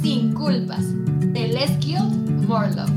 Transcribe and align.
Sin 0.00 0.32
Culpas, 0.32 0.80
de 1.34 1.48
Les 1.48 1.70
Morlov. 2.48 2.88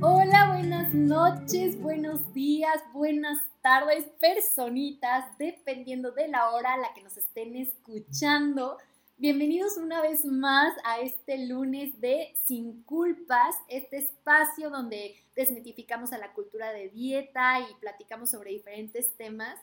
Hola, 0.00 0.54
buenas 0.54 0.94
noches, 0.94 1.78
buenos 1.82 2.32
días, 2.32 2.82
buenas 2.94 3.36
tardes, 3.60 4.06
personitas, 4.18 5.26
dependiendo 5.38 6.12
de 6.12 6.28
la 6.28 6.48
hora 6.50 6.72
a 6.72 6.78
la 6.78 6.94
que 6.94 7.02
nos 7.02 7.18
estén 7.18 7.56
escuchando. 7.56 8.78
Bienvenidos 9.18 9.78
una 9.78 10.02
vez 10.02 10.26
más 10.26 10.74
a 10.84 11.00
este 11.00 11.46
lunes 11.46 11.98
de 12.02 12.34
Sin 12.44 12.82
Culpas, 12.82 13.56
este 13.66 13.96
espacio 13.96 14.68
donde 14.68 15.16
desmitificamos 15.34 16.12
a 16.12 16.18
la 16.18 16.34
cultura 16.34 16.70
de 16.70 16.90
dieta 16.90 17.60
y 17.60 17.74
platicamos 17.80 18.28
sobre 18.28 18.50
diferentes 18.50 19.16
temas. 19.16 19.58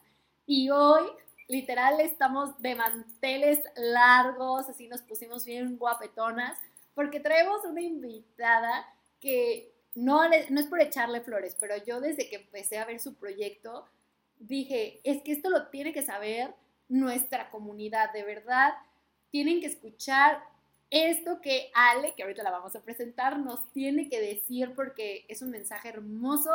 Y 0.48 0.72
hoy, 0.72 1.04
literal, 1.48 2.00
estamos 2.02 2.60
de 2.64 2.74
manteles 2.74 3.60
largos, 3.76 4.70
así 4.70 4.88
nos 4.88 5.04
pusimos 5.04 5.46
bien 5.46 5.78
guapetonas, 5.78 6.58
porque 6.96 7.20
traemos 7.20 7.64
una 7.64 7.82
invitada 7.82 8.88
que 9.20 9.72
no, 9.94 10.28
no 10.50 10.60
es 10.60 10.66
por 10.66 10.82
echarle 10.82 11.22
flores, 11.22 11.56
pero 11.60 11.76
yo 11.86 12.02
desde 12.02 12.28
que 12.28 12.38
empecé 12.38 12.80
a 12.80 12.86
ver 12.86 13.00
su 13.00 13.14
proyecto, 13.14 13.86
dije, 14.40 15.00
es 15.04 15.22
que 15.22 15.32
esto 15.32 15.52
lo 15.52 15.68
tiene 15.68 15.94
que 15.94 16.02
saber 16.02 16.56
nuestra 16.90 17.52
comunidad, 17.52 18.12
de 18.14 18.24
verdad 18.24 18.74
tienen 19.34 19.62
que 19.62 19.66
escuchar 19.66 20.44
esto 20.92 21.42
que 21.42 21.72
Ale, 21.74 22.14
que 22.14 22.22
ahorita 22.22 22.44
la 22.44 22.52
vamos 22.52 22.76
a 22.76 22.84
presentar, 22.84 23.40
nos 23.40 23.68
tiene 23.74 24.08
que 24.08 24.22
decir 24.22 24.76
porque 24.76 25.26
es 25.28 25.42
un 25.42 25.50
mensaje 25.50 25.90
hermoso 25.90 26.52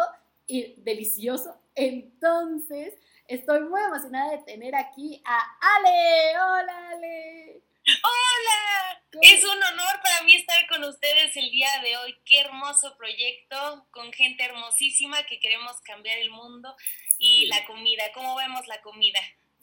y 0.46 0.80
delicioso. 0.82 1.60
Entonces, 1.74 2.94
estoy 3.26 3.62
muy 3.62 3.82
emocionada 3.82 4.30
de 4.30 4.44
tener 4.44 4.76
aquí 4.76 5.20
a 5.24 5.40
Ale. 5.74 6.38
Hola, 6.38 6.90
Ale. 6.90 7.62
Hola, 8.04 9.02
es 9.22 9.42
un 9.42 9.60
honor 9.60 10.00
para 10.00 10.22
mí 10.22 10.36
estar 10.36 10.68
con 10.68 10.84
ustedes 10.84 11.36
el 11.36 11.50
día 11.50 11.70
de 11.82 11.96
hoy. 11.96 12.14
Qué 12.24 12.38
hermoso 12.38 12.96
proyecto 12.96 13.88
con 13.90 14.12
gente 14.12 14.44
hermosísima 14.44 15.24
que 15.24 15.40
queremos 15.40 15.80
cambiar 15.80 16.18
el 16.18 16.30
mundo 16.30 16.76
y 17.18 17.46
la 17.46 17.66
comida. 17.66 18.04
¿Cómo 18.14 18.36
vemos 18.36 18.68
la 18.68 18.80
comida? 18.82 19.18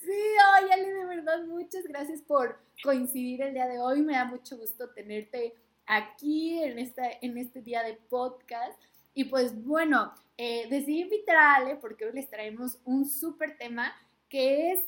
Sí, 0.05 0.11
ay, 0.53 0.65
Ale, 0.71 0.93
de 0.93 1.05
verdad, 1.05 1.43
muchas 1.45 1.83
gracias 1.87 2.21
por 2.21 2.59
coincidir 2.83 3.41
el 3.41 3.55
día 3.55 3.67
de 3.67 3.79
hoy. 3.79 4.03
Me 4.03 4.13
da 4.13 4.25
mucho 4.25 4.55
gusto 4.55 4.89
tenerte 4.89 5.55
aquí 5.87 6.61
en, 6.61 6.77
en 6.77 7.37
este 7.39 7.61
día 7.63 7.81
de 7.81 7.95
podcast. 7.95 8.79
Y 9.15 9.23
pues 9.23 9.63
bueno, 9.65 10.13
eh, 10.37 10.67
decidí 10.69 11.01
invitar 11.01 11.37
a 11.37 11.55
Ale 11.55 11.77
porque 11.77 12.05
hoy 12.05 12.13
les 12.13 12.29
traemos 12.29 12.77
un 12.85 13.09
súper 13.09 13.57
tema 13.57 13.95
que 14.29 14.73
es 14.73 14.85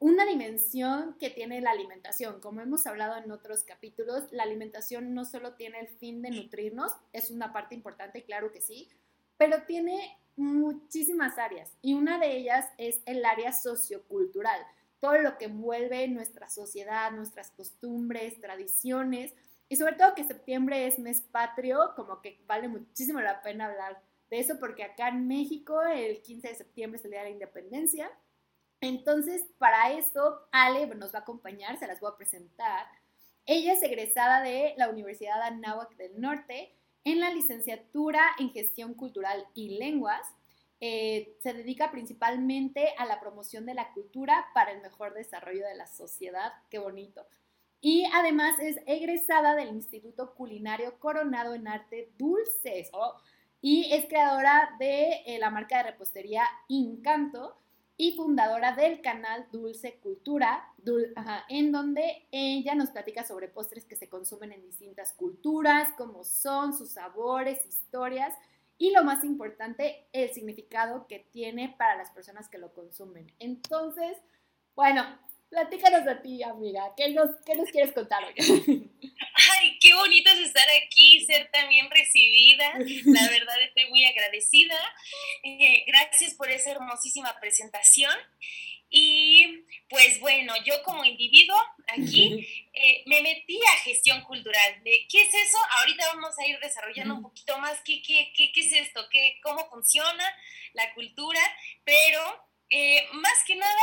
una 0.00 0.26
dimensión 0.26 1.14
que 1.20 1.30
tiene 1.30 1.60
la 1.60 1.70
alimentación. 1.70 2.40
Como 2.40 2.60
hemos 2.60 2.88
hablado 2.88 3.16
en 3.22 3.30
otros 3.30 3.62
capítulos, 3.62 4.24
la 4.32 4.42
alimentación 4.42 5.14
no 5.14 5.24
solo 5.24 5.54
tiene 5.54 5.78
el 5.78 5.88
fin 5.88 6.22
de 6.22 6.30
nutrirnos, 6.30 6.92
es 7.12 7.30
una 7.30 7.52
parte 7.52 7.76
importante, 7.76 8.24
claro 8.24 8.50
que 8.50 8.60
sí, 8.60 8.88
pero 9.38 9.62
tiene 9.62 10.18
muchísimas 10.36 11.38
áreas 11.38 11.72
y 11.82 11.94
una 11.94 12.18
de 12.18 12.36
ellas 12.36 12.66
es 12.78 13.00
el 13.06 13.24
área 13.24 13.52
sociocultural, 13.52 14.60
todo 15.00 15.18
lo 15.18 15.38
que 15.38 15.46
envuelve 15.46 16.08
nuestra 16.08 16.48
sociedad, 16.48 17.10
nuestras 17.10 17.50
costumbres, 17.50 18.40
tradiciones 18.40 19.32
y 19.68 19.76
sobre 19.76 19.96
todo 19.96 20.14
que 20.14 20.24
septiembre 20.24 20.86
es 20.86 20.98
mes 20.98 21.20
patrio, 21.20 21.92
como 21.96 22.20
que 22.20 22.40
vale 22.46 22.68
muchísimo 22.68 23.20
la 23.20 23.42
pena 23.42 23.66
hablar 23.66 24.00
de 24.30 24.40
eso 24.40 24.58
porque 24.58 24.84
acá 24.84 25.08
en 25.08 25.26
México 25.26 25.82
el 25.82 26.22
15 26.22 26.48
de 26.48 26.54
septiembre 26.54 26.98
es 26.98 27.04
el 27.04 27.12
Día 27.12 27.20
de 27.20 27.30
la 27.30 27.34
Independencia. 27.34 28.10
Entonces, 28.80 29.46
para 29.58 29.92
esto, 29.92 30.46
Ale 30.52 30.86
nos 30.94 31.14
va 31.14 31.20
a 31.20 31.22
acompañar, 31.22 31.78
se 31.78 31.86
las 31.86 32.00
voy 32.00 32.10
a 32.12 32.16
presentar. 32.16 32.86
Ella 33.46 33.72
es 33.72 33.82
egresada 33.82 34.42
de 34.42 34.74
la 34.76 34.90
Universidad 34.90 35.40
Anáhuac 35.42 35.96
del 35.96 36.20
Norte 36.20 36.76
en 37.06 37.20
la 37.20 37.30
licenciatura 37.30 38.20
en 38.40 38.50
Gestión 38.50 38.92
Cultural 38.92 39.46
y 39.54 39.78
Lenguas, 39.78 40.26
eh, 40.80 41.36
se 41.40 41.52
dedica 41.52 41.92
principalmente 41.92 42.88
a 42.98 43.06
la 43.06 43.20
promoción 43.20 43.64
de 43.64 43.74
la 43.74 43.92
cultura 43.92 44.48
para 44.52 44.72
el 44.72 44.82
mejor 44.82 45.14
desarrollo 45.14 45.64
de 45.64 45.76
la 45.76 45.86
sociedad. 45.86 46.52
Qué 46.68 46.80
bonito. 46.80 47.24
Y 47.80 48.04
además 48.12 48.58
es 48.58 48.80
egresada 48.86 49.54
del 49.54 49.68
Instituto 49.68 50.34
Culinario 50.34 50.98
Coronado 50.98 51.54
en 51.54 51.68
Arte 51.68 52.10
Dulces. 52.18 52.90
Oh, 52.92 53.14
y 53.60 53.92
es 53.92 54.06
creadora 54.06 54.74
de 54.80 55.22
eh, 55.26 55.38
la 55.38 55.50
marca 55.50 55.76
de 55.78 55.92
repostería 55.92 56.42
Encanto 56.68 57.56
y 57.98 58.14
fundadora 58.16 58.72
del 58.74 59.00
canal 59.00 59.46
Dulce 59.50 59.98
Cultura, 60.00 60.72
en 61.48 61.72
donde 61.72 62.26
ella 62.30 62.74
nos 62.74 62.90
platica 62.90 63.24
sobre 63.24 63.48
postres 63.48 63.84
que 63.84 63.96
se 63.96 64.08
consumen 64.08 64.52
en 64.52 64.62
distintas 64.62 65.12
culturas, 65.14 65.88
cómo 65.96 66.22
son, 66.24 66.76
sus 66.76 66.90
sabores, 66.90 67.64
historias 67.66 68.34
y 68.78 68.90
lo 68.90 69.02
más 69.02 69.24
importante, 69.24 70.06
el 70.12 70.30
significado 70.34 71.06
que 71.06 71.20
tiene 71.32 71.74
para 71.78 71.96
las 71.96 72.10
personas 72.10 72.48
que 72.48 72.58
lo 72.58 72.74
consumen. 72.74 73.32
Entonces, 73.38 74.18
bueno, 74.74 75.02
platícanos 75.48 76.04
de 76.04 76.14
ti, 76.16 76.42
amiga. 76.42 76.92
¿Qué 76.96 77.10
nos, 77.10 77.30
qué 77.44 77.54
nos 77.54 77.70
quieres 77.70 77.92
contar 77.92 78.24
hoy? 78.24 78.34
Ay, 79.52 79.78
qué 79.80 79.94
bonito 79.94 80.30
es 80.30 80.40
estar 80.40 80.66
aquí, 80.82 81.24
ser 81.24 81.50
también 81.50 81.90
recibida. 81.90 82.72
La 83.04 83.28
verdad 83.30 83.62
estoy 83.62 83.86
muy 83.90 84.04
agradecida. 84.04 84.78
Eh, 85.42 85.84
gracias 85.86 86.34
por 86.34 86.50
esa 86.50 86.72
hermosísima 86.72 87.38
presentación. 87.40 88.14
Y 88.88 89.64
pues 89.88 90.20
bueno, 90.20 90.54
yo 90.64 90.80
como 90.84 91.04
individuo 91.04 91.56
aquí 91.88 92.46
eh, 92.72 93.02
me 93.06 93.20
metí 93.20 93.58
a 93.74 93.78
gestión 93.78 94.22
cultural. 94.22 94.82
De, 94.84 95.06
¿Qué 95.08 95.22
es 95.22 95.34
eso? 95.34 95.58
Ahorita 95.78 96.06
vamos 96.14 96.38
a 96.38 96.46
ir 96.46 96.58
desarrollando 96.60 97.14
un 97.14 97.22
poquito 97.22 97.58
más 97.58 97.80
qué, 97.84 98.00
qué, 98.02 98.32
qué, 98.34 98.52
qué 98.52 98.60
es 98.60 98.72
esto, 98.72 99.04
qué, 99.10 99.38
cómo 99.42 99.68
funciona 99.68 100.24
la 100.72 100.94
cultura, 100.94 101.40
pero 101.84 102.20
eh, 102.70 103.06
más 103.12 103.44
que 103.46 103.56
nada 103.56 103.82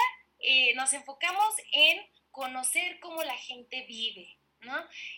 nos 0.75 0.93
enfocamos 0.93 1.53
en 1.71 1.99
conocer 2.31 2.99
cómo 2.99 3.23
la 3.23 3.37
gente 3.37 3.85
vive, 3.87 4.37
¿no? 4.61 4.75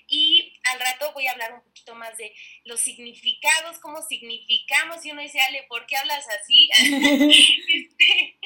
Y 0.07 0.59
al 0.63 0.79
rato 0.79 1.13
voy 1.13 1.27
a 1.27 1.31
hablar 1.31 1.53
un 1.53 1.63
poquito 1.63 1.95
más 1.95 2.17
de 2.17 2.33
los 2.65 2.81
significados, 2.81 3.79
cómo 3.79 4.01
significamos, 4.01 5.05
y 5.05 5.11
uno 5.11 5.21
dice, 5.21 5.39
Ale, 5.41 5.63
¿por 5.69 5.85
qué 5.85 5.97
hablas 5.97 6.25
así? 6.29 6.69
Este, 7.75 8.37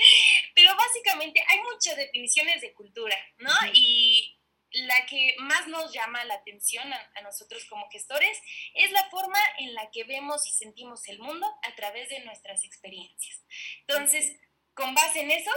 pero 0.56 0.76
básicamente 0.76 1.44
hay 1.48 1.60
muchas 1.62 1.98
definiciones 1.98 2.62
de 2.62 2.74
cultura, 2.74 3.16
¿no? 3.40 3.52
Y 3.74 4.40
la 4.72 5.06
que 5.08 5.36
más 5.40 5.68
nos 5.68 5.92
llama 5.92 6.24
la 6.26 6.36
atención 6.36 6.92
a, 6.94 7.22
nosotros 7.22 7.66
como 7.66 7.90
gestores 7.90 8.40
es 8.76 8.92
la 8.92 9.10
forma 9.10 9.40
en 9.58 9.74
la 9.74 9.90
que 9.92 10.04
vemos 10.04 10.48
y 10.48 10.52
sentimos 10.52 11.08
el 11.08 11.20
mundo 11.20 11.48
a 11.64 11.76
través 11.76 12.10
de 12.10 12.20
nuestras 12.22 12.64
experiencias. 12.64 13.44
Entonces, 13.82 14.40
con 14.74 14.94
base 14.94 15.22
en 15.22 15.32
eso, 15.32 15.52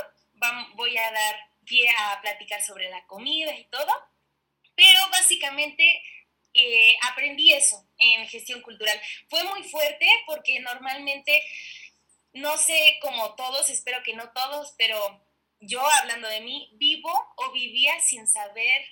voy 0.74 0.96
a 0.96 1.10
dar 1.10 1.50
pie 1.64 1.88
a 1.98 2.20
platicar 2.20 2.62
sobre 2.62 2.90
la 2.90 3.04
comida 3.06 3.54
y 3.56 3.64
todo. 3.64 3.92
Pero 4.74 4.98
básicamente 5.10 6.02
eh, 6.54 6.96
aprendí 7.10 7.52
eso 7.52 7.84
en 7.98 8.26
gestión 8.28 8.60
cultural. 8.62 9.00
Fue 9.28 9.44
muy 9.44 9.62
fuerte 9.64 10.06
porque 10.26 10.60
normalmente, 10.60 11.42
no 12.32 12.56
sé 12.58 12.98
como 13.00 13.34
todos, 13.34 13.70
espero 13.70 14.02
que 14.02 14.14
no 14.14 14.30
todos, 14.32 14.74
pero 14.76 15.24
yo 15.60 15.82
hablando 16.00 16.28
de 16.28 16.40
mí, 16.40 16.70
vivo 16.74 17.12
o 17.36 17.52
vivía 17.52 17.98
sin 18.00 18.26
saber 18.26 18.82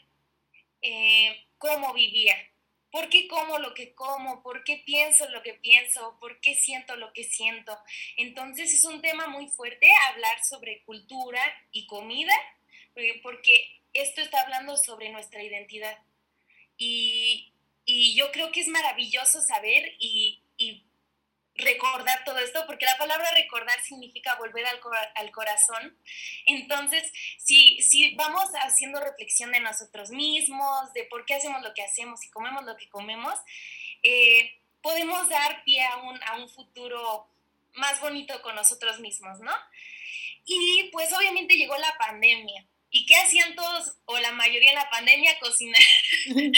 eh, 0.83 1.47
cómo 1.59 1.93
vivía. 1.93 2.37
¿Por 2.91 3.09
qué 3.09 3.29
como 3.29 3.59
lo 3.59 3.73
que 3.75 3.95
como? 3.95 4.43
¿Por 4.43 4.65
qué 4.65 4.83
pienso 4.85 5.29
lo 5.31 5.43
que 5.43 5.55
pienso? 5.55 6.17
¿Por 6.21 6.41
qué 6.41 6.55
siento 6.55 6.97
lo 6.97 7.13
que 7.13 7.25
siento? 7.25 7.77
Entonces 8.17 8.73
es 8.73 8.85
un 8.85 9.01
tema 9.01 9.29
muy 9.29 9.49
fuerte 9.49 9.89
hablar 10.09 10.43
sobre 10.45 10.83
cultura 10.83 11.41
y 11.71 11.87
comida, 11.87 12.35
porque 13.23 13.81
esto 13.93 14.21
está 14.21 14.41
hablando 14.41 14.77
sobre 14.77 15.11
nuestra 15.11 15.43
identidad. 15.43 15.99
Y, 16.77 17.53
y 17.85 18.17
yo 18.17 18.31
creo 18.33 18.51
que 18.51 18.61
es 18.61 18.69
maravilloso 18.69 19.41
saber 19.41 19.95
y, 19.99 20.43
y, 20.57 20.85
recordar 21.61 22.25
todo 22.25 22.39
esto, 22.39 22.65
porque 22.67 22.87
la 22.87 22.97
palabra 22.97 23.31
recordar 23.33 23.81
significa 23.83 24.35
volver 24.37 24.67
al, 24.67 24.81
al 25.15 25.31
corazón. 25.31 25.97
Entonces, 26.47 27.11
si, 27.39 27.81
si 27.83 28.15
vamos 28.15 28.51
haciendo 28.63 29.01
reflexión 29.01 29.53
de 29.53 29.61
nosotros 29.61 30.11
mismos, 30.11 30.93
de 30.93 31.05
por 31.05 31.25
qué 31.25 31.35
hacemos 31.35 31.63
lo 31.63 31.73
que 31.75 31.83
hacemos 31.83 32.25
y 32.25 32.31
comemos 32.31 32.65
lo 32.65 32.77
que 32.77 32.89
comemos, 32.89 33.39
eh, 34.03 34.59
podemos 34.83 35.29
dar 35.29 35.63
pie 35.65 35.85
a 35.85 35.97
un, 35.99 36.23
a 36.25 36.37
un 36.37 36.49
futuro 36.49 37.29
más 37.75 38.01
bonito 38.01 38.41
con 38.43 38.55
nosotros 38.55 39.01
mismos, 39.01 39.41
¿no? 39.41 39.53
Y 40.45 40.89
pues 40.93 41.13
obviamente 41.13 41.57
llegó 41.57 41.77
la 41.77 41.95
pandemia. 41.99 42.67
¿Y 42.93 43.07
qué 43.07 43.15
hacían 43.17 43.55
todos 43.55 43.97
o 44.07 44.19
la 44.19 44.33
mayoría 44.33 44.71
en 44.71 44.75
la 44.75 44.91
pandemia? 44.91 45.39
Cocinar, 45.39 45.81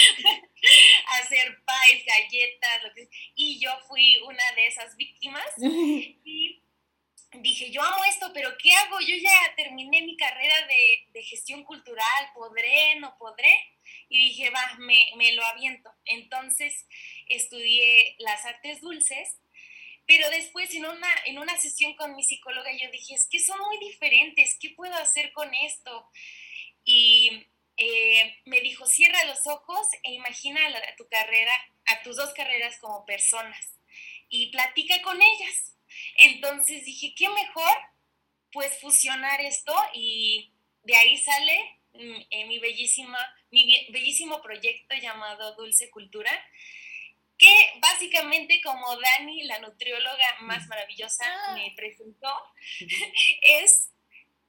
hacer 1.17 1.57
pies, 1.65 2.05
galletas, 2.05 2.83
lo 2.83 2.93
que 2.93 3.09
Y 3.35 3.59
yo 3.59 3.71
fui 3.87 4.17
una 4.25 4.51
de 4.55 4.67
esas 4.67 4.95
víctimas. 4.95 5.45
Y 7.35 7.41
dije, 7.41 7.71
yo 7.71 7.81
amo 7.81 8.03
esto, 8.05 8.31
pero 8.31 8.55
¿qué 8.61 8.71
hago? 8.73 8.99
Yo 8.99 9.15
ya 9.15 9.55
terminé 9.55 10.03
mi 10.03 10.15
carrera 10.15 10.67
de, 10.67 11.07
de 11.11 11.23
gestión 11.23 11.63
cultural, 11.63 12.29
¿podré? 12.35 12.95
¿No 12.99 13.17
podré? 13.17 13.57
Y 14.07 14.27
dije, 14.27 14.51
va, 14.51 14.75
me, 14.77 15.11
me 15.15 15.33
lo 15.33 15.43
aviento. 15.43 15.91
Entonces 16.05 16.85
estudié 17.27 18.15
las 18.19 18.45
artes 18.45 18.81
dulces 18.81 19.35
pero 20.05 20.29
después 20.29 20.73
en 20.75 20.85
una, 20.85 21.07
en 21.25 21.39
una 21.39 21.57
sesión 21.57 21.95
con 21.95 22.15
mi 22.15 22.23
psicóloga 22.23 22.69
yo 22.71 22.89
dije, 22.91 23.15
es 23.15 23.27
que 23.27 23.39
son 23.39 23.59
muy 23.59 23.77
diferentes, 23.79 24.57
¿qué 24.59 24.71
puedo 24.71 24.93
hacer 24.95 25.31
con 25.31 25.53
esto? 25.53 26.09
Y 26.83 27.45
eh, 27.77 28.37
me 28.45 28.61
dijo, 28.61 28.85
cierra 28.85 29.25
los 29.25 29.47
ojos 29.47 29.87
e 30.03 30.13
imagina 30.13 30.61
a 30.67 30.95
tu 30.95 31.07
carrera, 31.07 31.53
a 31.85 32.03
tus 32.03 32.15
dos 32.15 32.33
carreras 32.33 32.77
como 32.79 33.05
personas 33.05 33.79
y 34.29 34.51
platica 34.51 35.01
con 35.01 35.19
ellas. 35.21 35.75
Entonces 36.17 36.85
dije, 36.85 37.13
¿qué 37.15 37.29
mejor? 37.29 37.77
Pues 38.51 38.79
fusionar 38.79 39.41
esto 39.41 39.75
y 39.93 40.51
de 40.83 40.95
ahí 40.95 41.17
sale 41.17 41.79
mm, 41.93 42.21
eh, 42.29 42.45
mi, 42.45 42.59
bellísima, 42.59 43.17
mi 43.51 43.87
bellísimo 43.89 44.41
proyecto 44.41 44.95
llamado 44.95 45.55
Dulce 45.55 45.89
Cultura, 45.89 46.31
que 47.37 47.73
básicamente 47.79 48.61
como 48.61 48.95
Dani, 48.95 49.43
la 49.43 49.59
nutrióloga 49.59 50.37
más 50.41 50.67
maravillosa, 50.67 51.25
ah. 51.25 51.55
me 51.55 51.73
presentó, 51.75 52.31
es 53.41 53.89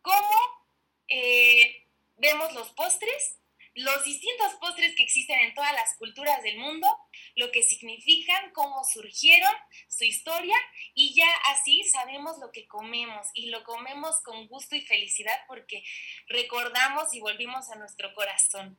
cómo 0.03 0.65
eh, 1.09 1.84
vemos 2.17 2.53
los 2.53 2.71
postres, 2.71 3.39
los 3.75 4.05
distintos 4.05 4.55
postres 4.61 4.95
que 4.95 5.03
existen 5.03 5.39
en 5.41 5.55
todas 5.55 5.73
las 5.73 5.97
culturas 5.97 6.43
del 6.43 6.59
mundo, 6.59 6.87
lo 7.35 7.51
que 7.51 7.63
significan, 7.63 8.53
cómo 8.53 8.85
surgieron, 8.85 9.53
su 9.89 10.05
historia, 10.05 10.57
y 10.95 11.15
ya 11.15 11.29
así 11.51 11.83
sabemos 11.85 12.39
lo 12.39 12.53
que 12.53 12.69
comemos, 12.69 13.27
y 13.35 13.47
lo 13.47 13.65
comemos 13.65 14.21
con 14.23 14.47
gusto 14.47 14.77
y 14.77 14.83
felicidad 14.83 15.39
porque 15.49 15.83
recordamos 16.29 17.13
y 17.15 17.21
volvimos 17.21 17.71
a 17.71 17.77
nuestro 17.77 18.15
corazón. 18.15 18.79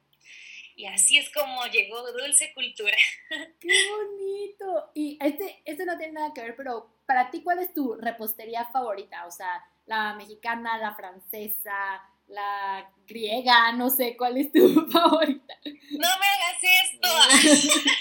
Y 0.77 0.87
así 0.87 1.17
es 1.17 1.29
como 1.31 1.65
llegó 1.67 2.11
Dulce 2.11 2.53
Cultura. 2.53 2.97
¡Qué 3.59 3.89
bonito! 3.91 4.91
Y 4.93 5.17
este, 5.21 5.61
este 5.63 5.85
no 5.85 5.97
tiene 5.97 6.13
nada 6.13 6.33
que 6.33 6.41
ver, 6.41 6.55
pero 6.55 6.93
para 7.05 7.31
ti, 7.31 7.41
¿cuál 7.43 7.59
es 7.59 7.73
tu 7.73 7.95
repostería 7.95 8.65
favorita? 8.65 9.25
O 9.25 9.31
sea, 9.31 9.63
la 9.85 10.13
mexicana, 10.15 10.77
la 10.77 10.93
francesa, 10.95 12.01
la 12.27 12.89
griega, 13.05 13.71
no 13.73 13.89
sé, 13.89 14.15
¿cuál 14.17 14.37
es 14.37 14.51
tu 14.51 14.87
favorita? 14.91 15.53
No 15.63 16.09
me 16.19 16.25
hagas 16.25 16.63
esto. 16.83 17.07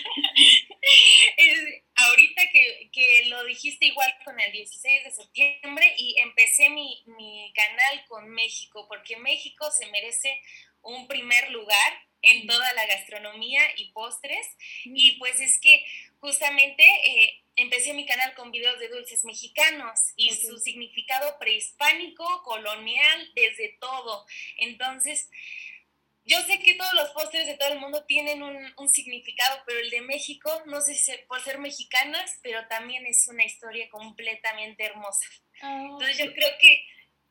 ahorita 1.96 2.42
que, 2.52 2.90
que, 2.92 3.26
lo 3.26 3.44
dijiste 3.44 3.86
igual 3.86 4.12
con 4.24 4.38
el 4.40 4.52
16 4.52 5.04
de 5.04 5.12
septiembre 5.12 5.94
y 5.98 6.18
empecé 6.18 6.70
mi, 6.70 7.02
mi 7.06 7.52
canal 7.54 8.04
con 8.08 8.28
México, 8.30 8.86
porque 8.88 9.16
México 9.16 9.70
se 9.70 9.86
merece 9.86 10.40
un 10.82 11.06
primer 11.06 11.50
lugar 11.50 11.92
en 12.22 12.46
toda 12.46 12.72
la 12.74 12.86
gastronomía 12.86 13.62
y 13.76 13.92
postres. 13.92 14.46
Y 14.84 15.12
pues 15.18 15.40
es 15.40 15.60
que 15.60 15.84
justamente 16.20 16.82
eh, 16.82 17.43
empecé 17.56 17.92
mi 17.94 18.06
canal 18.06 18.34
con 18.34 18.50
videos 18.50 18.78
de 18.78 18.88
dulces 18.88 19.24
mexicanos 19.24 20.12
y 20.16 20.30
su 20.30 20.58
significado 20.58 21.38
prehispánico, 21.38 22.42
colonial, 22.42 23.32
desde 23.34 23.76
todo. 23.80 24.26
Entonces, 24.58 25.30
yo 26.24 26.40
sé 26.42 26.58
que 26.58 26.74
todos 26.74 26.92
los 26.94 27.10
postres 27.10 27.46
de 27.46 27.56
todo 27.56 27.72
el 27.72 27.80
mundo 27.80 28.04
tienen 28.06 28.42
un, 28.42 28.88
significado, 28.88 29.62
pero 29.66 29.78
el 29.80 29.90
de 29.90 30.00
México, 30.00 30.50
no 30.66 30.80
sé 30.80 30.94
si 30.94 31.12
por 31.28 31.42
ser 31.42 31.58
mexicanas, 31.58 32.38
pero 32.42 32.66
también 32.68 33.04
es 33.06 33.28
una 33.28 33.44
historia 33.44 33.88
completamente 33.90 34.84
hermosa. 34.84 35.26
Ah, 35.60 35.82
Entonces 35.82 36.18
yo 36.18 36.32
creo 36.32 36.50
que 36.58 36.86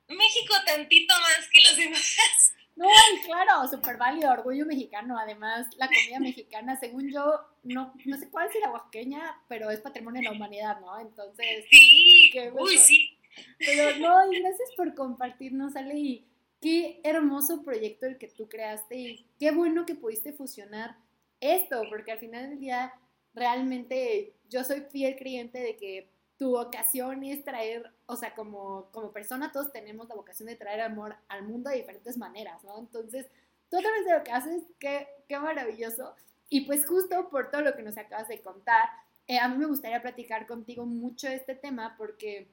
México 0.08 0.54
tantito 0.66 1.14
más 1.20 1.50
que 1.52 1.62
los 1.62 1.78
demás. 1.78 2.54
No, 2.75 2.88
claro, 3.25 3.68
súper 3.70 3.98
válido, 3.98 4.31
orgullo 4.31 4.66
mexicano. 4.66 5.18
Además, 5.18 5.68
la 5.78 5.88
comida 5.88 6.20
mexicana, 6.20 6.80
según 6.80 7.12
yo, 7.12 7.40
no, 7.64 7.94
no 8.06 8.18
sé 8.18 8.30
cuál 8.30 8.48
es 8.48 8.56
la 8.62 8.72
oaxaqueña, 8.72 9.42
pero 9.48 9.70
es 9.70 9.80
patrimonio 9.80 10.22
de 10.22 10.25
la 10.25 10.31
humanidad, 10.31 10.80
¿no? 10.81 11.00
Entonces. 11.00 11.66
Sí, 11.70 12.31
uy, 12.54 12.78
sí. 12.78 13.18
Pero 13.60 13.98
no, 14.00 14.31
y 14.31 14.40
gracias 14.40 14.70
por 14.75 14.94
compartirnos, 14.96 15.75
Ale, 15.75 15.98
y 15.98 16.28
qué 16.62 17.00
hermoso 17.04 17.64
proyecto 17.64 18.06
el 18.06 18.18
que 18.18 18.28
tú 18.28 18.48
creaste, 18.50 18.96
y 18.98 19.25
qué 19.40 19.52
bueno 19.52 19.86
que 19.86 19.96
pudiste 19.96 20.34
fusionar 20.34 20.98
esto, 21.40 21.84
porque 21.90 22.12
al 22.12 22.20
final 22.20 22.50
del 22.50 22.60
día, 22.60 22.94
realmente 23.34 24.34
yo 24.50 24.64
soy 24.64 24.81
fiel 24.92 25.16
creyente 25.16 25.60
de 25.60 25.75
que 25.75 26.12
tu 26.44 26.50
vocación 26.50 27.24
es 27.24 27.45
traer, 27.45 27.90
o 28.06 28.18
sea, 28.18 28.36
como, 28.36 28.90
como 28.92 29.13
persona 29.13 29.54
todos 29.54 29.72
tenemos 29.72 30.10
la 30.10 30.16
vocación 30.16 30.50
de 30.50 30.57
traer 30.57 30.81
amor 30.81 31.16
al 31.30 31.44
mundo 31.44 31.69
de 31.69 31.78
diferentes 31.78 32.18
maneras, 32.18 32.62
¿no? 32.66 32.78
Entonces, 32.80 33.28
tú 33.69 33.78
a 33.78 33.81
través 33.81 34.04
de 34.06 34.12
lo 34.12 34.24
que 34.25 34.31
haces, 34.34 34.63
qué, 34.78 35.07
qué 35.30 35.40
maravilloso. 35.40 36.13
Y 36.50 36.66
pues 36.66 36.86
justo 36.86 37.30
por 37.30 37.50
todo 37.50 37.62
lo 37.62 37.78
que 37.78 37.81
nos 37.81 37.98
acabas 37.98 38.28
de 38.28 38.42
contar, 38.42 38.90
eh, 39.25 39.40
a 39.40 39.48
mí 39.48 39.56
me 39.56 39.68
gustaría 39.68 40.01
platicar 40.01 40.45
contigo 40.45 40.86
mucho 40.86 41.30
este 41.30 41.56
tema 41.56 41.95
porque 41.98 42.50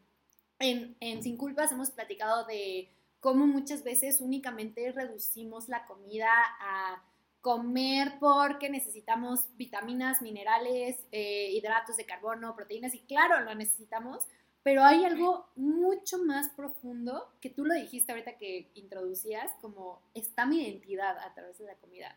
en, 0.60 0.94
en 1.00 1.24
Sin 1.24 1.36
Culpas 1.36 1.72
hemos 1.72 1.90
platicado 1.90 2.46
de 2.46 2.88
cómo 3.18 3.44
muchas 3.48 3.82
veces 3.82 4.20
únicamente 4.20 4.92
reducimos 4.92 5.68
la 5.68 5.84
comida 5.84 6.30
a 6.60 7.02
comer 7.40 8.14
porque 8.20 8.68
necesitamos 8.68 9.48
vitaminas, 9.56 10.20
minerales, 10.20 11.06
eh, 11.12 11.50
hidratos 11.52 11.96
de 11.96 12.04
carbono, 12.04 12.54
proteínas, 12.54 12.94
y 12.94 13.00
claro, 13.00 13.40
lo 13.40 13.54
necesitamos, 13.54 14.26
pero 14.62 14.84
hay 14.84 15.04
algo 15.04 15.46
mucho 15.56 16.18
más 16.18 16.50
profundo 16.50 17.32
que 17.40 17.48
tú 17.48 17.64
lo 17.64 17.74
dijiste 17.74 18.12
ahorita 18.12 18.36
que 18.36 18.70
introducías, 18.74 19.50
como 19.62 20.02
está 20.12 20.44
mi 20.44 20.62
identidad 20.62 21.18
a 21.18 21.32
través 21.32 21.58
de 21.58 21.64
la 21.64 21.76
comida. 21.76 22.14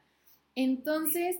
Entonces, 0.55 1.37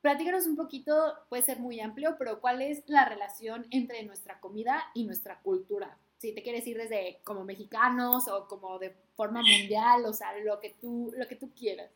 platícanos 0.00 0.46
un 0.46 0.56
poquito, 0.56 1.14
puede 1.28 1.42
ser 1.42 1.60
muy 1.60 1.80
amplio, 1.80 2.16
pero 2.18 2.40
¿cuál 2.40 2.62
es 2.62 2.82
la 2.86 3.04
relación 3.04 3.66
entre 3.70 4.02
nuestra 4.04 4.40
comida 4.40 4.84
y 4.94 5.04
nuestra 5.04 5.40
cultura? 5.40 5.98
Si 6.16 6.34
te 6.34 6.42
quieres 6.42 6.66
ir 6.66 6.78
desde 6.78 7.20
como 7.24 7.44
mexicanos 7.44 8.26
o 8.28 8.48
como 8.48 8.78
de 8.78 8.96
forma 9.16 9.42
mundial, 9.42 10.06
o 10.06 10.14
sea, 10.14 10.36
lo 10.38 10.58
que 10.60 10.70
tú, 10.80 11.12
lo 11.14 11.28
que 11.28 11.36
tú 11.36 11.52
quieras. 11.54 11.90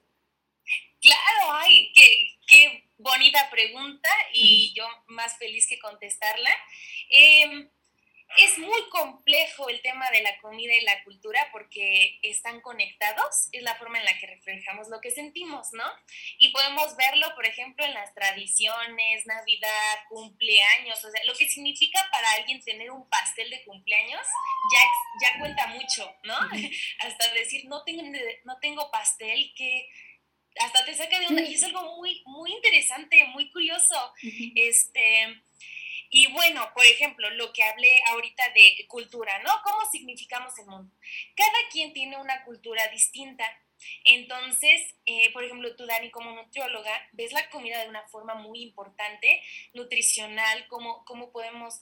Claro, 1.00 1.52
ay, 1.52 1.92
qué, 1.94 2.38
qué 2.46 2.84
bonita 2.98 3.50
pregunta 3.50 4.08
y 4.32 4.72
yo 4.74 4.86
más 5.06 5.36
feliz 5.38 5.66
que 5.68 5.78
contestarla. 5.78 6.50
Em, 7.10 7.68
es 8.38 8.58
muy 8.58 8.88
complejo 8.88 9.68
el 9.68 9.82
tema 9.82 10.10
de 10.10 10.22
la 10.22 10.38
comida 10.38 10.74
y 10.74 10.80
la 10.82 11.02
cultura 11.04 11.48
porque 11.52 12.18
están 12.22 12.60
conectados, 12.60 13.48
es 13.52 13.62
la 13.62 13.74
forma 13.76 13.98
en 13.98 14.04
la 14.04 14.18
que 14.18 14.26
reflejamos 14.26 14.88
lo 14.88 15.00
que 15.00 15.10
sentimos, 15.10 15.68
¿no? 15.72 15.84
Y 16.38 16.50
podemos 16.50 16.96
verlo, 16.96 17.34
por 17.34 17.44
ejemplo, 17.46 17.84
en 17.84 17.92
las 17.92 18.14
tradiciones, 18.14 19.26
Navidad, 19.26 19.98
cumpleaños, 20.08 21.04
o 21.04 21.10
sea, 21.10 21.24
lo 21.24 21.34
que 21.34 21.48
significa 21.48 22.00
para 22.10 22.30
alguien 22.32 22.62
tener 22.62 22.90
un 22.90 23.08
pastel 23.10 23.50
de 23.50 23.62
cumpleaños 23.64 24.26
ya, 24.72 25.28
ya 25.28 25.38
cuenta 25.38 25.66
mucho, 25.66 26.14
¿no? 26.24 26.34
Hasta 27.00 27.34
decir, 27.34 27.66
no 27.66 27.84
tengo, 27.84 28.02
no 28.44 28.58
tengo 28.60 28.90
pastel, 28.90 29.52
que 29.54 29.88
hasta 30.60 30.84
te 30.84 30.94
saca 30.94 31.18
de 31.18 31.26
onda 31.26 31.42
y 31.42 31.54
es 31.54 31.62
algo 31.62 31.96
muy, 31.96 32.22
muy 32.26 32.52
interesante, 32.52 33.24
muy 33.28 33.50
curioso. 33.50 34.12
Este, 34.54 35.42
y 36.10 36.30
bueno, 36.32 36.68
por 36.74 36.84
ejemplo, 36.84 37.30
lo 37.30 37.52
que 37.52 37.62
hablé 37.62 38.02
ahorita 38.08 38.42
de 38.54 38.86
cultura, 38.86 39.42
¿no? 39.42 39.50
¿Cómo 39.64 39.90
significamos 39.90 40.58
el 40.58 40.66
mundo? 40.66 40.94
Cada 41.34 41.58
quien 41.70 41.92
tiene 41.92 42.18
una 42.18 42.44
cultura 42.44 42.86
distinta. 42.88 43.44
Entonces, 44.04 44.94
eh, 45.06 45.32
por 45.32 45.42
ejemplo, 45.42 45.74
tú, 45.74 45.86
Dani, 45.86 46.10
como 46.10 46.32
nutrióloga, 46.32 47.08
ves 47.12 47.32
la 47.32 47.48
comida 47.50 47.80
de 47.82 47.88
una 47.88 48.06
forma 48.08 48.34
muy 48.34 48.62
importante, 48.62 49.42
nutricional, 49.72 50.66
cómo, 50.68 51.04
cómo 51.04 51.32
podemos 51.32 51.80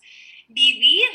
vivir 0.48 1.08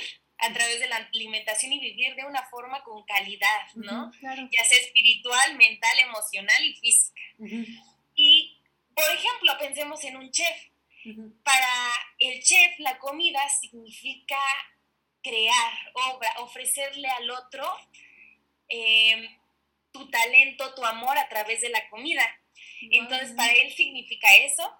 a 0.46 0.54
través 0.54 0.80
de 0.80 0.88
la 0.88 0.98
alimentación 0.98 1.74
y 1.74 1.80
vivir 1.80 2.16
de 2.16 2.26
una 2.26 2.46
forma 2.48 2.84
con 2.84 3.04
calidad, 3.04 3.68
¿no? 3.76 4.12
Ya 4.22 4.66
sea 4.66 4.80
espiritual, 4.80 5.56
mental, 5.56 6.00
emocional 6.00 6.64
y 6.64 6.76
física. 6.76 7.22
Y, 8.16 8.58
por 8.96 9.10
ejemplo, 9.12 9.58
pensemos 9.60 10.04
en 10.04 10.18
un 10.18 10.32
chef. 10.32 10.70
Para 11.44 11.94
el 12.20 12.42
chef, 12.42 12.80
la 12.80 12.98
comida 12.98 13.40
significa 13.50 14.40
crear 15.22 15.74
obra, 15.94 16.34
ofrecerle 16.40 17.08
al 17.08 17.30
otro 17.30 17.66
em, 18.68 19.28
tu 19.92 20.10
talento, 20.10 20.74
tu 20.74 20.84
amor 20.84 21.18
a 21.18 21.30
través 21.30 21.62
de 21.62 21.70
la 21.70 21.88
comida. 21.90 22.24
Entonces, 22.92 23.34
para 23.34 23.54
él 23.54 23.72
significa 23.74 24.28
eso. 24.38 24.72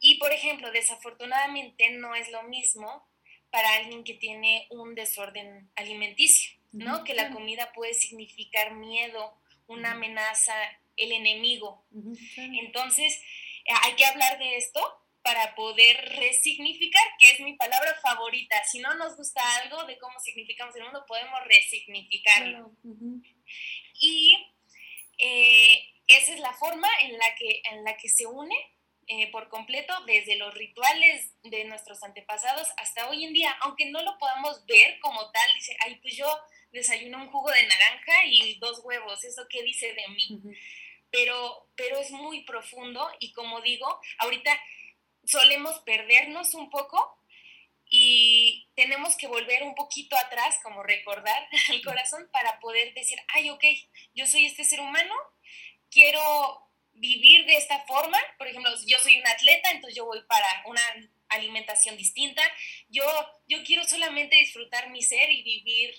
Y, 0.00 0.16
por 0.18 0.32
ejemplo, 0.32 0.70
desafortunadamente 0.70 1.90
no 1.90 2.14
es 2.14 2.30
lo 2.30 2.42
mismo 2.44 3.06
para 3.50 3.76
alguien 3.76 4.04
que 4.04 4.14
tiene 4.14 4.66
un 4.70 4.94
desorden 4.94 5.70
alimenticio, 5.76 6.58
¿no? 6.72 7.04
Que 7.04 7.14
la 7.14 7.30
comida 7.30 7.72
puede 7.72 7.94
significar 7.94 8.74
miedo, 8.74 9.34
una 9.66 9.92
amenaza, 9.92 10.54
el 10.96 11.12
enemigo. 11.12 11.86
Entonces, 12.36 13.22
hay 13.82 13.94
que 13.94 14.04
hablar 14.04 14.38
de 14.38 14.56
esto 14.56 14.80
para 15.22 15.54
poder 15.56 15.96
resignificar, 16.16 17.02
que 17.18 17.32
es 17.32 17.40
mi 17.40 17.54
palabra 17.54 17.94
favorita. 18.00 18.62
Si 18.64 18.78
no 18.78 18.94
nos 18.94 19.16
gusta 19.16 19.40
algo 19.56 19.84
de 19.84 19.98
cómo 19.98 20.18
significamos 20.20 20.76
el 20.76 20.84
mundo, 20.84 21.04
podemos 21.06 21.40
resignificarlo. 21.46 22.72
Y 24.00 24.36
eh, 25.18 25.94
esa 26.06 26.32
es 26.32 26.40
la 26.40 26.52
forma 26.52 26.88
en 27.02 27.18
la 27.18 27.34
que, 27.36 27.62
en 27.72 27.82
la 27.84 27.96
que 27.96 28.08
se 28.08 28.26
une 28.26 28.54
eh, 29.08 29.30
por 29.30 29.48
completo 29.48 29.94
desde 30.06 30.36
los 30.36 30.54
rituales 30.54 31.32
de 31.42 31.64
nuestros 31.64 32.02
antepasados 32.02 32.68
hasta 32.76 33.08
hoy 33.08 33.24
en 33.24 33.32
día, 33.32 33.56
aunque 33.60 33.86
no 33.86 34.02
lo 34.02 34.18
podamos 34.18 34.64
ver 34.66 34.98
como 35.00 35.30
tal, 35.30 35.54
dice, 35.54 35.76
ay, 35.84 35.96
pues 35.96 36.16
yo 36.16 36.26
desayuno 36.72 37.18
un 37.18 37.30
jugo 37.30 37.50
de 37.50 37.66
naranja 37.66 38.24
y 38.26 38.58
dos 38.58 38.80
huevos, 38.84 39.22
¿eso 39.24 39.46
qué 39.48 39.62
dice 39.62 39.94
de 39.94 40.08
mí? 40.08 40.56
pero, 41.10 41.68
pero 41.76 41.98
es 41.98 42.10
muy 42.10 42.42
profundo 42.42 43.08
y 43.20 43.32
como 43.32 43.60
digo, 43.60 44.00
ahorita 44.18 44.58
solemos 45.24 45.78
perdernos 45.80 46.54
un 46.54 46.70
poco 46.70 47.18
y 47.88 48.68
tenemos 48.74 49.16
que 49.16 49.28
volver 49.28 49.62
un 49.62 49.74
poquito 49.74 50.16
atrás, 50.16 50.58
como 50.62 50.82
recordar 50.82 51.48
al 51.70 51.82
corazón 51.82 52.28
para 52.32 52.58
poder 52.60 52.92
decir, 52.94 53.18
ay, 53.28 53.50
ok, 53.50 53.64
yo 54.14 54.26
soy 54.26 54.46
este 54.46 54.64
ser 54.64 54.80
humano, 54.80 55.14
quiero 55.90 56.65
vivir 56.96 57.46
de 57.46 57.56
esta 57.56 57.80
forma, 57.86 58.18
por 58.38 58.46
ejemplo, 58.48 58.70
yo 58.86 58.98
soy 58.98 59.18
un 59.18 59.26
atleta, 59.26 59.70
entonces 59.70 59.96
yo 59.96 60.04
voy 60.04 60.22
para 60.28 60.46
una 60.66 60.82
alimentación 61.28 61.96
distinta, 61.96 62.42
yo, 62.88 63.04
yo 63.48 63.62
quiero 63.64 63.84
solamente 63.84 64.36
disfrutar 64.36 64.90
mi 64.90 65.02
ser 65.02 65.30
y 65.30 65.42
vivir 65.42 65.94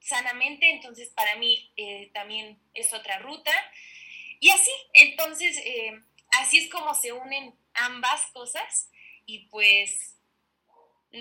sanamente, 0.00 0.70
entonces 0.70 1.08
para 1.10 1.36
mí 1.36 1.72
eh, 1.76 2.10
también 2.12 2.58
es 2.74 2.92
otra 2.92 3.18
ruta. 3.18 3.52
Y 4.40 4.50
así, 4.50 4.70
entonces, 4.94 5.56
eh, 5.58 5.92
así 6.40 6.58
es 6.58 6.70
como 6.70 6.94
se 6.94 7.12
unen 7.12 7.54
ambas 7.74 8.26
cosas 8.32 8.90
y 9.26 9.46
pues 9.46 10.18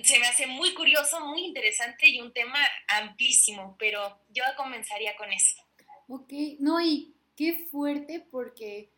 se 0.03 0.19
me 0.19 0.25
hace 0.25 0.47
muy 0.47 0.73
curioso, 0.73 1.19
muy 1.19 1.45
interesante 1.45 2.07
y 2.07 2.21
un 2.21 2.33
tema 2.33 2.59
amplísimo, 2.87 3.75
pero 3.77 4.21
yo 4.29 4.43
comenzaría 4.57 5.15
con 5.17 5.31
eso. 5.31 5.61
Ok, 6.07 6.31
no, 6.59 6.81
y 6.81 7.13
qué 7.35 7.53
fuerte 7.69 8.19
porque 8.19 8.89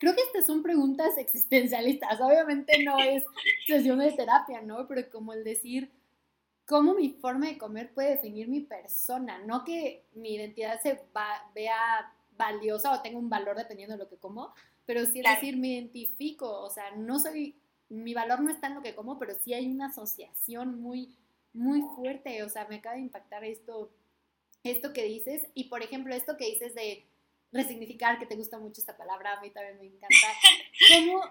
creo 0.00 0.14
que 0.14 0.22
estas 0.22 0.46
son 0.46 0.62
preguntas 0.62 1.10
existencialistas, 1.18 2.20
obviamente 2.20 2.82
no 2.82 2.98
es 2.98 3.22
sesión 3.66 4.00
de 4.00 4.10
terapia, 4.12 4.60
¿no? 4.62 4.88
Pero 4.88 5.08
como 5.10 5.32
el 5.32 5.44
decir, 5.44 5.92
¿cómo 6.66 6.94
mi 6.94 7.10
forma 7.10 7.46
de 7.46 7.58
comer 7.58 7.92
puede 7.92 8.10
definir 8.10 8.48
mi 8.48 8.60
persona? 8.60 9.38
No 9.44 9.62
que 9.62 10.06
mi 10.14 10.34
identidad 10.34 10.80
se 10.80 11.00
vea 11.54 12.12
valiosa 12.36 12.92
o 12.92 13.02
tenga 13.02 13.18
un 13.18 13.28
valor 13.28 13.56
dependiendo 13.56 13.96
de 13.96 14.02
lo 14.02 14.08
que 14.08 14.16
como, 14.16 14.54
pero 14.86 15.04
sí 15.04 15.20
es 15.20 15.34
decir, 15.34 15.56
me 15.58 15.68
identifico, 15.68 16.62
o 16.62 16.70
sea, 16.70 16.90
no 16.96 17.18
soy, 17.18 17.54
mi 17.90 18.14
valor 18.14 18.40
no 18.40 18.50
está 18.50 18.68
en 18.68 18.76
lo 18.76 18.82
que 18.82 18.94
como, 18.94 19.18
pero 19.18 19.34
sí 19.34 19.52
hay 19.52 19.66
una 19.70 19.88
asociación 19.88 20.80
muy, 20.80 21.14
muy 21.52 21.82
fuerte, 21.94 22.42
o 22.42 22.48
sea, 22.48 22.66
me 22.68 22.76
acaba 22.76 22.94
de 22.94 23.02
impactar 23.02 23.44
esto, 23.44 23.90
esto 24.64 24.94
que 24.94 25.04
dices, 25.04 25.42
y 25.52 25.64
por 25.64 25.82
ejemplo, 25.82 26.14
esto 26.14 26.38
que 26.38 26.46
dices 26.46 26.74
de 26.74 27.04
resignificar, 27.52 28.18
que 28.18 28.26
te 28.26 28.36
gusta 28.36 28.58
mucho 28.58 28.80
esta 28.80 28.96
palabra, 28.96 29.34
a 29.34 29.40
mí 29.40 29.50
también 29.50 29.78
me 29.78 29.86
encanta, 29.86 30.26
¿cómo 30.94 31.22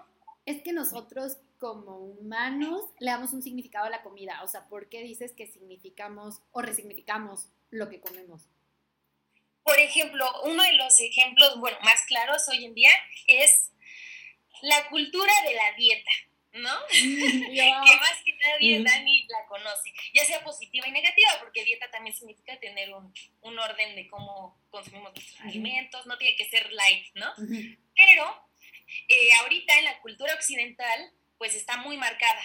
es 0.46 0.62
que 0.62 0.72
nosotros 0.72 1.38
como 1.58 1.98
humanos 1.98 2.82
le 2.98 3.10
damos 3.10 3.32
un 3.32 3.42
significado 3.42 3.86
a 3.86 3.90
la 3.90 4.02
comida? 4.02 4.42
O 4.42 4.48
sea, 4.48 4.68
¿por 4.68 4.88
qué 4.88 5.02
dices 5.02 5.32
que 5.32 5.46
significamos 5.46 6.40
o 6.52 6.62
resignificamos 6.62 7.48
lo 7.70 7.88
que 7.88 8.00
comemos? 8.00 8.48
Por 9.62 9.78
ejemplo, 9.78 10.26
uno 10.44 10.62
de 10.62 10.72
los 10.72 10.98
ejemplos, 11.00 11.60
bueno, 11.60 11.76
más 11.84 12.04
claros 12.06 12.48
hoy 12.48 12.64
en 12.64 12.74
día 12.74 12.90
es 13.26 13.70
la 14.62 14.88
cultura 14.88 15.32
de 15.46 15.54
la 15.54 15.72
dieta, 15.76 16.10
¿no? 16.52 16.74
Mm, 16.74 17.50
que 17.54 17.96
más 17.96 18.22
que 18.24 18.32
nadie, 18.34 18.82
Dani, 18.82 19.26
la 19.28 19.46
conoce, 19.46 19.92
ya 20.14 20.24
sea 20.24 20.42
positiva 20.42 20.86
y 20.86 20.92
negativa, 20.92 21.30
porque 21.40 21.64
dieta 21.64 21.90
también 21.90 22.14
significa 22.14 22.58
tener 22.58 22.92
un, 22.92 23.58
orden 23.58 23.96
de 23.96 24.08
cómo 24.08 24.58
consumimos 24.70 25.12
nuestros 25.14 25.40
alimentos, 25.40 26.06
no 26.06 26.16
tiene 26.18 26.36
que 26.36 26.48
ser 26.48 26.72
light, 26.72 27.06
¿no? 27.14 27.32
Pero 27.94 28.48
eh, 29.08 29.32
ahorita 29.40 29.78
en 29.78 29.84
la 29.84 30.00
cultura 30.00 30.34
occidental, 30.34 31.12
pues 31.38 31.54
está 31.54 31.76
muy 31.78 31.96
marcada. 31.96 32.42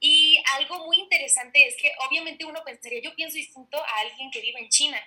Y 0.00 0.40
algo 0.56 0.86
muy 0.86 0.98
interesante 0.98 1.66
es 1.66 1.76
que 1.76 1.90
obviamente 2.08 2.44
uno 2.44 2.62
pensaría, 2.64 3.00
yo 3.02 3.14
pienso 3.14 3.36
distinto 3.36 3.78
a 3.78 4.00
alguien 4.00 4.30
que 4.30 4.40
vive 4.40 4.60
en 4.60 4.68
China, 4.68 5.00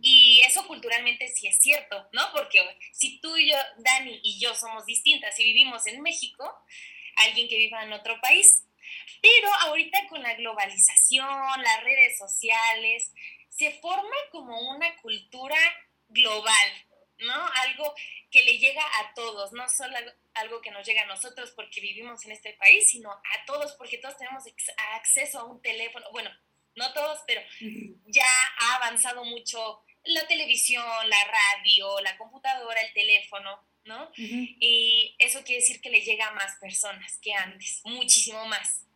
y 0.00 0.40
eso 0.46 0.66
culturalmente 0.66 1.28
sí 1.28 1.46
es 1.46 1.58
cierto, 1.58 2.08
¿no? 2.12 2.22
Porque 2.32 2.58
si 2.92 3.20
tú 3.20 3.36
y 3.36 3.50
yo, 3.50 3.56
Dani 3.78 4.20
y 4.22 4.40
yo 4.40 4.54
somos 4.54 4.86
distintas 4.86 5.38
y 5.38 5.44
vivimos 5.44 5.86
en 5.86 6.00
México, 6.00 6.50
alguien 7.18 7.48
que 7.48 7.56
viva 7.56 7.82
en 7.82 7.92
otro 7.92 8.20
país. 8.20 8.64
Pero 9.20 9.52
ahorita 9.62 10.06
con 10.08 10.22
la 10.22 10.34
globalización, 10.34 11.62
las 11.62 11.82
redes 11.82 12.18
sociales, 12.18 13.12
se 13.48 13.72
forma 13.80 14.16
como 14.30 14.58
una 14.70 14.96
cultura 14.96 15.58
global, 16.08 16.86
¿no? 17.18 17.46
Algo 17.62 17.94
que 18.30 18.44
le 18.44 18.58
llega 18.58 18.82
a 19.00 19.14
todos, 19.14 19.52
no 19.52 19.68
solo 19.68 19.96
algo 20.34 20.60
que 20.60 20.70
nos 20.70 20.86
llega 20.86 21.02
a 21.02 21.06
nosotros 21.06 21.50
porque 21.56 21.80
vivimos 21.80 22.24
en 22.24 22.32
este 22.32 22.54
país, 22.54 22.90
sino 22.90 23.10
a 23.10 23.44
todos 23.46 23.72
porque 23.72 23.98
todos 23.98 24.16
tenemos 24.16 24.44
acceso 24.94 25.40
a 25.40 25.44
un 25.44 25.60
teléfono, 25.60 26.06
bueno, 26.12 26.30
no 26.76 26.92
todos, 26.92 27.20
pero 27.26 27.42
ya 28.06 28.26
ha 28.60 28.76
avanzado 28.76 29.24
mucho 29.24 29.82
la 30.04 30.26
televisión, 30.26 30.84
la 31.08 31.24
radio, 31.24 32.00
la 32.00 32.16
computadora, 32.16 32.80
el 32.80 32.92
teléfono, 32.92 33.67
¿no? 33.88 34.10
Y 34.16 35.16
eso 35.18 35.42
quiere 35.42 35.60
decir 35.60 35.80
que 35.80 35.90
le 35.90 36.02
llega 36.02 36.28
a 36.28 36.34
más 36.34 36.56
personas 36.60 37.18
que 37.18 37.32
antes, 37.32 37.80
muchísimo 37.84 38.46
más. 38.46 38.86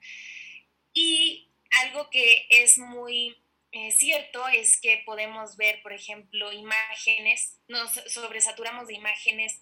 Y 0.95 1.49
algo 1.71 2.09
que 2.11 2.47
es 2.51 2.79
muy 2.79 3.37
eh, 3.73 3.91
cierto 3.91 4.47
es 4.49 4.81
que 4.81 5.03
podemos 5.05 5.57
ver, 5.57 5.83
por 5.83 5.93
ejemplo, 5.93 6.53
imágenes, 6.53 7.59
nos 7.69 7.91
sobresaturamos 8.07 8.87
de 8.87 8.95
imágenes 8.95 9.61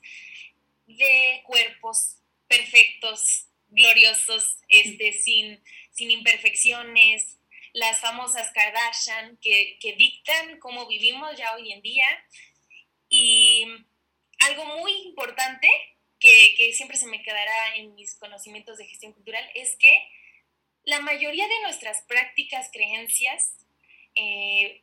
de 0.86 1.42
cuerpos 1.46 2.16
perfectos, 2.48 3.46
gloriosos, 3.68 4.58
este, 4.68 5.12
sin, 5.12 5.62
sin 5.92 6.10
imperfecciones, 6.10 7.38
las 7.72 8.00
famosas 8.00 8.50
Kardashian 8.52 9.38
que, 9.40 9.78
dictan 9.96 10.58
cómo 10.58 10.86
vivimos 10.86 11.36
ya 11.36 11.54
hoy 11.54 11.72
en 11.72 11.82
día. 11.82 12.08
Y 13.08 13.66
algo 14.40 14.64
muy 14.78 14.92
importante 15.02 15.68
que, 16.18 16.72
siempre 16.74 16.96
se 16.96 17.06
me 17.06 17.22
quedará 17.22 17.76
en 17.76 17.94
mis 17.94 18.14
conocimientos 18.16 18.78
de 18.78 18.86
gestión 18.86 19.12
cultural 19.12 19.48
es 19.54 19.76
que 19.76 20.06
la 20.84 21.00
mayoría 21.00 21.46
de 21.46 21.62
nuestras 21.62 22.02
prácticas, 22.02 22.70
creencias 22.72 23.54
eh, 24.14 24.82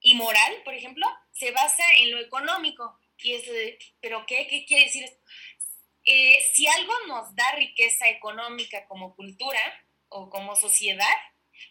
y 0.00 0.14
moral, 0.14 0.62
por 0.64 0.74
ejemplo, 0.74 1.06
se 1.32 1.50
basa 1.50 1.84
en 1.98 2.12
lo 2.12 2.20
económico. 2.20 2.98
Y 3.18 3.32
es 3.34 3.44
¿Pero 4.00 4.24
qué? 4.26 4.46
¿Qué 4.46 4.64
quiere 4.66 4.84
decir 4.84 5.04
esto? 5.04 5.18
Eh, 6.04 6.38
si 6.54 6.66
algo 6.68 6.92
nos 7.08 7.34
da 7.34 7.50
riqueza 7.56 8.08
económica 8.08 8.86
como 8.86 9.16
cultura 9.16 9.60
o 10.08 10.30
como 10.30 10.54
sociedad, 10.54 11.16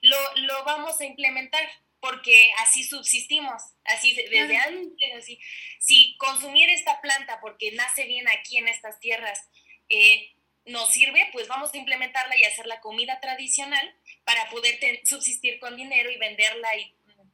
lo, 0.01 0.63
vamos 0.65 0.99
a 0.99 1.05
implementar 1.05 1.63
porque 2.05 2.51
así 2.59 2.83
subsistimos, 2.83 3.63
así 3.83 4.13
desde 4.13 4.57
antes, 4.57 5.15
así. 5.17 5.39
Si 5.79 6.15
consumir 6.19 6.69
esta 6.69 7.01
planta 7.01 7.39
porque 7.41 7.71
nace 7.71 8.05
bien 8.05 8.27
aquí 8.27 8.57
en 8.59 8.67
estas 8.67 8.99
tierras 8.99 9.49
eh, 9.89 10.35
nos 10.65 10.91
sirve, 10.91 11.27
pues 11.31 11.47
vamos 11.47 11.73
a 11.73 11.77
implementarla 11.77 12.37
y 12.37 12.43
hacer 12.43 12.67
la 12.67 12.79
comida 12.79 13.19
tradicional 13.21 13.91
para 14.23 14.47
poder 14.51 14.77
subsistir 15.03 15.59
con 15.59 15.75
dinero 15.75 16.11
y 16.11 16.17
venderla 16.17 16.77
y 16.77 16.95
mm, 17.05 17.31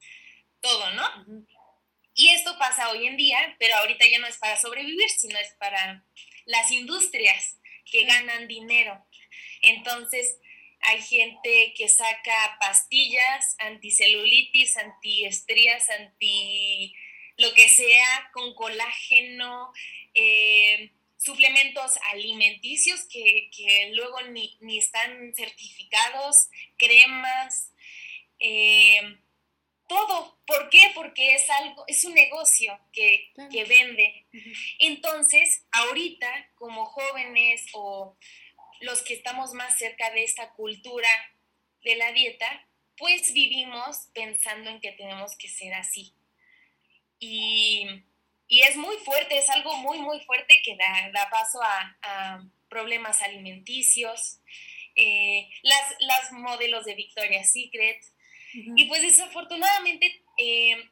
todo, 0.62 0.92
¿no? 0.92 1.46
Y 2.16 2.30
esto 2.30 2.58
pasa 2.58 2.92
hoy 2.92 3.08
en 3.08 3.18
día, 3.18 3.58
pero 3.60 3.76
ahorita 3.76 4.08
ya 4.08 4.20
no 4.20 4.28
es 4.28 4.38
para 4.38 4.56
sobrevivir, 4.56 5.10
sino 5.10 5.38
es 5.38 5.52
para 5.60 6.06
las 6.46 6.72
industrias 6.72 7.60
que 7.92 8.06
ganan 8.06 8.48
dinero. 8.48 9.06
Entonces, 9.60 10.38
hay 10.82 11.02
gente 11.02 11.74
que 11.76 11.88
saca 11.88 12.58
pastillas, 12.60 13.56
anticelulitis, 13.60 14.78
antiestrías, 14.78 15.90
anti 15.90 16.96
lo 17.38 17.54
que 17.54 17.70
sea, 17.70 18.30
con 18.34 18.54
colágeno, 18.56 19.72
eh, 20.14 20.92
suplementos 21.18 21.98
alimenticios 22.12 23.06
que, 23.06 23.92
luego 23.94 24.22
ni, 24.24 24.78
están 24.78 25.34
certificados, 25.36 26.50
cremas, 26.78 27.74
eh, 28.40 29.18
todo. 29.88 30.40
¿Por 30.46 30.70
qué? 30.70 30.92
Porque 30.96 31.36
es 31.36 31.50
algo, 31.50 31.84
es 31.88 32.04
un 32.06 32.14
negocio 32.14 32.80
que, 32.92 33.32
que 33.52 33.64
vende. 33.66 34.26
Entonces, 34.80 35.66
ahorita, 35.72 36.52
como 36.56 36.86
jóvenes 36.86 37.66
o 37.74 38.18
los 38.82 39.02
que 39.02 39.14
estamos 39.14 39.54
más 39.54 39.78
cerca 39.78 40.12
de 40.12 40.24
esta 40.24 40.52
cultura 40.54 41.10
de 41.84 41.96
la 41.96 42.12
dieta, 42.12 42.68
pues 42.98 43.34
vivimos 43.34 44.10
pensando 44.14 44.70
en 44.70 44.80
que 44.80 44.92
tenemos 44.92 45.36
que 45.38 45.48
ser 45.48 45.74
así. 45.74 46.14
Y, 47.20 47.88
es 48.48 48.76
muy 48.76 48.98
fuerte, 48.98 49.38
es 49.38 49.50
algo 49.50 49.78
muy, 49.78 50.00
muy 50.00 50.20
fuerte 50.22 50.62
que 50.62 50.76
da, 50.76 51.30
paso 51.30 51.60
a, 51.64 52.44
problemas 52.70 53.22
alimenticios, 53.22 54.40
eh, 54.96 55.50
las, 55.62 55.96
las 56.00 56.32
modelos 56.32 56.86
de 56.86 56.96
Victoria's 56.96 57.52
Secret. 57.52 58.02
Y 58.54 58.86
pues 58.86 59.02
desafortunadamente 59.02 60.24
eh, 60.38 60.90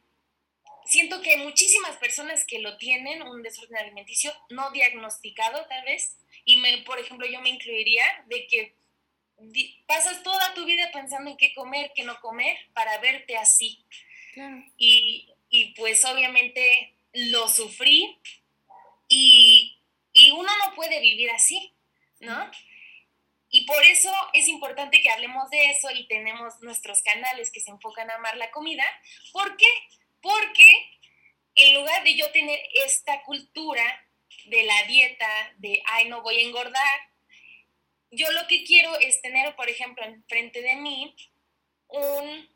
siento 0.84 1.22
que 1.22 1.36
muchísimas 1.38 1.96
personas 1.96 2.44
que 2.44 2.58
lo 2.58 2.76
tienen, 2.76 3.22
un 3.22 3.42
desorden 3.42 3.78
alimenticio 3.78 4.32
no 4.50 4.70
diagnosticado 4.72 5.66
tal 5.66 5.84
vez, 5.84 6.16
y 6.44 6.56
me, 6.58 6.78
por 6.78 6.98
ejemplo 6.98 7.26
yo 7.26 7.40
me 7.40 7.50
incluiría 7.50 8.04
de 8.26 8.46
que 8.46 8.74
pasas 9.86 10.22
toda 10.22 10.54
tu 10.54 10.64
vida 10.64 10.90
pensando 10.92 11.30
en 11.30 11.36
qué 11.36 11.54
comer, 11.54 11.92
qué 11.94 12.04
no 12.04 12.20
comer, 12.20 12.56
para 12.74 12.98
verte 12.98 13.36
así. 13.36 13.84
Y, 14.76 15.28
y, 15.48 15.74
pues 15.74 16.04
obviamente 16.04 16.94
lo 17.12 17.48
sufrí 17.48 18.16
y, 19.08 19.78
y, 20.12 20.30
uno 20.30 20.48
no 20.64 20.74
puede 20.74 21.00
vivir 21.00 21.30
así, 21.30 21.72
¿no? 22.20 22.50
Y 23.50 23.64
por 23.66 23.82
eso 23.84 24.12
es 24.32 24.46
importante 24.46 25.02
que 25.02 25.10
hablemos 25.10 25.50
de 25.50 25.70
eso 25.70 25.90
y 25.90 26.06
tenemos 26.06 26.60
nuestros 26.60 27.02
canales 27.02 27.50
que 27.50 27.60
se 27.60 27.70
enfocan 27.70 28.08
a 28.10 28.14
amar 28.14 28.36
la 28.36 28.52
comida. 28.52 28.84
¿Por 29.32 29.56
qué? 29.56 29.66
Porque 30.22 30.72
en 31.56 31.74
lugar 31.74 32.04
de 32.04 32.14
yo 32.14 32.30
tener 32.30 32.60
esta 32.86 33.22
cultura 33.24 33.82
de 34.46 34.62
la 34.64 34.82
dieta, 34.84 35.54
de, 35.58 35.82
ay, 35.86 36.08
no 36.08 36.22
voy 36.22 36.38
a 36.38 36.42
engordar, 36.42 37.10
yo 38.10 38.30
lo 38.32 38.46
que 38.48 38.64
quiero 38.64 38.98
es 38.98 39.20
tener, 39.22 39.54
por 39.54 39.68
ejemplo, 39.68 40.04
enfrente 40.04 40.62
de 40.62 40.76
mí 40.76 41.14
un, 41.88 42.48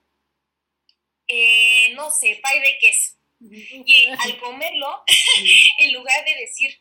eh, 1.29 1.93
no 1.95 2.11
sé, 2.11 2.41
pay 2.43 2.61
de 2.61 2.79
queso. 2.79 3.13
Y 3.41 4.07
al 4.07 4.39
comerlo, 4.39 5.05
en 5.79 5.93
lugar 5.93 6.25
de 6.25 6.35
decir, 6.37 6.81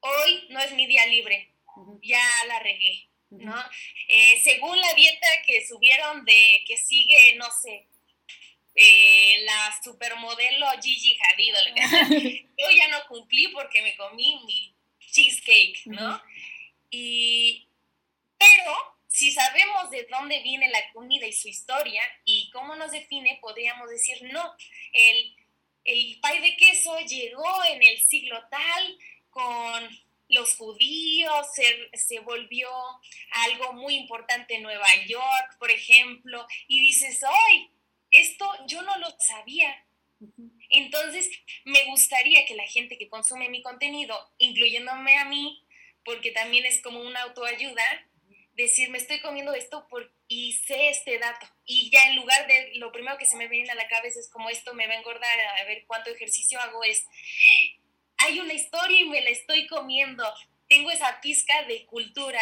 hoy 0.00 0.46
no 0.50 0.60
es 0.60 0.72
mi 0.72 0.86
día 0.86 1.06
libre, 1.06 1.54
ya 2.02 2.44
la 2.46 2.58
regué, 2.60 3.08
¿no? 3.30 3.56
Eh, 4.08 4.40
según 4.42 4.78
la 4.80 4.92
dieta 4.94 5.28
que 5.46 5.66
subieron 5.66 6.24
de 6.24 6.64
que 6.66 6.76
sigue, 6.76 7.36
no 7.36 7.46
sé, 7.62 7.86
eh, 8.80 9.42
la 9.44 9.76
supermodelo 9.82 10.68
Gigi 10.80 11.18
Hadid, 11.18 11.52
yo 12.56 12.70
ya 12.70 12.86
no 12.88 13.04
cumplí 13.08 13.48
porque 13.48 13.82
me 13.82 13.96
comí 13.96 14.40
mi 14.46 14.72
cheesecake, 15.00 15.82
¿no? 15.86 16.22
Y, 16.88 17.66
pero 18.38 18.72
si 19.08 19.32
sabemos 19.32 19.90
de 19.90 20.06
dónde 20.08 20.40
viene 20.44 20.68
la 20.68 20.92
comida 20.92 21.26
y 21.26 21.32
su 21.32 21.48
historia 21.48 22.02
y 22.24 22.50
cómo 22.50 22.76
nos 22.76 22.92
define, 22.92 23.40
podríamos 23.40 23.90
decir, 23.90 24.16
no, 24.32 24.54
el, 24.92 25.34
el 25.82 26.20
pay 26.20 26.38
de 26.40 26.56
queso 26.56 27.00
llegó 27.00 27.64
en 27.64 27.82
el 27.82 27.98
siglo 28.06 28.40
tal 28.48 28.98
con 29.30 29.88
los 30.28 30.54
judíos, 30.54 31.48
se, 31.52 31.90
se, 31.98 32.20
volvió 32.20 32.70
algo 33.32 33.72
muy 33.72 33.96
importante 33.96 34.54
en 34.54 34.62
Nueva 34.62 34.86
York, 35.08 35.56
por 35.58 35.72
ejemplo, 35.72 36.46
y 36.68 36.80
dices, 36.80 37.20
hoy 37.24 37.70
esto 38.10 38.46
yo 38.66 38.82
no 38.82 38.96
lo 38.98 39.08
sabía. 39.18 39.84
Entonces, 40.70 41.30
me 41.64 41.84
gustaría 41.84 42.44
que 42.46 42.56
la 42.56 42.66
gente 42.66 42.98
que 42.98 43.08
consume 43.08 43.48
mi 43.48 43.62
contenido, 43.62 44.18
incluyéndome 44.38 45.16
a 45.16 45.24
mí, 45.24 45.64
porque 46.04 46.30
también 46.30 46.64
es 46.64 46.82
como 46.82 47.00
una 47.00 47.22
autoayuda, 47.22 47.84
decir, 48.54 48.90
me 48.90 48.98
estoy 48.98 49.20
comiendo 49.20 49.54
esto 49.54 49.86
por, 49.88 50.12
y 50.26 50.52
sé 50.52 50.90
este 50.90 51.18
dato. 51.18 51.46
Y 51.64 51.90
ya 51.90 52.04
en 52.08 52.16
lugar 52.16 52.46
de 52.48 52.72
lo 52.74 52.90
primero 52.90 53.16
que 53.16 53.26
se 53.26 53.36
me 53.36 53.46
viene 53.46 53.70
a 53.70 53.76
la 53.76 53.88
cabeza 53.88 54.18
es 54.18 54.28
como 54.28 54.50
esto 54.50 54.74
me 54.74 54.86
va 54.86 54.94
a 54.94 54.98
engordar, 54.98 55.38
a 55.40 55.64
ver 55.64 55.84
cuánto 55.86 56.10
ejercicio 56.10 56.60
hago, 56.60 56.82
es, 56.82 57.06
hay 58.18 58.40
una 58.40 58.52
historia 58.52 59.00
y 59.00 59.04
me 59.08 59.20
la 59.20 59.30
estoy 59.30 59.66
comiendo. 59.68 60.24
Tengo 60.68 60.90
esa 60.90 61.20
pizca 61.20 61.62
de 61.64 61.86
cultura 61.86 62.40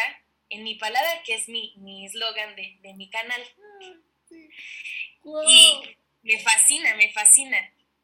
en 0.49 0.65
mi 0.65 0.77
palabra, 0.77 1.23
que 1.25 1.35
es 1.35 1.49
mi 1.49 2.07
eslogan 2.07 2.57
de, 2.57 2.79
de, 2.81 2.95
mi 2.95 3.11
canal. 3.11 3.43
Y 5.27 5.97
me 6.23 6.39
fascina, 6.41 6.95
me 6.97 7.13
fascina. 7.13 7.59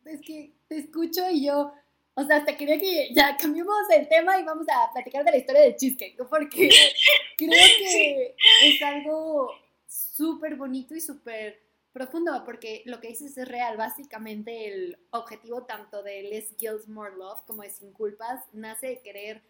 Es 0.05 0.21
que 0.21 0.51
te 0.69 0.79
escucho 0.79 1.29
y 1.31 1.47
yo, 1.47 1.73
o 2.15 2.25
sea, 2.25 2.39
hasta 2.39 2.57
quería 2.57 2.79
que 2.79 3.13
ya 3.15 3.37
cambiemos 3.37 3.77
el 3.95 4.09
tema 4.09 4.39
y 4.39 4.45
vamos 4.45 4.67
a 4.69 4.93
platicar 4.93 5.25
de 5.25 5.31
la 5.31 5.37
historia 5.37 5.63
del 5.63 5.77
cheesecake, 5.77 6.27
porque 6.29 6.69
creo 7.37 7.69
que 7.79 8.35
es 8.63 8.83
algo 8.83 9.51
súper 9.87 10.57
bonito 10.57 10.95
y 10.95 11.01
súper 11.01 11.63
profundo, 11.93 12.43
porque 12.45 12.83
lo 12.87 13.01
que 13.01 13.09
dices 13.09 13.37
es 13.37 13.47
real. 13.47 13.77
Básicamente 13.77 14.67
el 14.67 14.99
objetivo 15.11 15.65
tanto 15.65 16.03
de 16.03 16.23
Less 16.25 16.57
Guilt, 16.59 16.87
More 16.87 17.15
Love 17.17 17.43
como 17.47 17.63
de 17.63 17.71
Sin 17.71 17.93
Culpas 17.93 18.41
nace 18.53 18.89
de 18.89 19.01
querer 19.01 19.43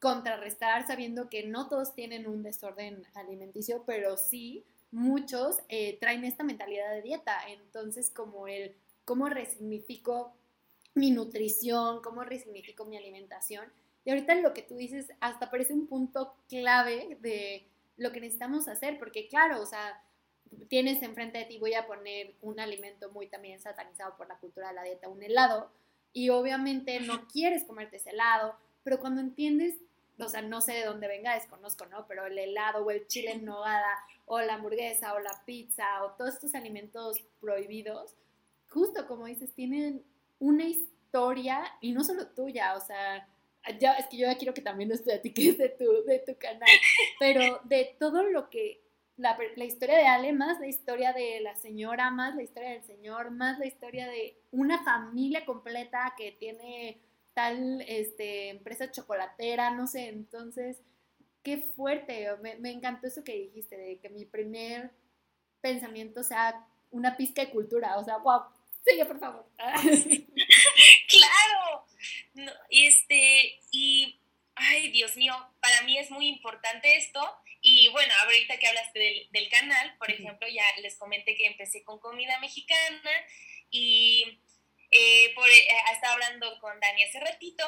contrarrestar 0.00 0.84
sabiendo 0.86 1.30
que 1.30 1.44
no 1.44 1.68
todos 1.68 1.94
tienen 1.94 2.26
un 2.26 2.42
desorden 2.42 3.06
alimenticio, 3.14 3.84
pero 3.86 4.16
sí 4.16 4.64
muchos 4.92 5.58
eh, 5.68 5.98
traen 5.98 6.24
esta 6.24 6.44
mentalidad 6.44 6.90
de 6.92 7.02
dieta. 7.02 7.38
Entonces, 7.48 8.10
como 8.10 8.46
el 8.46 8.76
cómo 9.04 9.28
resignifico 9.28 10.32
mi 10.94 11.10
nutrición, 11.10 12.02
cómo 12.02 12.22
resignifico 12.22 12.84
mi 12.84 12.96
alimentación. 12.96 13.64
Y 14.04 14.10
ahorita 14.10 14.34
lo 14.36 14.52
que 14.52 14.62
tú 14.62 14.76
dices 14.76 15.10
hasta 15.20 15.50
parece 15.50 15.72
un 15.72 15.86
punto 15.86 16.34
clave 16.48 17.16
de 17.20 17.64
lo 17.96 18.12
que 18.12 18.20
necesitamos 18.20 18.68
hacer, 18.68 18.98
porque 18.98 19.28
claro, 19.28 19.60
o 19.60 19.66
sea, 19.66 20.02
tienes 20.68 21.02
enfrente 21.02 21.38
de 21.38 21.44
ti, 21.44 21.58
voy 21.58 21.74
a 21.74 21.86
poner 21.86 22.34
un 22.42 22.60
alimento 22.60 23.10
muy 23.10 23.26
también 23.26 23.60
satanizado 23.60 24.16
por 24.16 24.28
la 24.28 24.38
cultura 24.38 24.68
de 24.68 24.74
la 24.74 24.82
dieta, 24.82 25.08
un 25.08 25.22
helado, 25.22 25.70
y 26.12 26.30
obviamente 26.30 27.00
no 27.00 27.26
quieres 27.28 27.64
comerte 27.64 27.96
ese 27.96 28.10
helado, 28.10 28.56
pero 28.82 29.00
cuando 29.00 29.20
entiendes 29.20 29.76
o 30.18 30.28
sea, 30.28 30.42
no 30.42 30.60
sé 30.60 30.72
de 30.72 30.84
dónde 30.84 31.08
venga, 31.08 31.34
desconozco, 31.34 31.86
¿no? 31.86 32.06
Pero 32.06 32.26
el 32.26 32.38
helado 32.38 32.84
o 32.84 32.90
el 32.90 33.06
chile 33.06 33.32
en 33.32 33.44
nogada 33.44 33.98
o 34.32 34.40
la 34.40 34.54
hamburguesa 34.54 35.12
o 35.12 35.20
la 35.20 35.42
pizza 35.44 36.02
o 36.04 36.12
todos 36.12 36.34
estos 36.34 36.54
alimentos 36.54 37.22
prohibidos, 37.38 38.16
justo 38.70 39.06
como 39.06 39.26
dices, 39.26 39.52
tienen 39.52 40.02
una 40.38 40.64
historia 40.64 41.62
y 41.82 41.92
no 41.92 42.02
solo 42.02 42.26
tuya, 42.28 42.74
o 42.74 42.80
sea, 42.80 43.28
ya, 43.78 43.92
es 43.92 44.06
que 44.06 44.16
yo 44.16 44.26
ya 44.26 44.38
quiero 44.38 44.54
que 44.54 44.62
también 44.62 44.88
nos 44.88 45.02
platiques 45.02 45.58
de 45.58 45.68
tu, 45.68 45.84
de 46.06 46.18
tu 46.20 46.34
canal, 46.38 46.70
pero 47.20 47.60
de 47.64 47.94
todo 48.00 48.22
lo 48.22 48.48
que, 48.48 48.82
la, 49.18 49.36
la 49.56 49.64
historia 49.66 49.98
de 49.98 50.06
Ale, 50.06 50.32
más 50.32 50.58
la 50.60 50.66
historia 50.66 51.12
de 51.12 51.40
la 51.40 51.54
señora, 51.54 52.10
más 52.10 52.34
la 52.34 52.42
historia 52.42 52.70
del 52.70 52.84
señor, 52.84 53.32
más 53.32 53.58
la 53.58 53.66
historia 53.66 54.08
de 54.08 54.38
una 54.50 54.82
familia 54.82 55.44
completa 55.44 56.14
que 56.16 56.32
tiene 56.32 57.02
tal 57.34 57.82
este, 57.86 58.48
empresa 58.48 58.90
chocolatera, 58.90 59.72
no 59.72 59.86
sé, 59.86 60.08
entonces, 60.08 60.80
qué 61.42 61.58
fuerte, 61.58 62.28
me, 62.40 62.56
me, 62.56 62.70
encantó 62.70 63.06
eso 63.06 63.24
que 63.24 63.34
dijiste, 63.34 63.76
de 63.76 63.98
que 63.98 64.08
mi 64.08 64.24
primer 64.24 64.90
pensamiento 65.60 66.22
sea 66.22 66.66
una 66.90 67.16
pizca 67.16 67.44
de 67.44 67.50
cultura, 67.50 67.98
o 67.98 68.04
sea, 68.04 68.18
wow, 68.18 68.42
sigue 68.86 69.04
por 69.04 69.18
favor. 69.18 69.48
claro, 71.08 71.86
este, 72.70 73.60
y, 73.70 74.18
ay, 74.54 74.90
Dios 74.90 75.16
mío, 75.16 75.34
para 75.60 75.82
mí 75.82 75.98
es 75.98 76.10
muy 76.10 76.28
importante 76.28 76.96
esto, 76.96 77.20
y 77.60 77.88
bueno, 77.88 78.12
ahorita 78.24 78.58
que 78.58 78.66
hablaste 78.66 78.98
del, 78.98 79.28
del 79.30 79.48
canal, 79.48 79.96
por 79.98 80.10
ejemplo, 80.10 80.48
ya 80.48 80.64
les 80.80 80.96
comenté 80.96 81.36
que 81.36 81.46
empecé 81.46 81.84
con 81.84 81.98
comida 81.98 82.38
mexicana, 82.40 83.10
y 83.70 84.40
eh, 84.94 85.32
por, 85.34 85.48
eh, 85.48 85.66
estaba 85.90 86.12
hablando 86.12 86.60
con 86.60 86.78
Dani 86.78 87.02
hace 87.04 87.18
ratito 87.18 87.64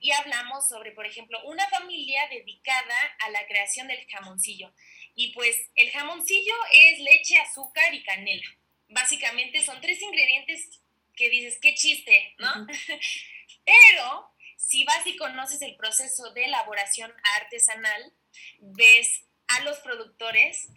y 0.00 0.12
hablamos 0.12 0.68
sobre, 0.68 0.92
por 0.92 1.04
ejemplo, 1.04 1.42
una 1.44 1.68
familia 1.68 2.28
dedicada 2.28 2.96
a 3.18 3.30
la 3.30 3.44
creación 3.48 3.88
del 3.88 4.06
jamoncillo. 4.08 4.72
Y 5.16 5.32
pues 5.32 5.56
el 5.74 5.90
jamoncillo 5.90 6.54
es 6.72 7.00
leche, 7.00 7.38
azúcar 7.38 7.92
y 7.92 8.04
canela. 8.04 8.46
Básicamente 8.88 9.64
son 9.64 9.80
tres 9.80 10.00
ingredientes 10.00 10.80
que 11.16 11.28
dices, 11.28 11.58
qué 11.60 11.74
chiste, 11.74 12.36
¿no? 12.38 12.66
Pero 13.64 14.32
si 14.56 14.84
vas 14.84 15.04
y 15.06 15.16
conoces 15.16 15.60
el 15.62 15.74
proceso 15.74 16.32
de 16.32 16.44
elaboración 16.44 17.12
artesanal, 17.34 18.12
ves 18.60 19.24
a 19.48 19.60
los 19.64 19.78
productores, 19.80 20.68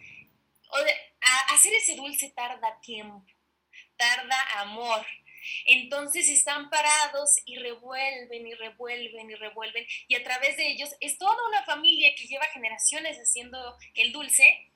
a 1.20 1.54
hacer 1.54 1.72
ese 1.74 1.94
dulce 1.94 2.30
tarda 2.30 2.80
tiempo, 2.80 3.24
tarda 3.96 4.60
amor, 4.60 5.06
entonces 5.66 6.28
están 6.28 6.70
parados 6.70 7.30
y 7.44 7.56
revuelven 7.56 8.46
y 8.46 8.54
revuelven 8.54 9.30
y 9.30 9.34
revuelven 9.34 9.86
y 10.08 10.14
a 10.14 10.24
través 10.24 10.56
de 10.56 10.68
ellos 10.68 10.90
es 11.00 11.18
toda 11.18 11.36
una 11.48 11.64
familia 11.64 12.14
que 12.14 12.26
lleva 12.26 12.46
generaciones 12.46 13.18
haciendo 13.18 13.76
el 13.94 14.12
dulce 14.12 14.70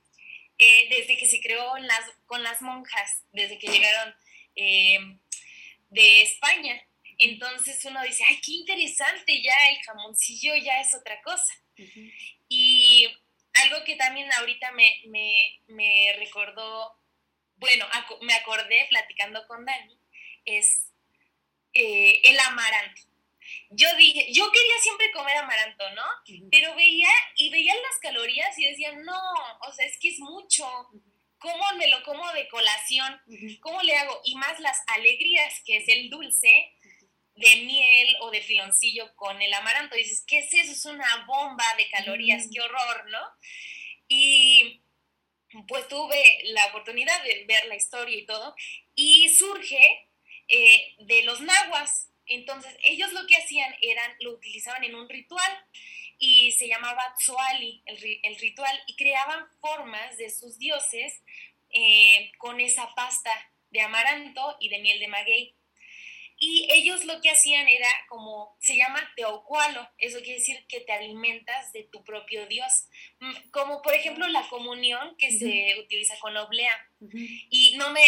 eh, 0.61 0.88
desde 0.90 1.16
que 1.16 1.26
se 1.26 1.40
creó 1.40 1.78
las, 1.78 2.04
con 2.26 2.42
las 2.42 2.61
monjas, 2.62 3.22
desde 3.31 3.59
que 3.59 3.68
llegaron 3.68 4.12
eh, 4.57 4.98
de 5.90 6.22
España. 6.22 6.83
Entonces 7.18 7.85
uno 7.85 8.02
dice, 8.02 8.24
ay, 8.28 8.40
qué 8.44 8.52
interesante, 8.52 9.40
ya 9.40 9.54
el 9.70 9.78
jamoncillo 9.85 10.57
ya 10.57 10.81
es 10.81 10.94
otra 10.94 11.22
cosa. 11.22 11.52
Y 12.48 13.07
algo 13.54 13.85
que 13.85 13.94
también 13.94 14.33
ahorita 14.33 14.72
me, 14.72 15.00
me, 15.07 15.61
me 15.68 16.14
recordó, 16.18 16.92
bueno, 17.57 17.87
me 18.22 18.35
acordé 18.35 18.87
platicando 18.88 19.46
con 19.46 19.64
Dani, 19.64 19.96
es 20.56 20.92
eh, 21.74 22.20
el 22.24 22.38
amaranto. 22.40 23.02
yo 23.70 23.88
dije, 23.96 24.32
yo 24.32 24.50
quería 24.50 24.78
siempre 24.80 25.11
comer 25.12 25.37
amaranto, 25.37 25.84
¿no? 25.90 26.04
Pero 26.50 26.74
veía 26.74 27.08
y 27.37 27.50
veía 27.50 27.74
las 27.74 27.98
calorías 28.00 28.58
y 28.58 28.64
decía, 28.64 28.92
no, 28.92 29.20
o 29.66 29.72
sea, 29.72 29.87
es 29.87 29.98
que 29.98 30.08
es 30.08 30.18
mucho. 30.18 30.66
¿Cómo 31.38 31.64
me 31.76 31.87
lo 31.87 32.02
como 32.02 32.30
de 32.32 32.48
colación? 32.48 33.20
¿Cómo 33.61 33.80
le 33.82 33.96
hago? 33.96 34.20
Y 34.24 34.34
más 34.34 34.58
las 34.58 34.82
alegrías, 34.88 35.62
que 35.64 35.76
es 35.76 35.88
el 35.88 36.11
dulce 36.11 36.72
de 37.37 37.56
miel 37.64 38.16
o 38.22 38.30
de 38.30 38.42
filoncillo 38.42 39.14
con 39.14 39.40
el 39.40 39.54
amaranto. 39.54 39.94
dices, 39.94 40.24
¿qué 40.26 40.38
es 40.38 40.52
eso? 40.52 40.72
Es 40.72 40.84
una 40.84 41.24
bomba 41.26 41.64
de 41.76 41.88
calorías, 41.90 42.48
qué 42.52 42.61
horror, 42.61 43.08
¿no? 43.11 43.20
Y 44.08 44.82
pues 45.66 45.87
tuve 45.88 46.40
la 46.44 46.66
oportunidad 46.66 47.22
de 47.22 47.44
ver 47.46 47.66
la 47.66 47.76
historia 47.76 48.16
y 48.18 48.26
todo, 48.26 48.54
y 48.94 49.28
surge 49.34 50.08
eh, 50.48 50.94
de 50.98 51.22
los 51.24 51.40
nahuas. 51.40 52.11
Entonces, 52.26 52.76
ellos 52.82 53.12
lo 53.12 53.26
que 53.26 53.37
hacían 53.37 53.74
eran, 53.80 54.11
lo 54.20 54.32
utilizaban 54.32 54.84
en 54.84 54.94
un 54.94 55.08
ritual 55.08 55.52
y 56.18 56.52
se 56.52 56.68
llamaba 56.68 57.14
Tzoali, 57.18 57.82
el, 57.87 58.37
ritual, 58.38 58.80
y 58.87 58.96
creaban 58.96 59.46
formas 59.61 60.16
de 60.18 60.30
sus 60.30 60.58
dioses 60.58 61.22
eh, 61.70 62.32
con 62.38 62.61
esa 62.61 62.94
pasta 62.94 63.30
de 63.70 63.80
amaranto 63.80 64.56
y 64.61 64.68
de 64.68 64.80
miel 64.80 64.98
de 64.98 65.08
maguey. 65.08 65.54
Y 66.40 66.68
ellos 66.70 67.05
lo 67.05 67.20
que 67.20 67.31
hacían 67.31 67.66
era 67.68 67.88
como, 68.09 68.57
se 68.61 68.77
llama 68.77 69.01
teocualo, 69.16 69.88
eso 69.98 70.18
quiere 70.18 70.38
decir 70.38 70.64
que 70.68 70.81
te 70.81 70.92
alimentas 70.92 71.72
de 71.72 71.83
tu 71.85 72.05
propio 72.05 72.46
Dios. 72.46 72.87
Mm, 73.18 73.51
como 73.51 73.83
por 73.83 73.92
ejemplo 73.94 74.27
la 74.29 74.48
comunión 74.48 75.16
que 75.16 75.33
se 75.33 75.74
utiliza 75.81 76.16
con 76.20 76.37
oblea. 76.37 76.72
Y 77.51 77.77
no 77.77 77.90
me, 77.90 78.03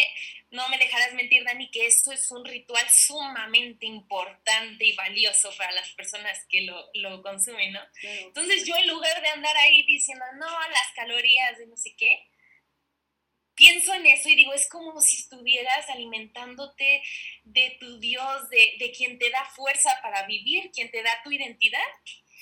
no 0.51 0.69
me 0.69 0.79
dejarás 0.79 1.15
mentir, 1.15 1.45
Dani, 1.45 1.71
que 1.71 1.87
esto 1.87 2.13
es 2.13 2.31
un 2.31 2.45
ritual 2.45 2.85
sumamente 2.91 3.87
importante 3.87 4.85
y 4.85 4.95
valioso 4.95 5.53
para 5.57 5.73
las 5.73 5.91
personas 5.91 6.45
que 6.49 6.63
lo, 6.63 6.89
lo 6.95 7.23
consumen, 7.23 7.73
¿no? 7.73 7.81
Entonces 8.03 8.67
yo 8.67 8.77
en 8.77 8.89
lugar 8.89 9.23
de 9.23 9.29
andar 9.29 9.57
ahí 9.57 9.85
diciendo, 9.87 10.25
no, 10.39 10.47
las 10.47 10.93
calorías 10.95 11.59
de 11.59 11.67
no 11.67 11.77
sé 11.77 11.95
qué, 11.97 12.29
pienso 13.61 13.93
en 13.93 14.07
eso 14.07 14.31
y 14.31 14.37
digo, 14.37 14.55
es 14.55 14.67
como 14.71 14.99
si 15.03 15.19
estuvieras 15.19 15.87
alimentándote 15.91 17.03
de 17.45 17.77
tu 17.79 18.01
Dios, 18.01 18.49
de, 18.49 18.91
quien 18.97 19.19
te 19.19 19.29
da 19.29 19.45
fuerza 19.55 19.91
para 20.03 20.27
vivir, 20.27 20.71
quien 20.71 20.91
te 20.91 21.03
da 21.03 21.11
tu 21.23 21.31
identidad. 21.31 21.85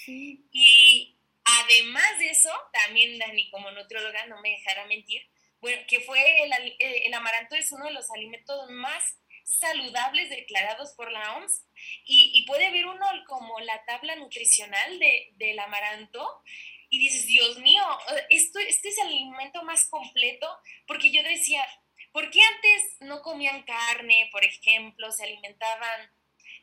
Y 0.07 1.19
además 1.45 2.19
de 2.21 2.31
eso, 2.31 2.53
también 2.73 3.19
Dani, 3.19 3.51
como 3.51 3.69
nutrióloga, 3.73 4.27
no 4.27 4.41
me 4.41 4.51
dejará 4.51 4.87
mentir, 4.87 5.23
bueno, 5.61 5.83
que 5.89 5.99
fue 6.03 6.21
el, 6.45 6.53
eh, 6.53 7.07
el 7.07 7.15
amaranto 7.15 7.57
es 7.57 7.73
uno 7.73 7.87
de 7.87 7.95
los 7.95 8.09
alimentos 8.13 8.71
más 8.71 9.19
saludables 9.43 10.31
declarados 10.31 10.93
por 10.93 11.11
la 11.11 11.37
OMS 11.37 11.65
y, 12.05 12.45
puede 12.47 12.71
ver 12.71 12.87
uno 12.87 13.07
como 13.27 13.59
la 13.61 13.85
tabla 13.87 14.15
nutricional 14.15 15.01
de, 15.01 15.33
del 15.33 15.59
amaranto 15.59 16.43
y 16.91 16.99
dices, 16.99 17.27
Dios 17.27 17.59
mío, 17.59 17.83
esto, 18.31 18.59
este 18.61 18.89
es 18.89 18.99
el 18.99 19.09
alimento 19.09 19.63
más 19.63 19.87
completo, 19.89 20.49
porque 20.87 21.11
yo 21.11 21.23
decía, 21.23 21.67
¿por 22.13 22.31
qué 22.31 22.41
antes 22.41 22.97
no 23.01 23.21
comían 23.23 23.63
carne, 23.65 24.29
por 24.33 24.45
ejemplo, 24.45 25.11
se 25.13 25.25
alimentaban 25.25 26.11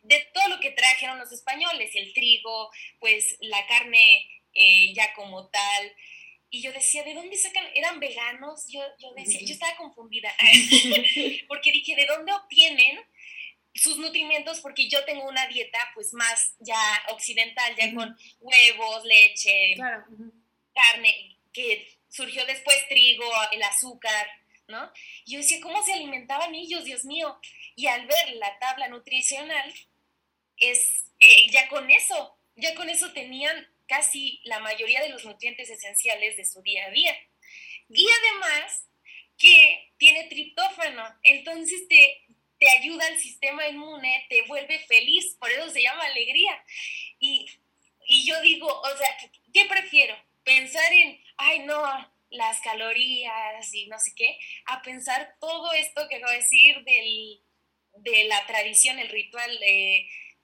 de 0.02 0.20
todo 0.34 0.50
lo 0.50 0.60
que 0.60 0.72
trajeron 0.72 1.20
los 1.20 1.32
españoles, 1.32 1.92
el 1.94 2.14
trigo, 2.14 2.72
pues 3.00 3.38
la 3.42 3.66
carne 3.68 4.28
eh, 4.54 4.94
ya 4.94 5.14
como 5.14 5.48
tal? 5.50 5.96
Y 6.50 6.62
yo 6.62 6.72
decía, 6.72 7.04
¿de 7.04 7.14
dónde 7.14 7.38
sacan? 7.38 7.66
¿Eran 7.76 8.00
veganos? 8.00 8.66
Yo, 8.70 8.82
yo 9.00 9.14
decía, 9.14 9.42
yo 9.42 9.54
estaba 9.54 9.76
confundida, 9.76 10.34
porque 11.48 11.72
dije, 11.72 11.96
¿de 11.96 12.06
dónde 12.06 12.34
obtienen 12.34 13.00
sus 13.76 13.98
nutrimentos 13.98 14.62
porque 14.62 14.90
yo 14.90 15.04
tengo 15.06 15.28
una 15.28 15.48
dieta 15.48 15.80
pues 15.94 16.14
más 16.14 16.56
ya 16.60 16.80
occidental, 17.10 17.76
ya 17.76 17.94
con 17.94 18.18
huevos, 18.40 19.04
leche, 19.04 19.76
carne, 20.74 21.38
que 21.52 21.88
surgió 22.10 22.46
después 22.46 22.88
trigo, 22.88 23.26
el 23.52 23.62
azúcar, 23.64 24.28
¿no? 24.68 24.92
Y 25.26 25.34
yo 25.34 25.40
decía, 25.40 25.60
¿cómo 25.62 25.84
se 25.84 25.94
alimentaban 25.94 26.56
ellos, 26.56 26.86
Dios 26.86 27.06
mío? 27.06 27.38
Y 27.76 27.88
al 27.88 28.08
ver 28.08 28.36
la 28.36 28.58
tabla 28.60 28.88
nutricional, 28.88 29.74
es 30.58 31.06
eh, 31.20 31.50
ya 31.52 31.68
con 31.68 31.90
eso, 31.92 32.38
ya 32.56 32.74
con 32.76 32.90
eso 32.90 33.12
tenían 33.12 33.68
casi 33.88 34.42
la 34.46 34.60
mayoría 34.60 35.02
de 35.02 35.10
los 35.10 35.26
nutrientes 35.26 35.70
esenciales 35.70 36.38
de 36.38 36.46
su 36.46 36.62
día 36.62 36.86
a 36.86 36.92
día. 36.92 37.16
Y 37.90 38.08
además 38.10 38.88
que 39.38 39.94
tiene 39.98 40.26
triptófano, 40.26 41.04
entonces 41.24 41.88
te 41.88 42.26
te 42.66 42.72
ayuda 42.80 43.06
al 43.06 43.20
sistema 43.20 43.68
inmune, 43.68 44.26
te 44.28 44.42
vuelve 44.44 44.80
feliz, 44.88 45.36
por 45.40 45.52
eso 45.52 45.70
se 45.70 45.84
llama 45.84 46.04
alegría. 46.04 46.66
Y, 47.20 47.46
yo 48.26 48.42
digo, 48.42 48.68
o 48.68 48.98
sea, 48.98 49.18
¿qué 49.54 49.66
prefiero? 49.66 50.16
Pensar 50.44 50.92
en, 50.92 51.22
ay, 51.38 51.60
no, 51.60 51.84
las 52.32 52.60
calorías 52.62 53.72
y 53.72 53.86
no 53.86 54.00
sé 54.00 54.14
qué, 54.16 54.40
a 54.66 54.82
pensar 54.82 55.36
todo 55.40 55.74
esto 55.74 56.08
que 56.10 56.16
acabo 56.16 56.32
de 56.32 56.38
decir 56.38 56.84
del, 56.84 57.40
de 57.98 58.24
la 58.24 58.44
tradición, 58.48 58.98
el 58.98 59.10
ritual, 59.10 59.60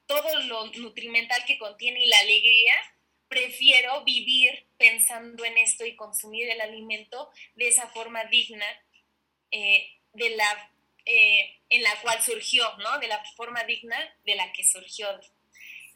todo 0.06 0.40
lo 0.42 0.66
nutrimental 0.74 1.44
que 1.44 1.58
contiene 1.58 2.04
y 2.04 2.08
la 2.08 2.20
alegría, 2.20 2.74
prefiero 3.26 4.04
vivir 4.04 4.68
pensando 4.76 5.44
en 5.44 5.58
esto 5.58 5.84
y 5.84 5.96
consumir 5.96 6.48
el 6.50 6.60
alimento 6.60 7.30
de 7.56 7.66
esa 7.66 7.88
forma 7.88 8.24
digna, 8.26 8.66
eh, 9.50 9.88
de 10.12 10.30
la 10.30 10.71
eh, 11.04 11.60
en 11.68 11.82
la 11.82 12.00
cual 12.02 12.22
surgió, 12.22 12.64
¿no? 12.78 12.98
De 12.98 13.08
la 13.08 13.22
forma 13.36 13.64
digna 13.64 13.96
de 14.24 14.34
la 14.34 14.52
que 14.52 14.64
surgió. 14.64 15.08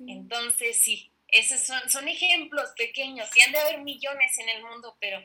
Entonces, 0.07 0.83
sí, 0.83 1.11
esos 1.29 1.61
son, 1.61 1.88
son 1.88 2.09
ejemplos 2.09 2.71
pequeños, 2.77 3.29
y 3.35 3.40
han 3.40 3.53
de 3.53 3.59
haber 3.59 3.83
millones 3.83 4.38
en 4.38 4.49
el 4.49 4.62
mundo, 4.62 4.97
pero, 5.01 5.23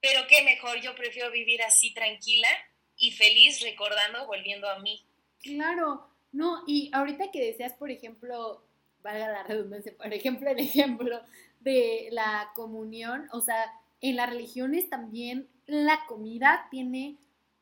pero 0.00 0.26
qué 0.28 0.42
mejor, 0.42 0.80
yo 0.80 0.94
prefiero 0.94 1.30
vivir 1.30 1.62
así 1.62 1.92
tranquila 1.92 2.48
y 2.96 3.12
feliz 3.12 3.60
recordando, 3.60 4.26
volviendo 4.26 4.68
a 4.68 4.78
mí. 4.80 5.04
Claro, 5.40 6.08
no, 6.32 6.64
y 6.66 6.90
ahorita 6.92 7.30
que 7.30 7.40
decías, 7.40 7.74
por 7.74 7.90
ejemplo, 7.90 8.64
valga 9.02 9.28
la 9.28 9.42
redundancia, 9.44 9.94
por 9.96 10.12
ejemplo, 10.12 10.50
el 10.50 10.58
ejemplo 10.58 11.22
de 11.60 12.08
la 12.10 12.50
comunión, 12.54 13.28
o 13.32 13.40
sea, 13.40 13.72
en 14.00 14.16
las 14.16 14.30
religiones 14.30 14.88
también 14.88 15.48
la 15.66 16.04
comida 16.06 16.68
tiene 16.70 17.16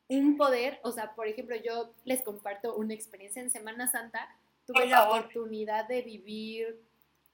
un 0.09 0.37
poder, 0.37 0.79
o 0.83 0.91
sea, 0.91 1.13
por 1.15 1.27
ejemplo, 1.27 1.55
yo 1.55 1.93
les 2.05 2.21
comparto 2.21 2.75
una 2.75 2.93
experiencia 2.93 3.41
en 3.41 3.51
Semana 3.51 3.87
Santa, 3.87 4.27
tuve 4.65 4.85
la 4.87 5.09
oportunidad 5.09 5.87
de 5.87 6.01
vivir 6.01 6.81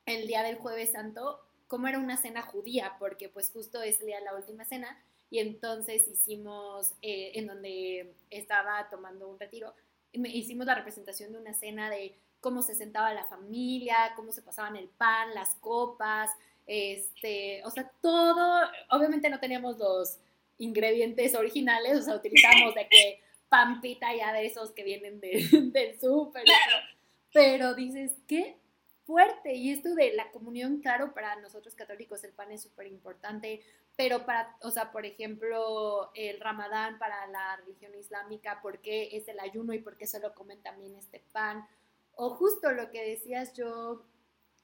el 0.05 0.27
día 0.27 0.43
del 0.43 0.57
jueves 0.57 0.91
santo 0.91 1.39
como 1.67 1.87
era 1.87 1.97
una 1.97 2.17
cena 2.17 2.43
judía, 2.43 2.97
porque 2.99 3.29
pues 3.29 3.51
justo 3.51 3.81
es 3.81 3.99
el 3.99 4.07
día 4.07 4.19
la 4.21 4.35
última 4.35 4.63
cena, 4.63 5.03
y 5.31 5.39
entonces 5.39 6.07
hicimos, 6.07 6.93
eh, 7.01 7.31
en 7.33 7.47
donde 7.47 8.13
estaba 8.29 8.87
tomando 8.89 9.27
un 9.27 9.39
retiro, 9.39 9.73
hicimos 10.11 10.67
la 10.67 10.75
representación 10.75 11.31
de 11.31 11.39
una 11.39 11.55
cena 11.55 11.89
de 11.89 12.15
cómo 12.41 12.61
se 12.61 12.75
sentaba 12.75 13.13
la 13.13 13.25
familia, 13.25 14.13
cómo 14.15 14.31
se 14.31 14.43
pasaban 14.43 14.75
el 14.75 14.87
pan, 14.87 15.33
las 15.33 15.55
copas, 15.55 16.29
este, 16.67 17.63
o 17.65 17.71
sea, 17.71 17.91
todo, 18.01 18.69
obviamente 18.91 19.29
no 19.29 19.39
teníamos 19.39 19.77
los 19.79 20.19
ingredientes 20.63 21.35
originales, 21.35 21.99
o 21.99 22.01
sea, 22.01 22.15
utilizamos 22.15 22.73
de 22.75 22.87
que 22.89 23.21
pampita 23.49 24.15
ya 24.15 24.33
de 24.33 24.45
esos 24.45 24.71
que 24.71 24.83
vienen 24.83 25.19
de, 25.19 25.31
del 25.73 25.99
súper. 25.99 26.43
Claro. 26.43 26.77
Pero 27.31 27.73
dices, 27.75 28.13
qué 28.27 28.57
fuerte. 29.05 29.53
Y 29.55 29.71
esto 29.71 29.93
de 29.95 30.13
la 30.13 30.31
comunión, 30.31 30.79
claro, 30.79 31.13
para 31.13 31.35
nosotros 31.37 31.75
católicos 31.75 32.23
el 32.23 32.31
pan 32.31 32.51
es 32.51 32.63
súper 32.63 32.87
importante, 32.87 33.61
pero 33.95 34.25
para, 34.25 34.57
o 34.61 34.71
sea, 34.71 34.91
por 34.91 35.05
ejemplo, 35.05 36.11
el 36.15 36.39
ramadán 36.39 36.97
para 36.97 37.27
la 37.27 37.57
religión 37.57 37.93
islámica, 37.95 38.61
¿por 38.61 38.79
qué 38.79 39.15
es 39.15 39.27
el 39.27 39.39
ayuno 39.39 39.73
y 39.73 39.79
por 39.79 39.97
qué 39.97 40.07
solo 40.07 40.33
comen 40.33 40.61
también 40.61 40.95
este 40.95 41.19
pan? 41.31 41.67
O 42.15 42.31
justo 42.31 42.71
lo 42.71 42.91
que 42.91 43.03
decías 43.03 43.53
yo 43.53 44.05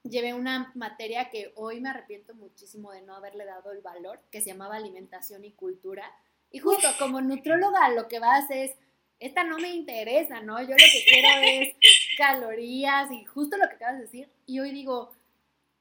llevé 0.02 0.34
una 0.34 0.72
materia 0.74 1.30
que 1.30 1.52
hoy 1.56 1.80
me 1.80 1.90
arrepiento 1.90 2.34
muchísimo 2.34 2.92
de 2.92 3.02
no 3.02 3.14
haberle 3.14 3.44
dado 3.44 3.72
el 3.72 3.82
valor, 3.82 4.20
que 4.30 4.40
se 4.40 4.50
llamaba 4.50 4.76
alimentación 4.76 5.44
y 5.44 5.52
cultura. 5.52 6.04
Y 6.50 6.58
justo 6.58 6.88
como 6.98 7.20
nutróloga 7.20 7.88
lo 7.90 8.08
que 8.08 8.18
vas 8.18 8.50
es, 8.50 8.72
esta 9.18 9.44
no 9.44 9.58
me 9.58 9.74
interesa, 9.74 10.40
¿no? 10.40 10.60
Yo 10.62 10.70
lo 10.70 10.76
que 10.76 11.04
quiero 11.08 11.28
es 11.42 11.76
calorías 12.16 13.10
y 13.12 13.24
justo 13.24 13.58
lo 13.58 13.68
que 13.68 13.74
acabas 13.74 13.96
de 13.96 14.02
decir. 14.02 14.30
Y 14.46 14.60
hoy 14.60 14.70
digo, 14.70 15.12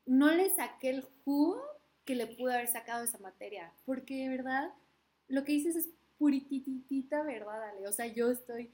no 0.06 0.34
le 0.34 0.50
saqué 0.50 0.90
el 0.90 1.08
jugo 1.24 1.62
que 2.04 2.16
le 2.16 2.28
pude 2.28 2.54
haber 2.54 2.68
sacado 2.68 3.04
esa 3.04 3.20
materia, 3.20 3.72
porque 3.86 4.16
de 4.16 4.30
verdad 4.30 4.74
lo 5.28 5.46
que 5.46 5.54
dices 5.54 5.76
es 5.76 5.90
purititita 6.18 7.24
verdad, 7.24 7.70
Ale. 7.70 7.88
O 7.88 7.94
sea, 7.94 8.08
yo 8.08 8.30
estoy 8.30 8.72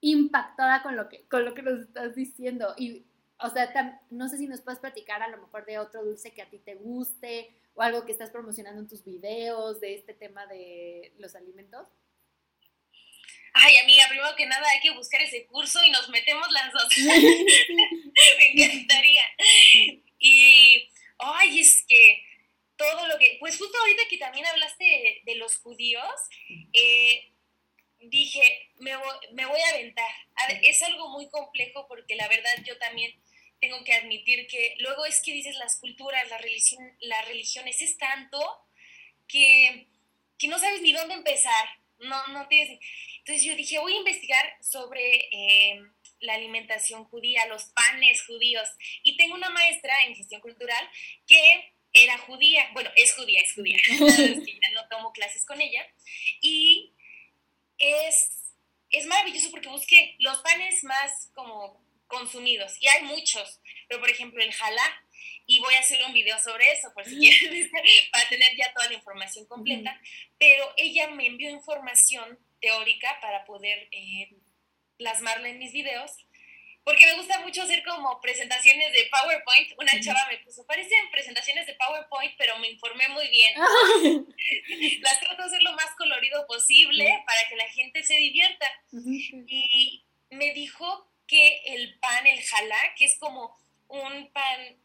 impactada 0.00 0.82
con 0.82 0.96
lo 0.96 1.08
que, 1.08 1.26
con 1.28 1.44
lo 1.44 1.54
que 1.54 1.62
nos 1.62 1.80
estás 1.80 2.14
diciendo. 2.14 2.74
Y 2.78 3.04
o 3.44 3.50
sea, 3.50 4.00
no 4.10 4.28
sé 4.28 4.38
si 4.38 4.46
nos 4.46 4.62
puedes 4.62 4.80
platicar 4.80 5.22
a 5.22 5.28
lo 5.28 5.36
mejor 5.36 5.66
de 5.66 5.78
otro 5.78 6.02
dulce 6.02 6.32
que 6.32 6.40
a 6.40 6.48
ti 6.48 6.58
te 6.58 6.76
guste 6.76 7.54
o 7.74 7.82
algo 7.82 8.06
que 8.06 8.12
estás 8.12 8.30
promocionando 8.30 8.80
en 8.80 8.88
tus 8.88 9.04
videos 9.04 9.80
de 9.80 9.94
este 9.94 10.14
tema 10.14 10.46
de 10.46 11.12
los 11.18 11.34
alimentos. 11.34 11.86
ay 13.52 13.76
amiga, 13.76 14.04
primero 14.08 14.34
que 14.36 14.46
nada 14.46 14.66
hay 14.70 14.80
que 14.80 14.96
buscar 14.96 15.20
ese 15.20 15.44
curso 15.46 15.78
y 15.84 15.90
nos 15.90 16.08
metemos 16.08 16.50
las 16.52 16.72
dos. 16.72 16.88
Me 18.38 18.50
encantaría. 18.52 19.24
Y, 20.18 20.88
ay, 21.18 21.60
es 21.60 21.84
que 21.86 22.24
todo 22.76 23.06
lo 23.08 23.18
que, 23.18 23.36
pues 23.40 23.58
justo 23.58 23.76
ahorita 23.78 24.02
que 24.08 24.16
también 24.16 24.46
hablaste 24.46 25.22
de, 25.22 25.34
los 25.34 25.58
judíos, 25.58 26.14
eh, 26.72 27.30
dije, 28.00 28.70
me 28.78 28.96
voy, 28.96 29.16
me 29.32 29.44
voy 29.44 29.60
a 29.60 29.68
aventar. 29.70 30.10
es 30.62 30.82
algo 30.82 31.10
muy 31.10 31.28
complejo 31.28 31.86
porque 31.88 32.16
la 32.16 32.26
verdad 32.28 32.52
yo 32.64 32.78
también 32.78 33.12
tengo 33.64 33.82
que 33.82 33.94
admitir 33.94 34.46
que 34.46 34.76
luego 34.80 35.06
es 35.06 35.22
que 35.22 35.32
dices 35.32 35.56
las 35.56 35.76
culturas, 35.76 36.28
la 36.28 36.38
religión, 36.38 36.84
las 37.00 37.26
religiones, 37.26 37.80
es 37.80 37.96
tanto 37.96 38.38
que, 39.26 39.86
que 40.38 40.48
no 40.48 40.58
sabes 40.58 40.82
ni 40.82 40.92
dónde 40.92 41.14
empezar. 41.14 41.66
No, 41.98 42.26
no 42.28 42.46
tienes. 42.48 42.78
Entonces 43.18 43.42
yo 43.42 43.56
dije, 43.56 43.78
voy 43.78 43.94
a 43.94 43.98
investigar 43.98 44.56
sobre 44.60 45.28
eh, 45.32 45.82
la 46.20 46.34
alimentación 46.34 47.04
judía, 47.04 47.46
los 47.46 47.64
panes 47.66 48.22
judíos. 48.26 48.68
Y 49.02 49.16
tengo 49.16 49.34
una 49.34 49.48
maestra 49.48 50.04
en 50.04 50.14
gestión 50.14 50.42
cultural 50.42 50.90
que 51.26 51.72
era 51.94 52.18
judía, 52.18 52.68
bueno, 52.74 52.90
es 52.96 53.14
judía, 53.14 53.40
es 53.40 53.54
judía, 53.54 53.78
ya 53.88 54.70
no 54.74 54.86
tomo 54.90 55.12
clases 55.12 55.46
con 55.46 55.60
ella. 55.60 55.86
Y 56.42 56.92
es, 57.78 58.30
es 58.90 59.06
maravilloso 59.06 59.50
porque 59.50 59.68
busqué 59.68 60.16
los 60.18 60.38
panes 60.42 60.84
más 60.84 61.30
como 61.34 61.83
consumidos, 62.06 62.76
y 62.80 62.88
hay 62.88 63.02
muchos, 63.02 63.60
pero 63.88 64.00
por 64.00 64.10
ejemplo 64.10 64.42
el 64.42 64.52
jalá, 64.52 65.02
y 65.46 65.60
voy 65.60 65.74
a 65.74 65.80
hacer 65.80 66.02
un 66.04 66.12
video 66.12 66.38
sobre 66.38 66.72
eso, 66.72 66.92
por 66.94 67.04
si 67.04 67.16
quieren, 67.18 67.70
para 68.12 68.28
tener 68.28 68.56
ya 68.56 68.72
toda 68.72 68.88
la 68.88 68.94
información 68.94 69.46
completa, 69.46 70.00
pero 70.38 70.72
ella 70.76 71.08
me 71.08 71.26
envió 71.26 71.50
información 71.50 72.38
teórica 72.60 73.18
para 73.20 73.44
poder 73.44 73.88
eh, 73.92 74.30
plasmarla 74.96 75.48
en 75.48 75.58
mis 75.58 75.72
videos, 75.72 76.12
porque 76.84 77.06
me 77.06 77.16
gusta 77.16 77.40
mucho 77.40 77.62
hacer 77.62 77.82
como 77.82 78.20
presentaciones 78.20 78.92
de 78.92 79.08
PowerPoint. 79.10 79.72
Una 79.78 79.98
chava 80.00 80.26
me 80.30 80.36
puso, 80.38 80.66
parecen 80.66 81.10
presentaciones 81.10 81.66
de 81.66 81.74
PowerPoint, 81.74 82.34
pero 82.36 82.58
me 82.58 82.68
informé 82.68 83.08
muy 83.08 83.26
bien. 83.28 83.54
Las 85.00 85.18
trato 85.18 85.42
de 85.42 85.48
hacer 85.48 85.62
lo 85.62 85.72
más 85.72 85.94
colorido 85.96 86.46
posible 86.46 87.22
para 87.26 87.48
que 87.48 87.56
la 87.56 87.68
gente 87.70 88.02
se 88.02 88.16
divierta. 88.16 88.66
Y 88.92 90.04
me 90.28 90.52
dijo 90.52 91.10
que 91.26 91.62
el 91.66 91.98
pan, 91.98 92.26
el 92.26 92.42
jalá, 92.42 92.94
que 92.96 93.06
es 93.06 93.18
como 93.18 93.56
un 93.88 94.30
pan 94.32 94.76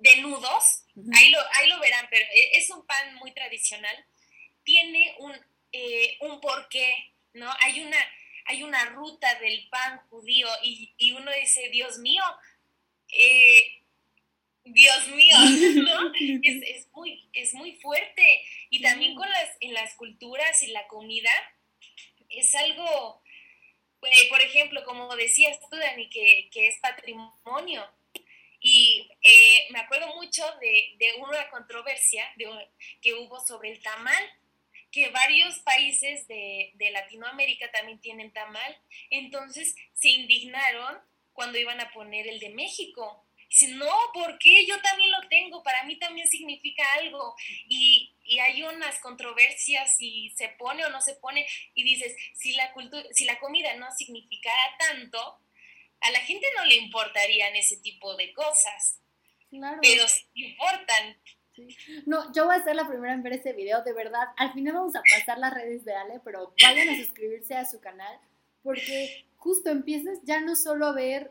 de 0.00 0.16
nudos, 0.18 0.84
ahí, 1.14 1.30
lo, 1.30 1.38
ahí 1.52 1.68
lo 1.68 1.80
verán, 1.80 2.06
pero 2.10 2.24
e, 2.32 2.58
es 2.58 2.70
un 2.70 2.86
pan 2.86 3.14
muy 3.16 3.32
tradicional, 3.32 4.04
tiene 4.64 5.14
un, 5.18 5.32
eh, 5.72 6.18
un 6.20 6.40
porqué, 6.40 7.12
¿no? 7.32 7.50
Hay 7.60 7.80
una, 7.80 7.98
hay 8.46 8.62
una 8.62 8.84
ruta 8.86 9.34
del 9.36 9.68
pan 9.68 10.00
judío 10.10 10.48
y, 10.62 10.92
y 10.98 11.12
uno 11.12 11.30
dice, 11.32 11.68
Dios 11.70 11.98
mío, 11.98 12.22
eh, 13.08 13.82
Dios 14.64 15.08
mío, 15.08 15.36
¿no? 15.82 16.12
Es, 16.42 16.62
es, 16.62 16.88
muy, 16.92 17.28
es 17.32 17.54
muy 17.54 17.72
fuerte. 17.76 18.40
Y 18.70 18.80
también 18.80 19.14
con 19.14 19.28
las, 19.30 19.50
en 19.60 19.74
las 19.74 19.94
culturas 19.94 20.62
y 20.62 20.68
la 20.68 20.86
comida, 20.86 21.30
es 22.30 22.54
algo, 22.54 23.22
por 24.28 24.40
ejemplo, 24.40 24.84
como 24.84 25.14
decías 25.16 25.58
tú, 25.60 25.76
Dani, 25.76 26.08
que, 26.08 26.48
es 26.54 26.78
patrimonio. 26.80 27.88
Y 28.60 29.10
eh, 29.22 29.66
me 29.70 29.80
acuerdo 29.80 30.14
mucho 30.14 30.42
de, 30.60 31.12
una 31.18 31.48
controversia 31.50 32.24
que 33.00 33.14
hubo 33.14 33.40
sobre 33.40 33.70
el 33.72 33.82
tamal, 33.82 34.24
que 34.90 35.10
varios 35.10 35.58
países 35.60 36.26
de 36.28 36.90
Latinoamérica 36.92 37.70
también 37.70 38.00
tienen 38.00 38.32
tamal. 38.32 38.78
Entonces 39.10 39.74
se 39.92 40.08
indignaron 40.08 40.98
cuando 41.32 41.58
iban 41.58 41.80
a 41.80 41.92
poner 41.92 42.26
el 42.26 42.40
de 42.40 42.50
México. 42.50 43.23
Dice, 43.54 43.72
no, 43.74 43.92
¿por 44.12 44.36
qué? 44.38 44.66
Yo 44.66 44.80
también 44.82 45.12
lo 45.12 45.28
tengo, 45.28 45.62
para 45.62 45.84
mí 45.84 45.96
también 45.96 46.26
significa 46.26 46.82
algo. 46.98 47.36
Y, 47.68 48.12
y, 48.24 48.40
hay 48.40 48.64
unas 48.64 48.98
controversias 48.98 49.96
si 49.96 50.30
se 50.30 50.48
pone 50.58 50.84
o 50.84 50.90
no 50.90 51.00
se 51.00 51.14
pone. 51.14 51.46
Y 51.74 51.84
dices, 51.84 52.16
si 52.34 52.52
la, 52.56 52.72
cultura, 52.72 53.04
si 53.12 53.24
la 53.24 53.38
comida 53.38 53.72
no 53.76 53.86
significara 53.92 54.76
tanto, 54.78 55.38
a 56.00 56.10
la 56.10 56.18
gente 56.20 56.46
no 56.56 56.64
le 56.64 56.74
importarían 56.74 57.54
ese 57.54 57.76
tipo 57.76 58.16
de 58.16 58.32
cosas. 58.32 58.98
Claro. 59.50 59.78
Pero 59.80 60.08
sí 60.08 60.26
importan. 60.34 61.16
No, 62.06 62.32
yo 62.32 62.46
voy 62.46 62.56
a 62.56 62.64
ser 62.64 62.74
la 62.74 62.88
primera 62.88 63.14
en 63.14 63.22
ver 63.22 63.34
ese 63.34 63.52
video, 63.52 63.84
de 63.84 63.92
verdad. 63.92 64.26
Al 64.36 64.52
final 64.52 64.74
vamos 64.74 64.96
a 64.96 65.02
pasar 65.16 65.38
las 65.38 65.54
redes 65.54 65.84
de 65.84 65.94
Ale, 65.94 66.20
pero 66.24 66.52
vayan 66.60 66.88
a 66.88 66.96
suscribirse 66.96 67.54
a 67.54 67.64
su 67.64 67.80
canal 67.80 68.18
porque 68.64 69.26
justo 69.36 69.70
empiezas 69.70 70.18
ya 70.24 70.40
no 70.40 70.56
solo 70.56 70.86
a 70.86 70.92
ver 70.92 71.30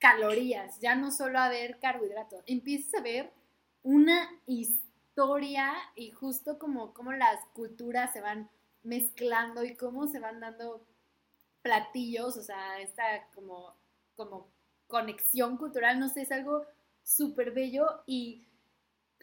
calorías, 0.00 0.80
ya 0.80 0.96
no 0.96 1.12
solo 1.12 1.38
a 1.38 1.48
ver 1.48 1.78
carbohidratos, 1.78 2.42
empiezas 2.46 2.94
a 2.94 3.02
ver 3.02 3.32
una 3.82 4.28
historia 4.46 5.72
y 5.94 6.10
justo 6.10 6.58
como, 6.58 6.92
como 6.94 7.12
las 7.12 7.44
culturas 7.52 8.12
se 8.12 8.20
van 8.20 8.50
mezclando 8.82 9.62
y 9.62 9.76
cómo 9.76 10.08
se 10.08 10.18
van 10.18 10.40
dando 10.40 10.86
platillos, 11.62 12.36
o 12.36 12.42
sea, 12.42 12.80
esta 12.80 13.28
como, 13.34 13.76
como 14.16 14.48
conexión 14.86 15.58
cultural, 15.58 16.00
no 16.00 16.08
sé, 16.08 16.22
es 16.22 16.32
algo 16.32 16.66
súper 17.02 17.52
bello 17.52 18.02
y, 18.06 18.46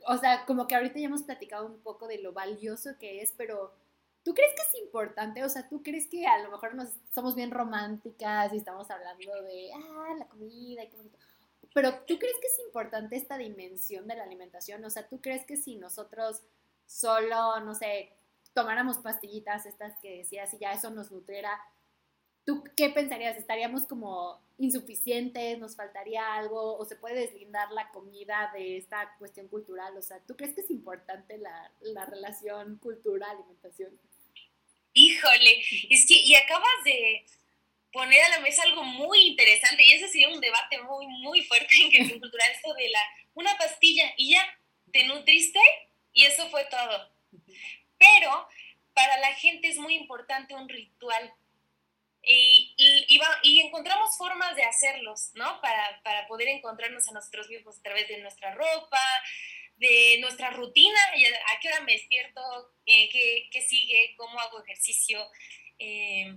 o 0.05 0.17
sea, 0.17 0.45
como 0.45 0.67
que 0.67 0.75
ahorita 0.75 0.99
ya 0.99 1.07
hemos 1.07 1.23
platicado 1.23 1.65
un 1.65 1.79
poco 1.79 2.07
de 2.07 2.19
lo 2.19 2.33
valioso 2.33 2.91
que 2.99 3.21
es, 3.21 3.33
pero 3.35 3.73
¿Tú 4.27 4.33
crees 4.33 4.53
que 4.55 4.61
es 4.61 4.83
importante? 4.83 5.41
O 5.45 5.47
sea, 5.47 5.69
¿tú 5.69 5.81
crees 5.81 6.05
que 6.07 6.27
a 6.27 6.43
lo 6.43 6.51
mejor 6.51 6.75
nos, 6.75 6.89
somos 7.15 7.33
bien 7.33 7.49
románticas 7.49 8.51
y 8.51 8.57
estamos 8.57 8.91
hablando 8.91 9.41
de, 9.43 9.71
ah, 9.73 10.15
la 10.19 10.27
comida 10.27 10.83
y 10.83 10.89
qué 10.89 10.97
bonito? 10.97 11.17
Pero 11.73 11.93
¿tú 11.99 12.19
crees 12.19 12.35
que 12.41 12.47
es 12.47 12.59
importante 12.65 13.15
esta 13.15 13.37
dimensión 13.37 14.05
de 14.05 14.17
la 14.17 14.23
alimentación? 14.23 14.83
O 14.83 14.89
sea, 14.89 15.07
¿tú 15.07 15.21
crees 15.21 15.45
que 15.45 15.55
si 15.55 15.77
nosotros 15.77 16.41
solo, 16.85 17.61
no 17.61 17.73
sé, 17.73 18.11
tomáramos 18.53 18.97
pastillitas 18.97 19.65
estas 19.65 19.97
que 20.01 20.17
decías 20.17 20.53
y 20.53 20.57
ya 20.57 20.73
eso 20.73 20.89
nos 20.89 21.09
nutriera, 21.09 21.57
¿tú 22.43 22.65
qué 22.75 22.89
pensarías? 22.89 23.37
¿Estaríamos 23.37 23.85
como 23.85 24.41
insuficientes? 24.57 25.57
¿Nos 25.57 25.77
faltaría 25.77 26.35
algo? 26.35 26.77
¿O 26.77 26.83
se 26.83 26.97
puede 26.97 27.15
deslindar 27.15 27.71
la 27.71 27.93
comida 27.93 28.51
de 28.53 28.75
esta 28.75 29.15
cuestión 29.19 29.47
cultural? 29.47 29.95
O 29.95 30.01
sea, 30.01 30.19
¿tú 30.27 30.35
crees 30.35 30.53
que 30.53 30.61
es 30.61 30.69
importante 30.69 31.37
la, 31.37 31.71
la 31.79 32.05
relación 32.05 32.75
cultura-alimentación? 32.79 33.97
Híjole, 34.99 35.63
es 35.91 36.07
que, 36.07 36.15
y 36.15 36.33
acabas 36.33 36.83
de 36.83 37.23
poner 37.93 38.19
a 38.23 38.29
la 38.29 38.39
mesa 38.39 38.63
algo 38.63 38.83
muy 38.83 39.19
interesante, 39.27 39.83
y 39.85 39.93
ese 39.93 40.07
sería 40.07 40.29
un 40.29 40.41
debate 40.41 40.81
muy, 40.81 41.05
muy 41.05 41.43
fuerte 41.43 41.75
en 41.79 41.91
que 41.91 41.97
cultural, 42.19 42.51
esto 42.51 42.73
de 42.73 42.89
la, 42.89 42.99
una 43.35 43.55
pastilla 43.59 44.11
y 44.17 44.31
ya, 44.31 44.59
te 44.91 45.03
nutriste 45.03 45.59
y 46.13 46.25
eso 46.25 46.49
fue 46.49 46.65
todo. 46.65 47.11
Pero 47.99 48.47
para 48.95 49.19
la 49.19 49.35
gente 49.35 49.67
es 49.67 49.77
muy 49.77 49.93
importante 49.93 50.55
un 50.55 50.67
ritual. 50.67 51.31
Y, 52.23 52.73
y, 52.75 53.19
y, 53.43 53.59
encontramos 53.61 54.17
formas 54.17 54.55
de 54.55 54.63
hacerlos, 54.63 55.29
¿no? 55.35 55.61
Para, 55.61 56.01
para 56.03 56.27
poder 56.27 56.47
encontrarnos 56.47 57.07
a 57.07 57.13
nosotros 57.13 57.47
mismos 57.49 57.77
a 57.77 57.83
través 57.83 58.07
de 58.07 58.17
nuestra 58.17 58.55
ropa, 58.55 58.99
de 59.77 60.17
nuestra 60.19 60.49
rutina, 60.51 60.99
a 61.47 61.59
qué 61.59 61.67
hora 61.67 61.81
me 61.81 61.93
despierto, 61.93 62.41
eh, 62.85 63.09
qué, 63.51 63.61
sigue, 63.61 64.15
cómo 64.17 64.39
hago 64.39 64.63
ejercicio, 64.63 65.19
eh, 65.79 66.35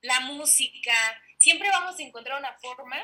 la 0.00 0.20
música. 0.20 0.94
Siempre 1.38 1.68
vamos 1.68 1.98
a 1.98 2.02
encontrar 2.02 2.38
una 2.38 2.56
forma 2.58 2.96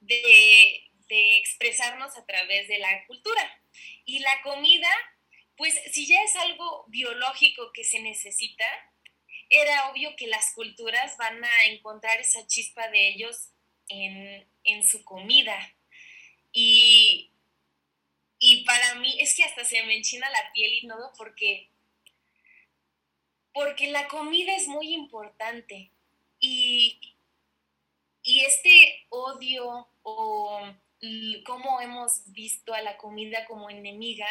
de, 0.00 0.90
de 1.08 1.36
expresarnos 1.36 2.16
a 2.16 2.24
través 2.24 2.68
de 2.68 2.78
la 2.78 3.06
cultura. 3.06 3.60
Y 4.04 4.20
la 4.20 4.40
comida, 4.42 4.90
pues 5.56 5.74
si 5.92 6.06
ya 6.06 6.22
es 6.22 6.36
algo 6.36 6.84
biológico 6.88 7.72
que 7.72 7.84
se 7.84 8.00
necesita, 8.00 8.64
era 9.48 9.90
obvio 9.90 10.14
que 10.16 10.28
las 10.28 10.52
culturas 10.54 11.16
van 11.18 11.44
a 11.44 11.64
encontrar 11.66 12.20
esa 12.20 12.46
chispa 12.46 12.88
de 12.88 13.08
ellos 13.08 13.50
en, 13.88 14.46
en 14.64 14.86
su 14.86 15.04
comida. 15.04 15.74
Y, 16.52 17.31
y 18.44 18.64
para 18.64 18.96
mí 18.96 19.14
es 19.20 19.36
que 19.36 19.44
hasta 19.44 19.64
se 19.64 19.84
me 19.84 19.96
enchina 19.96 20.28
la 20.28 20.52
piel 20.52 20.72
y 20.72 20.88
todo 20.88 21.12
porque, 21.16 21.68
porque 23.54 23.88
la 23.88 24.08
comida 24.08 24.56
es 24.56 24.66
muy 24.66 24.92
importante. 24.92 25.92
Y, 26.40 26.98
y 28.24 28.40
este 28.40 29.06
odio 29.10 29.86
o 30.02 30.60
cómo 31.46 31.80
hemos 31.80 32.32
visto 32.32 32.74
a 32.74 32.82
la 32.82 32.96
comida 32.96 33.44
como 33.46 33.70
enemiga 33.70 34.26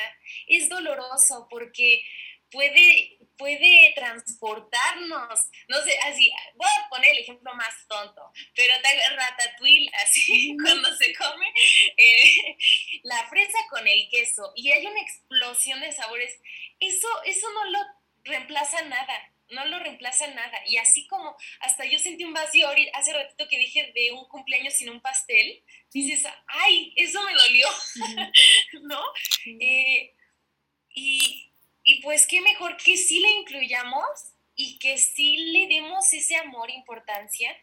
es 0.46 0.68
doloroso 0.68 1.48
porque 1.50 2.04
puede, 2.52 3.18
puede 3.42 3.92
transportarnos, 3.96 5.50
no 5.68 5.82
sé, 5.82 5.98
así, 6.04 6.32
voy 6.54 6.70
a 6.80 6.90
poner 6.90 7.10
el 7.10 7.20
ejemplo 7.24 7.52
más 7.56 7.88
tonto, 7.88 8.32
pero 8.56 8.76
ratatouille, 9.16 9.90
así, 10.04 10.56
cuando 10.64 10.96
se 10.96 11.12
come 11.16 11.52
eh, 11.98 12.58
la 13.02 13.28
fresa 13.30 13.58
con 13.72 13.88
el 13.88 14.08
queso 14.10 14.54
y 14.56 14.70
hay 14.72 14.86
una 14.86 15.02
explosión 15.02 15.82
de 15.82 15.92
sabores, 15.92 16.40
eso, 16.80 17.08
eso 17.26 17.52
no 17.52 17.66
lo 17.66 17.80
reemplaza 18.24 18.84
nada, 18.84 19.34
no 19.50 19.66
lo 19.66 19.80
reemplaza 19.80 20.28
nada. 20.28 20.60
Y 20.68 20.78
así 20.78 21.08
como 21.08 21.36
hasta 21.62 21.86
yo 21.86 21.98
sentí 21.98 22.24
un 22.24 22.34
vacío 22.34 22.70
hace 22.94 23.12
ratito 23.12 23.48
que 23.50 23.58
dije 23.58 23.92
de 23.96 24.12
un 24.12 24.28
cumpleaños 24.28 24.76
sin 24.76 24.92
un 24.92 25.02
pastel, 25.02 25.64
dices, 25.92 26.28
ay, 26.46 26.94
eso 26.96 27.24
me 27.24 27.34
dolió, 27.34 27.68
¿no? 28.84 29.02
Eh, 29.60 30.14
y, 30.94 31.51
y 31.84 32.02
pues 32.02 32.28
qué 32.28 32.42
mejor 32.42 32.78
que 32.78 32.98
sí 32.98 33.20
le 33.20 33.30
incluyamos 33.42 34.06
y 34.56 34.78
que 34.80 34.98
sí 34.98 35.38
le 35.38 35.68
demos 35.68 36.12
ese 36.14 36.36
amor, 36.36 36.70
importancia 36.70 37.56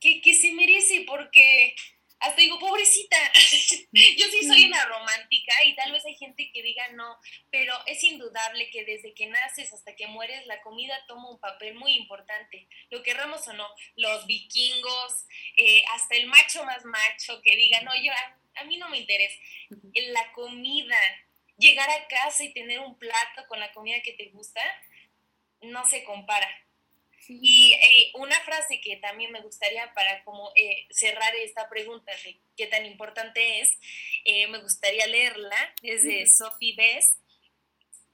que, 0.00 0.20
que 0.20 0.34
se 0.34 0.52
merece, 0.52 1.04
porque 1.06 1.74
hasta 2.20 2.40
digo, 2.40 2.58
pobrecita, 2.58 3.16
yo 3.92 4.26
sí 4.30 4.46
soy 4.46 4.64
una 4.64 4.84
romántica 4.86 5.52
y 5.64 5.74
tal 5.76 5.92
vez 5.92 6.04
hay 6.04 6.16
gente 6.16 6.50
que 6.52 6.62
diga 6.62 6.88
no, 6.92 7.16
pero 7.50 7.72
es 7.86 8.02
indudable 8.02 8.70
que 8.70 8.84
desde 8.84 9.14
que 9.14 9.26
naces 9.26 9.72
hasta 9.72 9.94
que 9.94 10.08
mueres 10.08 10.44
la 10.46 10.60
comida 10.62 10.98
toma 11.06 11.30
un 11.30 11.38
papel 11.38 11.74
muy 11.74 11.92
importante, 11.92 12.66
lo 12.90 13.02
querramos 13.02 13.46
o 13.46 13.52
no, 13.52 13.68
los 13.96 14.26
vikingos, 14.26 15.26
eh, 15.56 15.82
hasta 15.94 16.16
el 16.16 16.26
macho 16.26 16.64
más 16.64 16.84
macho 16.84 17.40
que 17.42 17.56
diga 17.56 17.82
no, 17.82 17.92
yo 18.02 18.12
a, 18.12 18.60
a 18.60 18.64
mí 18.64 18.78
no 18.78 18.88
me 18.88 18.98
interesa, 18.98 19.38
la 19.94 20.32
comida, 20.32 20.98
llegar 21.58 21.90
a 21.90 22.06
casa 22.08 22.44
y 22.44 22.52
tener 22.52 22.80
un 22.80 22.98
plato 22.98 23.46
con 23.48 23.60
la 23.60 23.72
comida 23.72 24.00
que 24.02 24.12
te 24.12 24.30
gusta, 24.30 24.60
no 25.60 25.88
se 25.88 26.04
compara. 26.04 26.48
Y 27.28 27.74
eh, 27.74 28.12
una 28.14 28.40
frase 28.40 28.80
que 28.80 28.96
también 28.96 29.32
me 29.32 29.42
gustaría 29.42 29.92
para 29.92 30.24
como 30.24 30.50
eh, 30.56 30.86
cerrar 30.90 31.34
esta 31.36 31.68
pregunta 31.68 32.10
de 32.24 32.38
qué 32.56 32.66
tan 32.68 32.86
importante 32.86 33.60
es, 33.60 33.76
eh, 34.24 34.46
me 34.46 34.58
gustaría 34.58 35.06
leerla, 35.06 35.74
es 35.82 36.04
de 36.04 36.26
Sophie 36.26 36.74
Bess, 36.74 37.18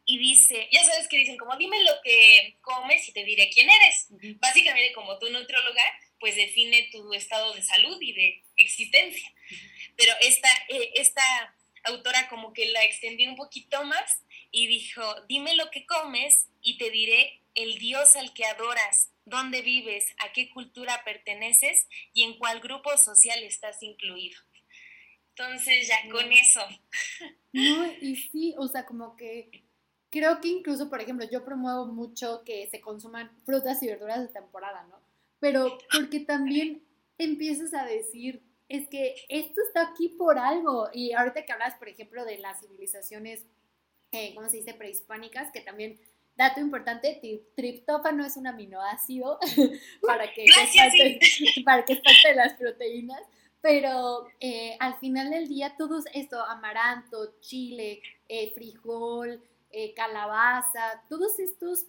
y 0.06 0.18
dice, 0.18 0.68
ya 0.70 0.84
sabes 0.84 1.08
que 1.08 1.18
dicen 1.18 1.38
como 1.38 1.56
dime 1.56 1.82
lo 1.82 1.92
que 2.02 2.56
comes 2.60 3.08
y 3.08 3.12
te 3.12 3.24
diré 3.24 3.48
quién 3.50 3.68
eres. 3.70 4.06
Básicamente 4.38 4.92
como 4.92 5.18
tu 5.18 5.30
nutrióloga, 5.30 5.82
pues 6.20 6.36
define 6.36 6.88
tu 6.92 7.12
estado 7.14 7.54
de 7.54 7.62
salud 7.62 7.96
y 8.00 8.12
de 8.12 8.42
existencia. 8.56 9.32
Pero 9.96 10.12
esta, 10.20 10.48
autora 10.48 11.03
como 12.34 12.52
que 12.52 12.66
la 12.72 12.84
extendió 12.84 13.30
un 13.30 13.36
poquito 13.36 13.84
más 13.84 14.22
y 14.50 14.66
dijo, 14.66 15.02
dime 15.28 15.54
lo 15.54 15.70
que 15.70 15.86
comes 15.86 16.48
y 16.62 16.78
te 16.78 16.90
diré 16.90 17.40
el 17.54 17.78
Dios 17.78 18.16
al 18.16 18.34
que 18.34 18.44
adoras, 18.44 19.12
dónde 19.24 19.62
vives, 19.62 20.12
a 20.18 20.32
qué 20.32 20.50
cultura 20.50 21.02
perteneces 21.04 21.86
y 22.12 22.24
en 22.24 22.36
cuál 22.38 22.60
grupo 22.60 22.96
social 22.96 23.40
estás 23.44 23.82
incluido. 23.82 24.36
Entonces 25.30 25.86
ya 25.88 26.10
con 26.10 26.32
eso. 26.32 26.60
No, 27.56 27.86
y 28.00 28.16
sí, 28.16 28.52
o 28.58 28.66
sea, 28.66 28.84
como 28.84 29.16
que 29.16 29.62
creo 30.10 30.40
que 30.40 30.48
incluso, 30.48 30.90
por 30.90 31.00
ejemplo, 31.00 31.24
yo 31.30 31.44
promuevo 31.44 31.86
mucho 31.86 32.42
que 32.44 32.66
se 32.66 32.80
consuman 32.80 33.30
frutas 33.46 33.80
y 33.80 33.86
verduras 33.86 34.22
de 34.22 34.26
temporada, 34.26 34.84
¿no? 34.90 34.98
Pero 35.38 35.78
porque 35.92 36.18
también 36.18 36.82
empiezas 37.16 37.72
a 37.74 37.84
decir, 37.84 38.42
es 38.68 38.88
que 38.88 39.14
esto 39.28 39.60
está 39.66 39.88
aquí 39.88 40.08
por 40.08 40.38
algo. 40.38 40.88
Y 40.92 41.12
ahorita 41.12 41.44
que 41.44 41.52
hablas, 41.52 41.74
por 41.76 41.88
ejemplo, 41.88 42.24
de 42.24 42.38
las 42.38 42.60
civilizaciones, 42.60 43.44
eh, 44.12 44.32
¿cómo 44.34 44.48
se 44.48 44.58
dice?, 44.58 44.74
prehispánicas, 44.74 45.50
que 45.52 45.60
también 45.60 45.98
Dato 46.36 46.58
importante, 46.58 47.20
triptófano 47.54 48.24
es 48.26 48.36
un 48.36 48.48
aminoácido 48.48 49.38
para 50.02 50.32
que, 50.32 50.44
es 50.44 50.56
parte, 50.76 51.20
para 51.64 51.84
que 51.84 51.92
es 51.92 52.00
parte 52.00 52.28
de 52.28 52.34
las 52.34 52.54
proteínas, 52.54 53.20
pero 53.60 54.26
eh, 54.40 54.76
al 54.80 54.98
final 54.98 55.30
del 55.30 55.46
día 55.46 55.76
todo 55.78 56.02
esto, 56.12 56.44
amaranto, 56.44 57.38
chile, 57.40 58.02
eh, 58.28 58.50
frijol, 58.52 59.40
eh, 59.70 59.94
calabaza, 59.94 61.04
todos 61.08 61.38
estos 61.38 61.86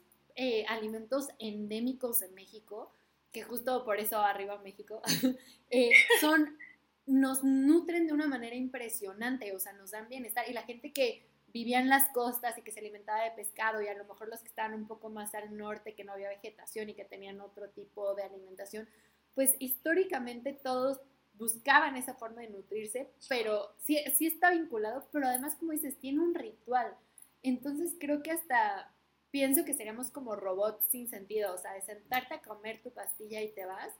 alimentos 0.67 1.29
endémicos 1.39 2.21
en 2.21 2.33
México, 2.35 2.91
que 3.31 3.41
justo 3.43 3.85
por 3.85 3.99
eso 3.99 4.19
arriba 4.19 4.57
México, 4.57 5.01
son, 6.19 6.57
nos 7.05 7.43
nutren 7.43 8.07
de 8.07 8.13
una 8.13 8.27
manera 8.27 8.55
impresionante, 8.55 9.55
o 9.55 9.59
sea, 9.59 9.73
nos 9.73 9.91
dan 9.91 10.09
bienestar 10.09 10.49
y 10.49 10.53
la 10.53 10.63
gente 10.63 10.91
que 10.91 11.25
vivía 11.53 11.79
en 11.79 11.87
las 11.87 12.09
costas 12.09 12.57
y 12.57 12.61
que 12.63 12.71
se 12.71 12.79
alimentaba 12.79 13.23
de 13.23 13.31
pescado 13.31 13.81
y 13.81 13.87
a 13.87 13.93
lo 13.93 14.03
mejor 14.03 14.27
los 14.27 14.41
que 14.41 14.49
estaban 14.49 14.73
un 14.73 14.87
poco 14.87 15.09
más 15.09 15.33
al 15.35 15.55
norte, 15.55 15.95
que 15.95 16.03
no 16.03 16.11
había 16.11 16.29
vegetación 16.29 16.89
y 16.89 16.95
que 16.95 17.05
tenían 17.05 17.39
otro 17.39 17.69
tipo 17.69 18.13
de 18.15 18.23
alimentación, 18.23 18.89
pues 19.33 19.55
históricamente 19.59 20.53
todos 20.53 20.99
buscaban 21.33 21.95
esa 21.95 22.15
forma 22.15 22.41
de 22.41 22.49
nutrirse, 22.49 23.09
pero 23.29 23.75
sí, 23.79 23.97
sí 24.15 24.27
está 24.27 24.51
vinculado, 24.51 25.07
pero 25.11 25.27
además, 25.27 25.55
como 25.55 25.71
dices, 25.71 25.97
tiene 25.97 26.19
un 26.19 26.33
ritual. 26.33 26.95
Entonces 27.41 27.95
creo 27.99 28.23
que 28.23 28.31
hasta 28.31 28.93
pienso 29.31 29.65
que 29.65 29.73
seríamos 29.73 30.11
como 30.11 30.35
robots 30.35 30.85
sin 30.89 31.09
sentido, 31.09 31.53
o 31.53 31.57
sea, 31.57 31.73
de 31.73 31.81
sentarte 31.81 32.35
a 32.35 32.41
comer 32.41 32.81
tu 32.81 32.91
pastilla 32.91 33.41
y 33.41 33.53
te 33.53 33.65
vas, 33.65 33.93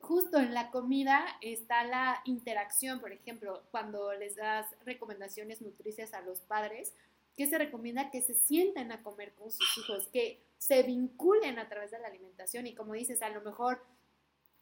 justo 0.00 0.38
en 0.38 0.54
la 0.54 0.70
comida 0.70 1.24
está 1.40 1.84
la 1.84 2.20
interacción, 2.24 3.00
por 3.00 3.12
ejemplo, 3.12 3.62
cuando 3.70 4.12
les 4.14 4.36
das 4.36 4.66
recomendaciones 4.84 5.60
nutricias 5.62 6.14
a 6.14 6.20
los 6.20 6.40
padres, 6.40 6.92
que 7.36 7.46
se 7.46 7.58
recomienda 7.58 8.10
que 8.10 8.22
se 8.22 8.34
sienten 8.34 8.92
a 8.92 9.02
comer 9.02 9.32
con 9.34 9.50
sus 9.50 9.78
hijos, 9.78 10.08
que 10.12 10.42
se 10.58 10.82
vinculen 10.82 11.58
a 11.58 11.68
través 11.68 11.90
de 11.90 11.98
la 11.98 12.08
alimentación. 12.08 12.66
Y 12.66 12.74
como 12.74 12.94
dices, 12.94 13.22
a 13.22 13.30
lo 13.30 13.40
mejor 13.40 13.82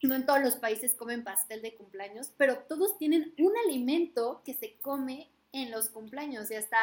no 0.02 0.14
en 0.14 0.26
todos 0.26 0.40
los 0.40 0.56
países 0.56 0.94
comen 0.94 1.24
pastel 1.24 1.62
de 1.62 1.74
cumpleaños, 1.74 2.30
pero 2.36 2.58
todos 2.58 2.98
tienen 2.98 3.34
un 3.38 3.52
alimento 3.66 4.42
que 4.44 4.54
se 4.54 4.74
come 4.76 5.28
en 5.52 5.70
los 5.70 5.88
cumpleaños. 5.88 6.50
Y 6.50 6.54
hasta 6.54 6.78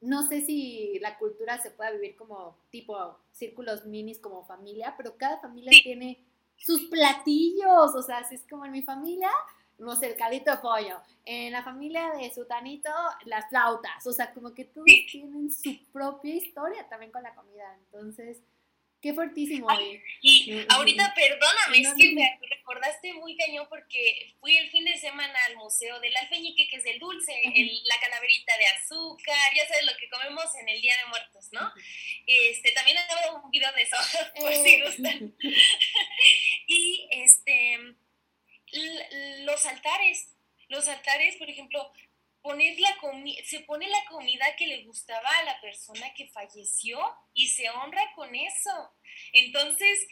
no 0.00 0.26
sé 0.26 0.42
si 0.42 0.98
la 1.00 1.18
cultura 1.18 1.60
se 1.60 1.70
pueda 1.70 1.90
vivir 1.90 2.16
como 2.16 2.56
tipo 2.70 3.18
círculos 3.32 3.84
minis 3.84 4.18
como 4.18 4.44
familia, 4.44 4.94
pero 4.96 5.16
cada 5.16 5.40
familia 5.40 5.72
tiene 5.82 6.24
sus 6.58 6.82
platillos, 6.88 7.94
o 7.94 8.02
sea, 8.02 8.24
si 8.24 8.34
es 8.34 8.46
como 8.48 8.66
en 8.66 8.72
mi 8.72 8.82
familia, 8.82 9.30
no 9.78 9.94
sé, 9.94 10.08
el 10.08 10.16
calito 10.16 10.50
de 10.50 10.58
pollo, 10.58 10.98
en 11.24 11.52
la 11.52 11.62
familia 11.62 12.10
de 12.12 12.32
Sutanito, 12.34 12.90
las 13.24 13.48
flautas, 13.48 14.06
o 14.06 14.12
sea, 14.12 14.32
como 14.34 14.52
que 14.52 14.64
todos 14.64 14.86
tienen 15.10 15.50
su 15.50 15.76
propia 15.92 16.34
historia 16.34 16.88
también 16.88 17.12
con 17.12 17.22
la 17.22 17.34
comida, 17.34 17.74
entonces 17.78 18.42
Qué 19.00 19.14
fuertísimo. 19.14 19.68
y 20.20 20.66
ahorita, 20.68 21.14
perdóname, 21.14 21.80
es 21.82 21.94
que 21.94 22.12
me 22.14 22.38
recordaste 22.50 23.12
muy 23.14 23.36
cañón 23.36 23.66
porque 23.68 24.34
fui 24.40 24.56
el 24.56 24.70
fin 24.70 24.84
de 24.84 24.98
semana 24.98 25.38
al 25.46 25.56
Museo 25.56 26.00
del 26.00 26.16
Alfeñique, 26.16 26.66
que 26.68 26.76
es 26.76 26.86
el 26.86 26.98
dulce, 26.98 27.32
la 27.84 28.00
calaverita 28.00 28.58
de 28.58 28.66
azúcar, 28.66 29.54
ya 29.54 29.68
sabes 29.68 29.86
lo 29.86 29.96
que 29.96 30.08
comemos 30.08 30.52
en 30.56 30.68
el 30.68 30.80
Día 30.80 30.96
de 30.96 31.10
Muertos, 31.10 31.48
¿no? 31.52 31.72
Este, 32.26 32.72
también 32.72 32.98
hago 32.98 33.40
un 33.44 33.50
video 33.52 33.72
de 33.72 33.82
eso, 33.82 33.96
por 34.40 34.52
si 34.52 34.68
eh. 34.68 34.82
gustan. 34.84 35.36
y 36.66 37.08
este, 37.12 37.94
los 39.44 39.64
altares, 39.64 40.34
los 40.68 40.88
altares, 40.88 41.36
por 41.36 41.48
ejemplo, 41.48 41.92
poner 42.42 42.78
la 42.78 42.96
se 43.44 43.60
pone 43.60 43.88
la 43.88 44.04
comida 44.08 44.56
que 44.56 44.66
le 44.66 44.84
gustaba 44.84 45.28
a 45.28 45.44
la 45.44 45.60
persona 45.60 46.12
que 46.14 46.28
falleció 46.28 46.98
y 47.34 47.48
se 47.48 47.68
honra 47.70 48.02
con 48.14 48.34
eso. 48.34 48.92
Entonces, 49.32 50.06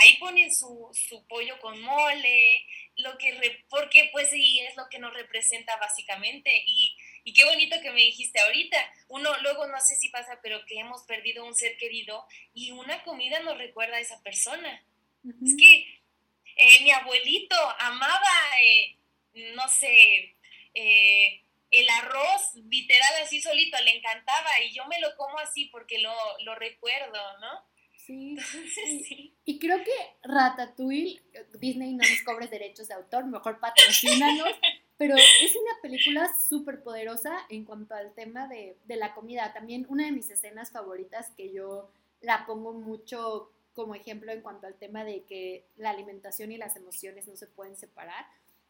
ahí 0.00 0.16
ponen 0.18 0.52
su, 0.54 0.90
pollo 1.28 1.58
con 1.60 1.80
mole, 1.80 2.66
lo 2.96 3.16
que 3.18 3.64
porque 3.68 4.08
pues 4.12 4.30
sí, 4.30 4.60
es 4.60 4.76
lo 4.76 4.88
que 4.88 4.98
nos 4.98 5.14
representa 5.14 5.76
básicamente. 5.76 6.50
Y, 6.66 6.96
qué 7.34 7.44
bonito 7.44 7.76
que 7.82 7.90
me 7.90 8.02
dijiste 8.02 8.40
ahorita. 8.40 8.78
Uno 9.08 9.30
luego 9.42 9.66
no 9.66 9.80
sé 9.80 9.96
si 9.96 10.08
pasa, 10.10 10.38
pero 10.42 10.64
que 10.66 10.78
hemos 10.78 11.02
perdido 11.04 11.44
un 11.44 11.54
ser 11.54 11.76
querido 11.76 12.24
y 12.54 12.70
una 12.70 13.02
comida 13.02 13.40
nos 13.40 13.58
recuerda 13.58 13.96
a 13.96 14.00
esa 14.00 14.22
persona. 14.22 14.84
Es 15.44 15.56
que 15.58 16.00
eh, 16.56 16.82
mi 16.82 16.90
abuelito 16.92 17.56
amaba, 17.80 18.60
eh, 18.62 18.96
no 19.54 19.68
sé, 19.68 20.36
eh, 20.72 21.42
el 21.80 21.88
arroz 21.88 22.54
literal 22.68 23.08
así 23.22 23.40
solito 23.40 23.76
le 23.82 23.96
encantaba 23.96 24.60
y 24.62 24.74
yo 24.74 24.86
me 24.86 25.00
lo 25.00 25.16
como 25.16 25.38
así 25.38 25.66
porque 25.66 25.98
lo, 26.00 26.12
lo 26.44 26.54
recuerdo, 26.54 27.18
¿no? 27.40 27.64
Sí, 28.06 28.36
sí. 29.04 29.34
Y 29.44 29.58
creo 29.58 29.82
que 29.82 29.92
Ratatouille, 30.22 31.20
Disney 31.54 31.92
no 31.92 32.08
nos 32.08 32.22
cobres 32.24 32.50
derechos 32.50 32.88
de 32.88 32.94
autor, 32.94 33.26
mejor 33.26 33.58
patrocínanos, 33.58 34.48
pero 34.96 35.16
es 35.16 35.56
una 35.56 35.80
película 35.82 36.30
súper 36.48 36.82
poderosa 36.82 37.36
en 37.50 37.64
cuanto 37.64 37.94
al 37.94 38.14
tema 38.14 38.46
de, 38.46 38.76
de 38.84 38.96
la 38.96 39.14
comida. 39.14 39.52
También 39.52 39.86
una 39.88 40.04
de 40.04 40.12
mis 40.12 40.30
escenas 40.30 40.70
favoritas 40.70 41.30
que 41.36 41.52
yo 41.52 41.90
la 42.20 42.46
pongo 42.46 42.72
mucho 42.72 43.52
como 43.74 43.94
ejemplo 43.94 44.32
en 44.32 44.40
cuanto 44.40 44.66
al 44.66 44.74
tema 44.74 45.04
de 45.04 45.24
que 45.24 45.66
la 45.76 45.90
alimentación 45.90 46.50
y 46.50 46.56
las 46.56 46.76
emociones 46.76 47.28
no 47.28 47.36
se 47.36 47.46
pueden 47.46 47.76
separar 47.76 48.24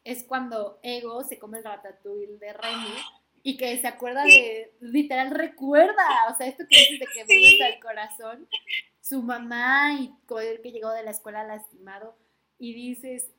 es 0.06 0.22
cuando 0.22 0.78
Ego 0.82 1.24
se 1.24 1.38
come 1.38 1.58
el 1.58 1.64
ratatouille 1.64 2.38
de 2.38 2.52
Remy 2.52 2.94
y 3.42 3.56
que 3.56 3.76
se 3.78 3.88
acuerda 3.88 4.24
de, 4.24 4.72
literal 4.80 5.30
recuerda, 5.30 6.04
o 6.32 6.36
sea, 6.36 6.46
esto 6.46 6.64
que 6.68 6.76
dices 6.76 7.00
de 7.00 7.06
que 7.06 7.26
sí. 7.26 7.62
al 7.62 7.80
corazón, 7.80 8.48
su 9.00 9.22
mamá 9.22 9.94
y 10.00 10.14
el 10.40 10.62
que 10.62 10.72
llegó 10.72 10.90
de 10.90 11.02
la 11.02 11.10
escuela 11.10 11.44
lastimado 11.44 12.16
y 12.58 12.72
dices, 12.72 13.30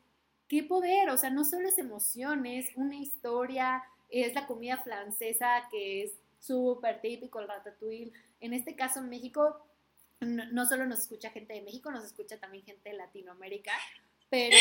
qué 0.48 0.64
poder, 0.64 1.10
o 1.10 1.18
sea, 1.18 1.30
no 1.30 1.44
solo 1.44 1.68
es 1.68 1.78
emociones, 1.78 2.70
una 2.76 2.96
historia, 2.96 3.84
es 4.10 4.34
la 4.36 4.46
comida 4.46 4.78
francesa 4.78 5.68
que 5.72 6.04
es 6.04 6.12
súper 6.40 7.02
típico, 7.02 7.40
el 7.40 7.48
ratatouille, 7.48 8.14
en 8.40 8.54
este 8.54 8.76
caso 8.76 9.00
en 9.00 9.10
México 9.10 9.64
no, 10.20 10.66
solo 10.66 10.86
nos 10.86 11.00
escucha 11.00 11.30
gente 11.30 11.54
de 11.54 11.62
México, 11.62 11.92
nos 11.92 12.04
escucha 12.04 12.40
también 12.40 12.66
gente 12.66 12.90
de 12.90 12.96
Latinoamérica, 12.96 13.72
pero 14.30 14.58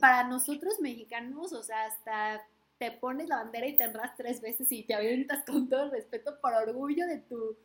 para 0.00 0.24
nosotros 0.24 0.80
mexicanos, 0.80 1.52
o 1.52 1.62
sea, 1.62 1.86
hasta 1.86 2.46
te 2.78 2.90
pones 2.90 3.28
la 3.28 3.36
bandera 3.36 3.66
y 3.66 3.76
te 3.76 3.84
enras 3.84 4.16
tres 4.16 4.40
veces 4.40 4.70
y 4.72 4.82
te 4.82 4.94
avientas 4.94 5.44
con 5.44 5.68
todo 5.68 5.84
el 5.84 5.90
respeto 5.90 6.40
por 6.40 6.54
orgullo 6.54 7.06
de 7.06 7.18
tu 7.18 7.56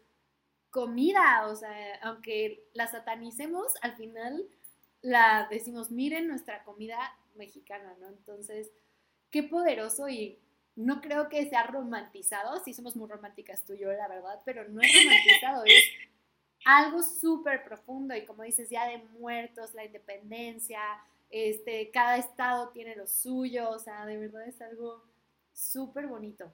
comida, 0.69 1.47
o 1.47 1.55
sea, 1.55 1.95
aunque 2.03 2.63
la 2.73 2.87
satanicemos, 2.87 3.73
al 3.81 3.95
final 3.95 4.47
la 5.01 5.47
decimos, 5.49 5.89
miren 5.91 6.27
nuestra 6.27 6.63
comida 6.63 6.97
mexicana, 7.35 7.95
¿no? 7.99 8.07
Entonces, 8.09 8.69
qué 9.31 9.43
poderoso 9.43 10.09
y 10.09 10.37
no 10.75 11.01
creo 11.01 11.29
que 11.29 11.49
sea 11.49 11.63
romantizado, 11.63 12.61
sí 12.63 12.73
somos 12.73 12.95
muy 12.95 13.09
románticas 13.09 13.65
tú 13.65 13.73
y 13.73 13.79
yo, 13.79 13.91
la 13.91 14.07
verdad, 14.07 14.41
pero 14.45 14.67
no 14.69 14.81
es 14.81 14.91
romantizado, 14.93 15.63
es 15.65 15.83
algo 16.65 17.01
súper 17.01 17.63
profundo 17.63 18.15
y 18.15 18.25
como 18.25 18.43
dices, 18.43 18.69
ya 18.69 18.87
de 18.87 18.99
muertos, 19.19 19.73
la 19.73 19.85
independencia, 19.85 20.79
este, 21.29 21.91
cada 21.91 22.17
estado 22.17 22.69
tiene 22.71 22.95
lo 22.95 23.07
suyo, 23.07 23.69
o 23.69 23.79
sea, 23.79 24.05
de 24.05 24.17
verdad 24.17 24.47
es 24.47 24.61
algo 24.61 25.03
súper 25.53 26.07
bonito. 26.07 26.53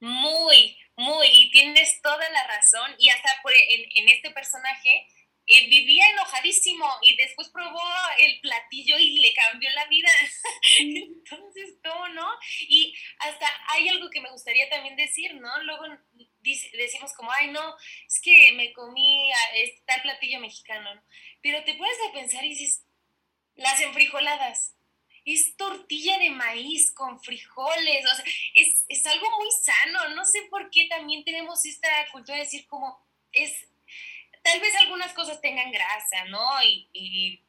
Muy, 0.00 0.78
muy, 0.96 1.26
y 1.26 1.50
tienes 1.50 2.00
toda 2.02 2.28
la 2.30 2.46
razón, 2.46 2.94
y 2.98 3.08
hasta 3.10 3.28
por, 3.42 3.52
en, 3.52 3.90
en 3.96 4.08
este 4.08 4.30
personaje 4.30 5.06
eh, 5.52 5.66
vivía 5.68 6.08
enojadísimo 6.10 6.86
y 7.02 7.16
después 7.16 7.48
probó 7.48 7.82
el 8.18 8.40
platillo 8.40 8.96
y 8.98 9.18
le 9.18 9.34
cambió 9.34 9.68
la 9.70 9.84
vida. 9.86 10.08
Entonces, 10.78 11.76
¿cómo 11.82 12.06
no? 12.10 12.28
Y 12.60 12.94
hasta 13.18 13.48
hay 13.66 13.88
algo 13.88 14.08
que 14.10 14.20
me 14.20 14.30
gustaría 14.30 14.68
también 14.68 14.94
decir, 14.94 15.34
¿no? 15.34 15.50
Luego 15.64 15.86
decimos 16.40 17.12
como, 17.14 17.32
ay, 17.32 17.50
no, 17.50 17.74
es 18.06 18.20
que 18.22 18.52
me 18.52 18.72
comí 18.72 19.32
este 19.54 19.82
tal 19.86 20.02
platillo 20.02 20.38
mexicano, 20.38 20.88
Pero 21.42 21.64
te 21.64 21.74
puedes 21.74 21.98
pensar 22.12 22.44
y 22.44 22.50
dices, 22.50 22.84
las 23.56 23.80
enfrijoladas. 23.80 24.74
Es 25.24 25.54
tortilla 25.56 26.18
de 26.18 26.30
maíz 26.30 26.92
con 26.92 27.20
frijoles, 27.22 28.04
o 28.10 28.16
sea, 28.16 28.24
es, 28.54 28.84
es 28.88 29.06
algo 29.06 29.26
muy 29.38 29.48
sano. 29.62 30.14
No 30.14 30.24
sé 30.24 30.42
por 30.50 30.70
qué 30.70 30.86
también 30.88 31.24
tenemos 31.24 31.64
esta 31.66 31.88
cultura 32.10 32.38
de 32.38 32.44
decir 32.44 32.66
como, 32.66 32.98
es 33.32 33.68
tal 34.42 34.60
vez 34.60 34.74
algunas 34.76 35.12
cosas 35.12 35.40
tengan 35.40 35.70
grasa, 35.70 36.24
¿no? 36.26 36.46
Y, 36.62 37.40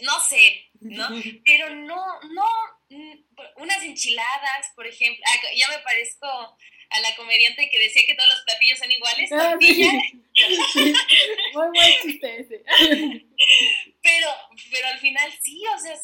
no 0.00 0.18
sé, 0.20 0.70
¿no? 0.80 1.08
Pero 1.44 1.70
no, 1.70 2.20
no, 2.22 2.46
mm, 2.88 3.12
unas 3.56 3.82
enchiladas, 3.84 4.72
por 4.74 4.86
ejemplo, 4.86 5.22
ah, 5.26 5.36
ya 5.54 5.68
me 5.68 5.78
parezco 5.80 6.26
a 6.26 7.00
la 7.00 7.14
comediante 7.16 7.68
que 7.70 7.78
decía 7.78 8.02
que 8.06 8.14
todos 8.14 8.30
los 8.30 8.42
platillos 8.42 8.78
son 8.78 8.90
iguales, 8.90 9.30
ah. 9.32 9.56
Muy 11.54 11.68
buen 11.68 11.92
chiste 12.02 12.40
ese. 12.40 12.64
Pero, 14.02 14.28
pero 14.70 14.88
al 14.88 14.98
final 14.98 15.30
sí, 15.42 15.62
o 15.74 15.78
sea, 15.78 15.96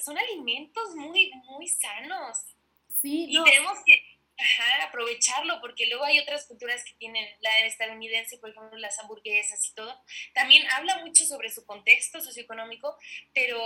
son 0.00 0.18
alimentos 0.18 0.94
muy, 0.94 1.30
muy 1.48 1.68
sanos. 1.68 2.38
Sí, 3.00 3.26
y 3.28 3.44
tenemos 3.44 3.78
que 3.84 4.18
Ajá, 4.40 4.86
aprovecharlo, 4.86 5.60
porque 5.60 5.86
luego 5.86 6.04
hay 6.04 6.20
otras 6.20 6.46
culturas 6.46 6.84
que 6.84 6.92
tienen, 6.92 7.26
la 7.40 7.66
estadounidense, 7.66 8.38
por 8.38 8.50
ejemplo, 8.50 8.78
las 8.78 8.96
hamburguesas 9.00 9.66
y 9.66 9.74
todo, 9.74 10.00
también 10.32 10.64
habla 10.70 10.98
mucho 11.04 11.24
sobre 11.24 11.50
su 11.50 11.66
contexto 11.66 12.20
socioeconómico, 12.20 12.96
pero 13.34 13.60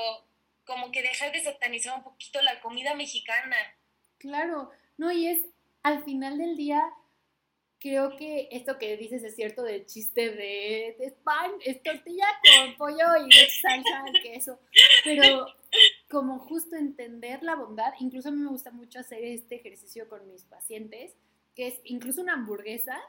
como 0.65 0.91
que 0.91 1.03
dejar 1.03 1.31
de 1.31 1.45
satanizar 1.45 1.95
un 1.99 2.03
poquito 2.03 2.41
la 2.41 2.59
comida 2.63 2.95
mexicana. 2.95 3.57
Claro, 4.17 4.71
no, 4.97 5.13
y 5.13 5.27
es 5.27 5.43
al 5.83 6.03
final 6.05 6.39
del 6.39 6.57
día, 6.57 6.83
creo 7.83 8.16
que 8.16 8.49
esto 8.53 8.78
que 8.78 8.97
dices 8.97 9.24
es 9.24 9.35
cierto 9.35 9.64
del 9.64 9.85
chiste 9.87 10.30
de, 10.30 10.97
de 11.01 11.11
pan, 11.24 11.51
es 11.64 11.83
tortilla 11.83 12.26
con 12.57 12.76
pollo 12.76 13.26
y 13.26 13.33
salsa 13.33 14.05
y 14.07 14.22
queso, 14.22 14.61
pero 15.03 15.47
como 16.09 16.39
justo 16.39 16.76
entender 16.76 17.43
la 17.43 17.57
bondad, 17.57 17.93
incluso 17.99 18.28
a 18.28 18.33
mí 18.33 18.39
me 18.39 18.51
gusta 18.51 18.70
mucho 18.70 19.01
hacer 19.01 19.24
este 19.24 19.57
ejercicio 19.57 20.09
con 20.09 20.28
mis 20.28 20.45
pacientes, 20.45 21.16
que 21.57 21.66
es 21.66 21.80
incluso 21.83 22.22
una 22.22 22.35
hamburguesa, 22.35 23.01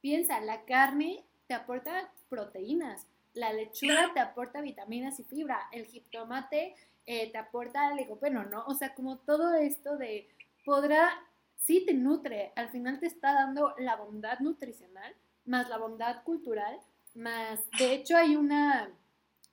piensa, 0.00 0.40
la 0.40 0.64
carne 0.64 1.22
te 1.46 1.52
aporta 1.52 2.10
proteínas, 2.30 3.06
la 3.34 3.52
lechuga 3.52 4.10
te 4.14 4.20
aporta 4.20 4.62
vitaminas 4.62 5.20
y 5.20 5.24
fibra, 5.24 5.68
el 5.70 5.84
jitomate 5.84 6.74
eh, 7.04 7.30
te 7.30 7.36
aporta 7.36 7.94
licopeno, 7.94 8.44
¿no? 8.44 8.64
O 8.66 8.74
sea, 8.74 8.94
como 8.94 9.18
todo 9.18 9.54
esto 9.54 9.98
de 9.98 10.28
podrá, 10.64 11.10
sí 11.64 11.84
te 11.86 11.94
nutre, 11.94 12.52
al 12.56 12.68
final 12.68 13.00
te 13.00 13.06
está 13.06 13.32
dando 13.32 13.74
la 13.78 13.96
bondad 13.96 14.38
nutricional, 14.40 15.14
más 15.46 15.68
la 15.68 15.78
bondad 15.78 16.22
cultural, 16.22 16.78
más, 17.14 17.60
de 17.78 17.94
hecho 17.94 18.16
hay 18.16 18.36
una 18.36 18.92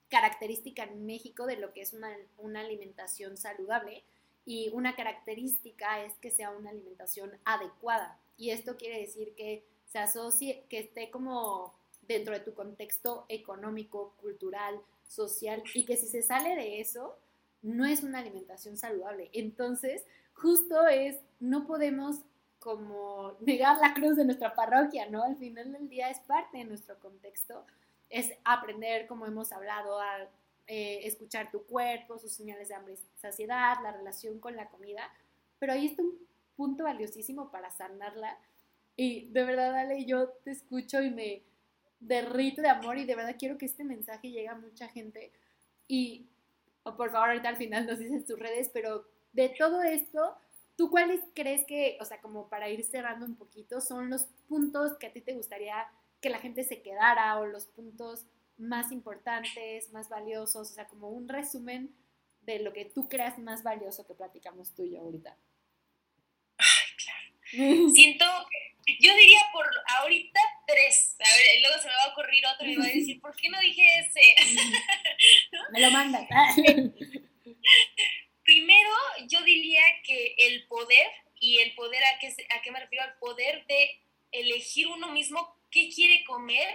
característica 0.08 0.84
en 0.84 1.06
México 1.06 1.46
de 1.46 1.56
lo 1.56 1.72
que 1.72 1.80
es 1.80 1.94
una, 1.94 2.60
alimentación 2.60 3.38
saludable 3.38 4.04
y 4.44 4.68
una 4.74 4.94
característica 4.94 6.04
es 6.04 6.12
que 6.18 6.30
sea 6.30 6.50
una 6.50 6.70
alimentación 6.70 7.32
adecuada. 7.44 8.18
Y 8.36 8.50
esto 8.50 8.76
quiere 8.76 9.00
decir 9.00 9.34
que 9.34 9.64
se 9.86 9.98
asocie, 9.98 10.66
que 10.68 10.80
esté 10.80 11.10
como 11.10 11.74
dentro 12.02 12.34
de 12.34 12.40
tu 12.40 12.52
contexto 12.52 13.24
económico, 13.28 14.14
cultural, 14.20 14.80
social, 15.06 15.62
y 15.74 15.86
que 15.86 15.96
si 15.96 16.08
se 16.08 16.22
sale 16.22 16.56
de 16.56 16.80
eso, 16.80 17.16
no 17.62 17.86
es 17.86 18.02
una 18.02 18.18
alimentación 18.18 18.76
saludable. 18.76 19.30
Entonces, 19.32 20.04
justo 20.34 20.88
es, 20.88 21.16
no 21.42 21.66
podemos 21.66 22.20
como 22.58 23.36
negar 23.40 23.78
la 23.78 23.92
cruz 23.92 24.16
de 24.16 24.24
nuestra 24.24 24.54
parroquia, 24.54 25.08
¿no? 25.10 25.22
Al 25.24 25.36
final 25.36 25.72
del 25.72 25.88
día 25.88 26.10
es 26.10 26.20
parte 26.20 26.58
de 26.58 26.64
nuestro 26.64 26.98
contexto 27.00 27.64
es 28.12 28.30
aprender, 28.44 29.06
como 29.06 29.26
hemos 29.26 29.52
hablado, 29.52 29.98
a 29.98 30.28
eh, 30.66 31.00
escuchar 31.04 31.50
tu 31.50 31.64
cuerpo, 31.64 32.18
sus 32.18 32.30
señales 32.30 32.68
de 32.68 32.74
hambre 32.74 32.94
y 32.94 33.20
saciedad, 33.20 33.76
la 33.82 33.90
relación 33.90 34.38
con 34.38 34.54
la 34.54 34.68
comida, 34.68 35.10
pero 35.58 35.72
ahí 35.72 35.86
está 35.86 36.02
un 36.02 36.18
punto 36.54 36.84
valiosísimo 36.84 37.50
para 37.50 37.70
sanarla. 37.70 38.38
Y 38.96 39.30
de 39.30 39.44
verdad, 39.44 39.74
Ale, 39.74 40.04
yo 40.04 40.28
te 40.44 40.50
escucho 40.50 41.00
y 41.00 41.10
me 41.10 41.42
derrito 42.00 42.60
de 42.60 42.68
amor 42.68 42.98
y 42.98 43.06
de 43.06 43.16
verdad 43.16 43.36
quiero 43.38 43.56
que 43.56 43.64
este 43.64 43.82
mensaje 43.82 44.30
llegue 44.30 44.48
a 44.48 44.56
mucha 44.56 44.88
gente. 44.88 45.32
Y 45.88 46.26
por 46.84 47.10
favor, 47.10 47.30
ahorita 47.30 47.48
al 47.48 47.56
final 47.56 47.86
nos 47.86 47.98
dices 47.98 48.26
tus 48.26 48.38
redes, 48.38 48.68
pero 48.74 49.06
de 49.32 49.48
todo 49.58 49.82
esto, 49.82 50.36
¿tú 50.82 50.90
cuáles 50.90 51.20
crees 51.32 51.64
que, 51.64 51.96
o 52.00 52.04
sea, 52.04 52.20
como 52.20 52.48
para 52.48 52.68
ir 52.68 52.82
cerrando 52.82 53.24
un 53.24 53.36
poquito, 53.36 53.80
son 53.80 54.10
los 54.10 54.24
puntos 54.48 54.98
que 54.98 55.06
a 55.06 55.12
ti 55.12 55.20
te 55.20 55.32
gustaría 55.32 55.86
que 56.20 56.28
la 56.28 56.40
gente 56.40 56.64
se 56.64 56.82
quedara 56.82 57.38
o 57.38 57.46
los 57.46 57.66
puntos 57.66 58.26
más 58.58 58.90
importantes, 58.90 59.92
más 59.92 60.08
valiosos, 60.08 60.72
o 60.72 60.74
sea, 60.74 60.88
como 60.88 61.10
un 61.10 61.28
resumen 61.28 61.94
de 62.40 62.58
lo 62.58 62.72
que 62.72 62.84
tú 62.84 63.08
creas 63.08 63.38
más 63.38 63.62
valioso 63.62 64.04
que 64.08 64.14
platicamos 64.14 64.74
tú 64.74 64.82
y 64.82 64.94
yo 64.94 65.02
ahorita. 65.02 65.36
Ay, 66.58 66.90
claro. 66.96 67.88
Siento, 67.90 68.24
yo 68.98 69.14
diría 69.14 69.40
por 69.52 69.66
ahorita 70.00 70.40
tres, 70.66 71.14
a 71.20 71.36
ver, 71.36 71.62
luego 71.62 71.80
se 71.80 71.86
me 71.86 71.94
va 71.94 72.02
a 72.06 72.12
ocurrir 72.12 72.42
otro 72.52 72.68
y 72.68 72.74
va 72.74 72.86
a 72.86 72.88
decir, 72.88 73.20
¿por 73.22 73.36
qué 73.36 73.48
no 73.48 73.60
dije 73.60 73.86
ese? 74.00 74.20
Me 75.70 75.80
lo 75.80 75.92
mandas. 75.92 76.26
Primero, 78.52 78.90
yo 79.28 79.40
diría 79.44 79.82
que 80.04 80.34
el 80.36 80.66
poder, 80.66 81.06
y 81.40 81.60
el 81.60 81.74
poder, 81.74 82.04
¿a 82.04 82.18
qué, 82.18 82.34
¿a 82.50 82.60
qué 82.60 82.70
me 82.70 82.80
refiero? 82.80 83.02
Al 83.02 83.16
poder 83.18 83.64
de 83.64 83.98
elegir 84.30 84.88
uno 84.88 85.08
mismo 85.08 85.56
qué 85.70 85.88
quiere 85.88 86.22
comer 86.24 86.68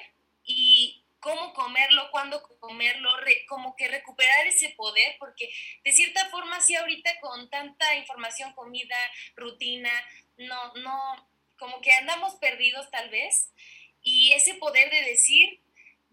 y 0.44 1.04
cómo 1.20 1.54
comerlo, 1.54 2.10
cuándo 2.10 2.42
comerlo, 2.60 3.12
como 3.48 3.76
que 3.76 3.90
recuperar 3.90 4.48
ese 4.48 4.70
poder, 4.70 5.18
porque 5.20 5.52
de 5.84 5.92
cierta 5.92 6.28
forma 6.30 6.60
sí 6.62 6.74
ahorita 6.74 7.20
con 7.20 7.48
tanta 7.52 7.96
información, 7.96 8.54
comida, 8.54 8.98
rutina, 9.36 9.92
no, 10.38 10.74
no, 10.78 11.30
como 11.60 11.80
que 11.82 11.92
andamos 11.92 12.38
perdidos 12.38 12.90
tal 12.90 13.10
vez, 13.10 13.52
y 14.02 14.32
ese 14.32 14.56
poder 14.56 14.90
de 14.90 15.04
decir, 15.04 15.62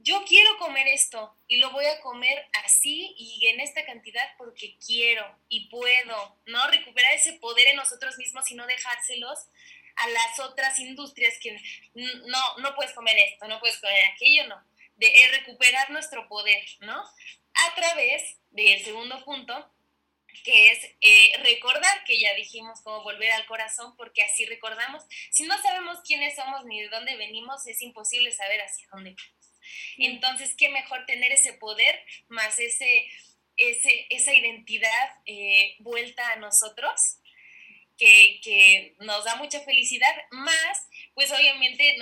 yo 0.05 0.23
quiero 0.27 0.59
comer 0.59 0.87
esto 0.89 1.35
y 1.49 1.57
lo 1.57 1.71
voy 1.71 1.87
a 1.87 2.01
comer 2.03 2.47
así 2.65 3.15
y 3.17 3.47
en 3.47 3.61
esta 3.61 3.87
cantidad 3.87 4.29
porque 4.37 4.77
quiero 4.85 5.25
y 5.49 5.69
puedo, 5.71 6.39
¿no? 6.45 6.67
Recuperar 6.69 7.15
ese 7.15 7.33
poder 7.35 7.69
en 7.69 7.77
nosotros 7.77 8.19
mismos 8.19 8.51
y 8.51 8.55
no 8.55 8.67
dejárselos 8.67 9.39
a 9.97 10.09
las 10.09 10.39
otras 10.41 10.79
industrias 10.79 11.39
que 11.41 11.59
no, 11.95 12.59
no 12.59 12.75
puedes 12.75 12.93
comer 12.93 13.17
esto, 13.17 13.49
no 13.49 13.59
puedes 13.61 13.79
comer 13.79 14.05
aquello, 14.13 14.47
no. 14.47 14.63
De 14.97 15.13
recuperar 15.33 15.91
nuestro 15.91 16.29
poder, 16.29 16.63
¿no? 16.81 17.03
A 17.55 17.75
través 17.75 18.39
del 18.51 18.85
segundo 18.85 19.25
punto, 19.25 19.73
que 20.45 20.73
es 20.73 20.85
eh, 21.01 21.33
recordar, 21.43 22.05
que 22.05 22.21
ya 22.21 22.35
dijimos 22.35 22.83
como 22.83 23.03
volver 23.03 23.33
al 23.33 23.47
corazón, 23.47 23.97
porque 23.97 24.23
así 24.23 24.45
recordamos. 24.45 25.03
Si 25.31 25.45
no 25.45 25.57
sabemos 25.63 26.01
quiénes 26.07 26.37
somos 26.37 26.67
ni 26.67 26.83
de 26.83 26.91
dónde 26.91 27.17
venimos, 27.17 27.67
es 27.67 27.81
imposible 27.81 28.31
saber 28.33 28.61
hacia 28.61 28.87
dónde 28.93 29.15
vamos. 29.17 29.44
Entonces, 29.99 30.55
qué 30.57 30.69
mejor 30.69 31.07
tener 31.07 31.33
ese 31.33 31.53
poder 31.55 32.01
más 32.29 32.59
ese, 32.59 33.07
ese 33.57 34.07
esa 34.11 34.35
identidad 34.35 35.11
eh, 35.27 35.77
vuelta 35.79 36.33
a 36.33 36.37
nosotros 36.37 37.19
que, 37.97 38.97
nos 39.01 39.25
da 39.25 39.37
mucha 39.37 39.61
felicidad, 39.61 40.15
más, 40.31 40.89
pues 41.15 41.31
obviamente 41.31 41.97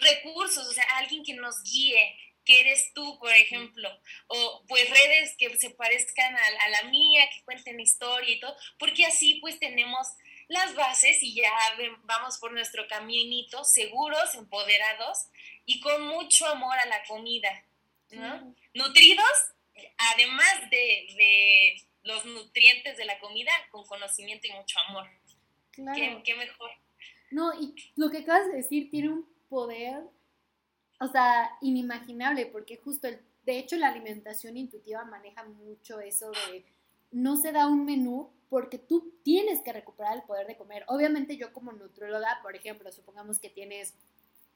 recursos, 0.00 0.66
o 0.66 0.72
sea, 0.72 0.84
alguien 0.96 1.22
que 1.24 1.34
nos 1.34 1.62
guíe, 1.62 2.16
que 2.44 2.60
eres 2.60 2.92
tú, 2.94 3.18
por 3.18 3.32
ejemplo, 3.32 3.90
o 4.28 4.64
pues 4.66 4.88
redes 4.88 5.36
que 5.36 5.54
se 5.58 5.70
parezcan 5.70 6.34
a, 6.34 6.46
a, 6.64 6.68
la 6.70 6.82
mía, 6.84 7.28
que 7.28 7.44
cuenten 7.44 7.78
historia 7.78 8.34
y 8.34 8.40
todo, 8.40 8.56
porque 8.78 9.04
así 9.04 9.34
pues 9.36 9.58
tenemos 9.58 10.06
las 10.48 10.74
bases 10.74 11.22
y 11.22 11.34
ya 11.34 11.52
vamos 12.04 12.38
por 12.38 12.52
nuestro 12.52 12.88
caminito 12.88 13.64
seguros, 13.64 14.34
empoderados 14.34 15.26
y 15.68 15.80
con 15.80 16.08
mucho 16.08 16.46
amor 16.46 16.78
a 16.78 16.86
la 16.86 17.04
comida, 17.06 17.50
¿no? 18.10 18.54
Nutridos, 18.72 19.52
además 20.14 20.70
de, 20.70 21.06
de, 21.14 21.82
los 22.04 22.24
nutrientes 22.24 22.96
de 22.96 23.04
la 23.04 23.20
comida, 23.20 23.52
con 23.70 23.84
conocimiento 23.84 24.46
y 24.46 24.52
mucho 24.52 24.78
amor. 24.88 25.06
Claro. 25.72 26.22
¿Qué, 26.24 26.34
mejor? 26.34 26.70
No, 27.30 27.52
y 27.60 27.74
lo 27.96 28.10
que 28.10 28.18
acabas 28.18 28.46
de 28.46 28.56
decir 28.56 28.90
tiene 28.90 29.10
un 29.10 29.28
poder, 29.50 30.04
o 31.00 31.06
sea, 31.06 31.50
inimaginable, 31.60 32.46
porque 32.46 32.78
justo, 32.78 33.06
el, 33.06 33.20
de 33.44 33.58
hecho, 33.58 33.76
la 33.76 33.88
alimentación 33.88 34.56
intuitiva 34.56 35.04
maneja 35.04 35.44
mucho 35.44 36.00
eso 36.00 36.30
de 36.30 36.64
no 37.10 37.36
se 37.36 37.52
da 37.52 37.66
un 37.66 37.84
menú 37.84 38.32
porque 38.48 38.78
tú 38.78 39.12
tienes 39.22 39.60
que 39.60 39.74
recuperar 39.74 40.16
el 40.16 40.22
poder 40.22 40.46
de 40.46 40.56
comer. 40.56 40.84
Obviamente 40.88 41.36
yo 41.36 41.52
como 41.52 41.72
nutróloga, 41.72 42.38
por 42.42 42.56
ejemplo, 42.56 42.90
supongamos 42.90 43.38
que 43.38 43.50
tienes 43.50 43.92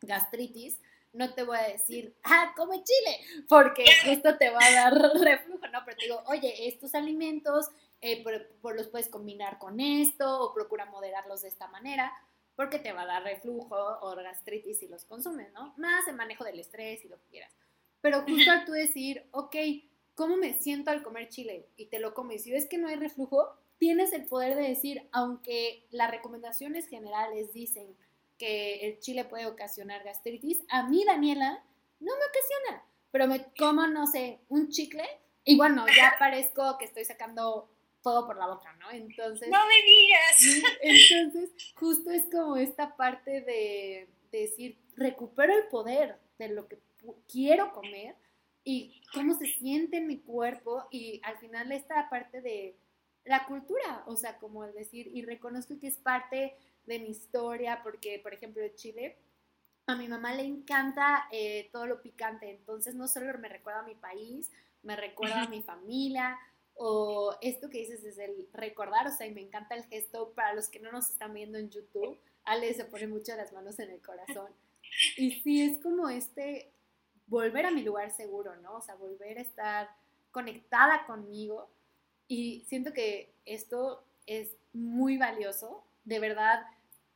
gastritis, 0.01 0.81
no 1.13 1.35
te 1.35 1.43
voy 1.43 1.59
a 1.59 1.69
decir, 1.69 2.15
ah, 2.25 2.53
come 2.57 2.83
chile, 2.83 3.45
porque 3.49 3.85
esto 4.07 4.37
te 4.39 4.51
va 4.51 4.61
a 4.63 4.73
dar 4.73 4.95
reflujo, 5.21 5.67
¿no? 5.69 5.81
Pero 5.85 5.97
te 5.97 6.05
digo, 6.05 6.23
oye, 6.27 6.69
estos 6.69 6.95
alimentos 6.95 7.71
eh, 8.01 8.23
por, 8.61 8.75
los 8.75 8.89
puedes 8.89 9.09
combinar 9.09 9.59
con 9.59 9.81
esto 9.81 10.41
o 10.41 10.55
procura 10.55 10.87
moderarlos 10.87 11.43
de 11.43 11.49
esta 11.49 11.69
manera, 11.69 12.13
porque 12.57 12.79
te 12.79 12.93
va 12.93 13.03
a 13.03 13.07
dar 13.07 13.23
reflujo 13.23 13.77
o 13.77 14.17
gastritis 14.17 14.79
si 14.79 14.89
los 14.89 15.05
consumes, 15.05 15.53
¿no? 15.53 15.75
Más 15.77 16.07
el 16.09 16.17
manejo 16.17 16.45
del 16.45 16.61
estrés 16.61 17.05
y 17.05 17.09
lo 17.09 17.19
que 17.19 17.29
quieras. 17.29 17.53
Pero 18.01 18.23
justo 18.23 18.51
al 18.51 18.65
tú 18.65 18.73
decir, 18.73 19.27
ok, 19.31 19.57
¿cómo 20.15 20.37
me 20.37 20.55
siento 20.55 20.91
al 20.91 21.03
comer 21.03 21.29
chile? 21.29 21.69
Y 21.77 21.87
te 21.87 22.01
lo 22.01 22.15
comes 22.15 22.47
y 22.47 22.51
ves 22.51 22.67
que 22.69 22.79
no 22.79 22.89
hay 22.89 22.97
reflujo, 22.97 23.57
tienes 23.79 24.13
el 24.13 24.27
poder 24.27 24.57
de 24.57 24.69
decir, 24.69 25.09
aunque 25.13 25.87
las 25.91 26.11
recomendaciones 26.11 26.89
generales 26.89 27.53
dicen 27.53 27.97
que 28.43 28.89
el 28.89 28.99
chile 28.99 29.25
puede 29.25 29.47
ocasionar 29.47 30.03
gastritis, 30.03 30.65
a 30.69 30.83
mí, 30.83 31.05
Daniela, 31.05 31.63
no 32.01 32.11
me 32.17 32.25
ocasiona, 32.25 32.85
pero 33.13 33.29
me 33.29 33.47
como, 33.57 33.87
no 33.87 34.09
sé, 34.09 34.41
un 34.49 34.69
chicle 34.69 35.05
y 35.45 35.57
bueno, 35.57 35.87
ya 35.87 36.17
parezco 36.19 36.77
que 36.77 36.87
estoy 36.87 37.05
sacando 37.05 37.71
todo 38.03 38.27
por 38.27 38.37
la 38.37 38.49
boca, 38.49 38.73
¿no? 38.81 38.91
Entonces... 38.91 39.49
No 39.49 39.61
me 39.69 39.81
digas. 39.85 40.73
Entonces, 40.83 41.51
justo 41.77 42.11
es 42.11 42.25
como 42.33 42.57
esta 42.57 42.97
parte 42.97 43.43
de, 43.43 44.09
de 44.33 44.39
decir, 44.41 44.77
recupero 44.97 45.55
el 45.55 45.69
poder 45.69 46.19
de 46.37 46.49
lo 46.49 46.67
que 46.67 46.81
quiero 47.31 47.73
comer 47.73 48.17
y 48.65 49.03
cómo 49.15 49.39
se 49.39 49.47
siente 49.47 49.99
en 49.99 50.09
mi 50.09 50.19
cuerpo 50.19 50.89
y 50.91 51.21
al 51.23 51.39
final 51.39 51.71
esta 51.71 52.11
parte 52.11 52.41
de 52.41 52.75
la 53.25 53.47
cultura, 53.47 54.03
o 54.07 54.17
sea, 54.17 54.37
como 54.39 54.65
el 54.65 54.75
decir, 54.75 55.09
y 55.15 55.23
reconozco 55.23 55.79
que 55.79 55.87
es 55.87 55.97
parte 55.97 56.57
de 56.87 56.99
mi 56.99 57.11
historia, 57.11 57.81
porque, 57.83 58.19
por 58.19 58.35
ejemplo, 58.35 58.63
en 58.63 58.75
Chile, 58.75 59.17
a 59.87 59.97
mi 59.97 60.09
mamá 60.09 60.35
le 60.35 60.45
encanta 60.45 61.29
eh, 61.33 61.69
todo 61.73 61.87
lo 61.87 62.03
picante, 62.03 62.51
entonces 62.51 62.95
no 62.95 63.09
solo 63.09 63.37
me 63.39 63.49
recuerda 63.49 63.81
a 63.81 63.87
mi 63.87 63.95
país, 63.95 64.51
me 64.83 64.97
recuerda 64.97 65.43
a 65.43 65.49
mi 65.49 65.63
familia, 65.63 66.39
o 66.75 67.37
esto 67.41 67.69
que 67.69 67.79
dices 67.79 68.03
es 68.05 68.19
el 68.19 68.49
recordar, 68.53 69.07
o 69.07 69.13
sea, 69.13 69.27
y 69.27 69.35
me 69.35 69.41
encanta 69.41 69.75
el 69.75 69.85
gesto, 69.85 70.33
para 70.35 70.55
los 70.55 70.69
que 70.69 70.81
no 70.81 70.91
nos 70.91 71.11
están 71.11 71.35
viendo 71.35 71.59
en 71.59 71.71
YouTube, 71.71 72.19
Ale 72.45 72.73
se 72.75 72.85
pone 72.85 73.07
mucho 73.07 73.37
las 73.37 73.53
manos 73.53 73.79
en 73.79 73.91
el 73.91 74.01
corazón. 74.01 74.49
Y 75.17 75.41
sí, 75.41 75.63
es 75.63 75.81
como 75.83 76.09
este, 76.09 76.71
volver 77.27 77.67
a 77.67 77.71
mi 77.71 77.83
lugar 77.83 78.11
seguro, 78.11 78.57
¿no? 78.57 78.77
O 78.77 78.83
sea, 78.83 78.95
volver 78.95 79.39
a 79.39 79.43
estar 79.43 79.91
conectada 80.31 81.07
conmigo 81.07 81.69
y 82.29 82.65
siento 82.69 82.93
que 82.93 83.33
esto 83.45 84.05
es 84.27 84.57
muy 84.73 85.19
valioso. 85.19 85.85
De 86.05 86.19
verdad, 86.19 86.67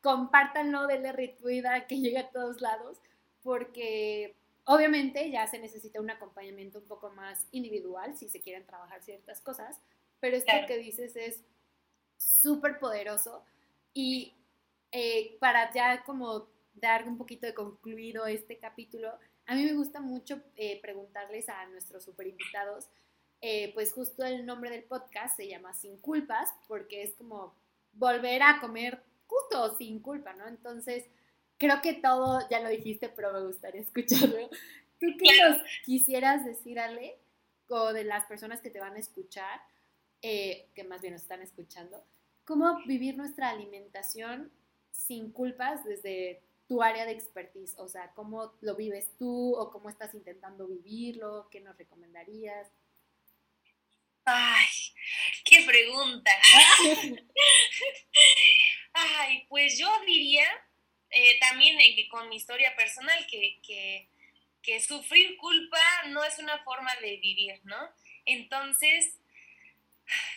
compártanlo, 0.00 0.86
denle 0.86 1.12
retweet 1.12 1.86
que 1.88 1.98
llegue 1.98 2.18
a 2.18 2.30
todos 2.30 2.60
lados, 2.60 2.98
porque 3.42 4.36
obviamente 4.64 5.30
ya 5.30 5.46
se 5.46 5.58
necesita 5.58 6.00
un 6.00 6.10
acompañamiento 6.10 6.78
un 6.78 6.86
poco 6.86 7.10
más 7.10 7.46
individual 7.52 8.16
si 8.16 8.28
se 8.28 8.40
quieren 8.40 8.66
trabajar 8.66 9.02
ciertas 9.02 9.40
cosas, 9.40 9.78
pero 10.20 10.36
esto 10.36 10.52
que 10.66 10.78
dices 10.78 11.16
es 11.16 11.42
súper 12.16 12.78
poderoso 12.78 13.44
y 13.92 14.32
eh, 14.92 15.36
para 15.40 15.72
ya 15.72 16.04
como 16.04 16.48
dar 16.74 17.06
un 17.06 17.18
poquito 17.18 17.46
de 17.46 17.54
concluido 17.54 18.26
este 18.26 18.58
capítulo, 18.58 19.12
a 19.46 19.54
mí 19.54 19.64
me 19.64 19.74
gusta 19.74 20.00
mucho 20.00 20.40
eh, 20.56 20.80
preguntarles 20.80 21.48
a 21.48 21.66
nuestros 21.66 22.04
super 22.04 22.26
invitados 22.26 22.88
eh, 23.40 23.72
pues 23.74 23.92
justo 23.92 24.24
el 24.24 24.46
nombre 24.46 24.70
del 24.70 24.84
podcast 24.84 25.36
se 25.36 25.48
llama 25.48 25.74
Sin 25.74 25.98
Culpas, 25.98 26.52
porque 26.68 27.02
es 27.02 27.14
como 27.14 27.54
volver 27.96 28.42
a 28.42 28.60
comer 28.60 29.02
justo 29.26 29.76
sin 29.76 30.00
culpa, 30.00 30.32
¿no? 30.34 30.46
Entonces, 30.46 31.04
creo 31.58 31.80
que 31.82 31.94
todo, 31.94 32.40
ya 32.50 32.60
lo 32.60 32.68
dijiste, 32.68 33.08
pero 33.08 33.32
me 33.32 33.46
gustaría 33.46 33.80
escucharlo. 33.82 34.48
¿Tú 35.00 35.06
qué 35.18 35.30
nos 35.42 35.62
quisieras 35.84 36.44
decir, 36.44 36.78
Ale, 36.78 37.18
o 37.68 37.92
de 37.92 38.04
las 38.04 38.26
personas 38.26 38.60
que 38.60 38.70
te 38.70 38.80
van 38.80 38.94
a 38.94 38.98
escuchar, 38.98 39.60
eh, 40.22 40.68
que 40.74 40.84
más 40.84 41.02
bien 41.02 41.12
nos 41.12 41.22
están 41.22 41.42
escuchando, 41.42 42.02
cómo 42.44 42.80
vivir 42.86 43.16
nuestra 43.16 43.50
alimentación 43.50 44.50
sin 44.92 45.30
culpas 45.30 45.84
desde 45.84 46.42
tu 46.66 46.82
área 46.82 47.04
de 47.04 47.12
expertise? 47.12 47.74
O 47.78 47.88
sea, 47.88 48.12
¿cómo 48.14 48.52
lo 48.60 48.74
vives 48.74 49.10
tú 49.18 49.54
o 49.54 49.70
cómo 49.70 49.90
estás 49.90 50.14
intentando 50.14 50.66
vivirlo? 50.66 51.48
¿Qué 51.50 51.60
nos 51.60 51.76
recomendarías? 51.76 52.68
Ay, 54.24 54.65
pregunta. 55.62 56.30
Ay, 58.92 59.44
pues 59.48 59.78
yo 59.78 59.88
diría 60.06 60.46
eh, 61.10 61.38
también 61.38 61.80
eh, 61.80 62.08
con 62.08 62.28
mi 62.28 62.36
historia 62.36 62.74
personal 62.76 63.26
que, 63.26 63.60
que, 63.66 64.08
que, 64.62 64.80
sufrir 64.80 65.36
culpa 65.36 65.78
no 66.08 66.24
es 66.24 66.38
una 66.38 66.62
forma 66.64 66.94
de 66.96 67.16
vivir, 67.18 67.60
¿no? 67.64 67.76
Entonces, 68.24 69.18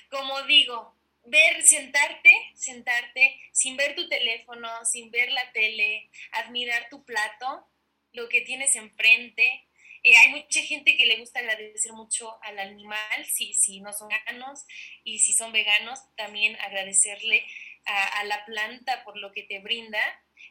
como 0.09 0.43
digo, 0.43 0.95
ver, 1.25 1.63
sentarte, 1.63 2.31
sentarte 2.55 3.39
sin 3.51 3.77
ver 3.77 3.95
tu 3.95 4.07
teléfono, 4.07 4.69
sin 4.85 5.11
ver 5.11 5.31
la 5.31 5.51
tele, 5.51 6.09
admirar 6.31 6.87
tu 6.89 7.03
plato, 7.03 7.67
lo 8.13 8.29
que 8.29 8.41
tienes 8.41 8.75
enfrente, 8.75 9.67
eh, 10.03 10.15
hay 10.15 10.29
mucha 10.29 10.61
gente 10.61 10.95
que 10.95 11.05
le 11.05 11.17
gusta 11.17 11.39
agradecer 11.39 11.91
mucho 11.93 12.41
al 12.43 12.57
animal, 12.59 13.25
si, 13.25 13.53
si 13.53 13.81
no 13.81 13.91
son 13.91 14.07
veganos, 14.09 14.65
y 15.03 15.19
si 15.19 15.33
son 15.33 15.51
veganos, 15.51 15.99
también 16.15 16.55
agradecerle 16.61 17.45
a, 17.85 18.23
la 18.25 18.45
planta 18.45 19.03
por 19.03 19.17
lo 19.17 19.31
que 19.31 19.43
te 19.43 19.59
brinda. 19.59 19.99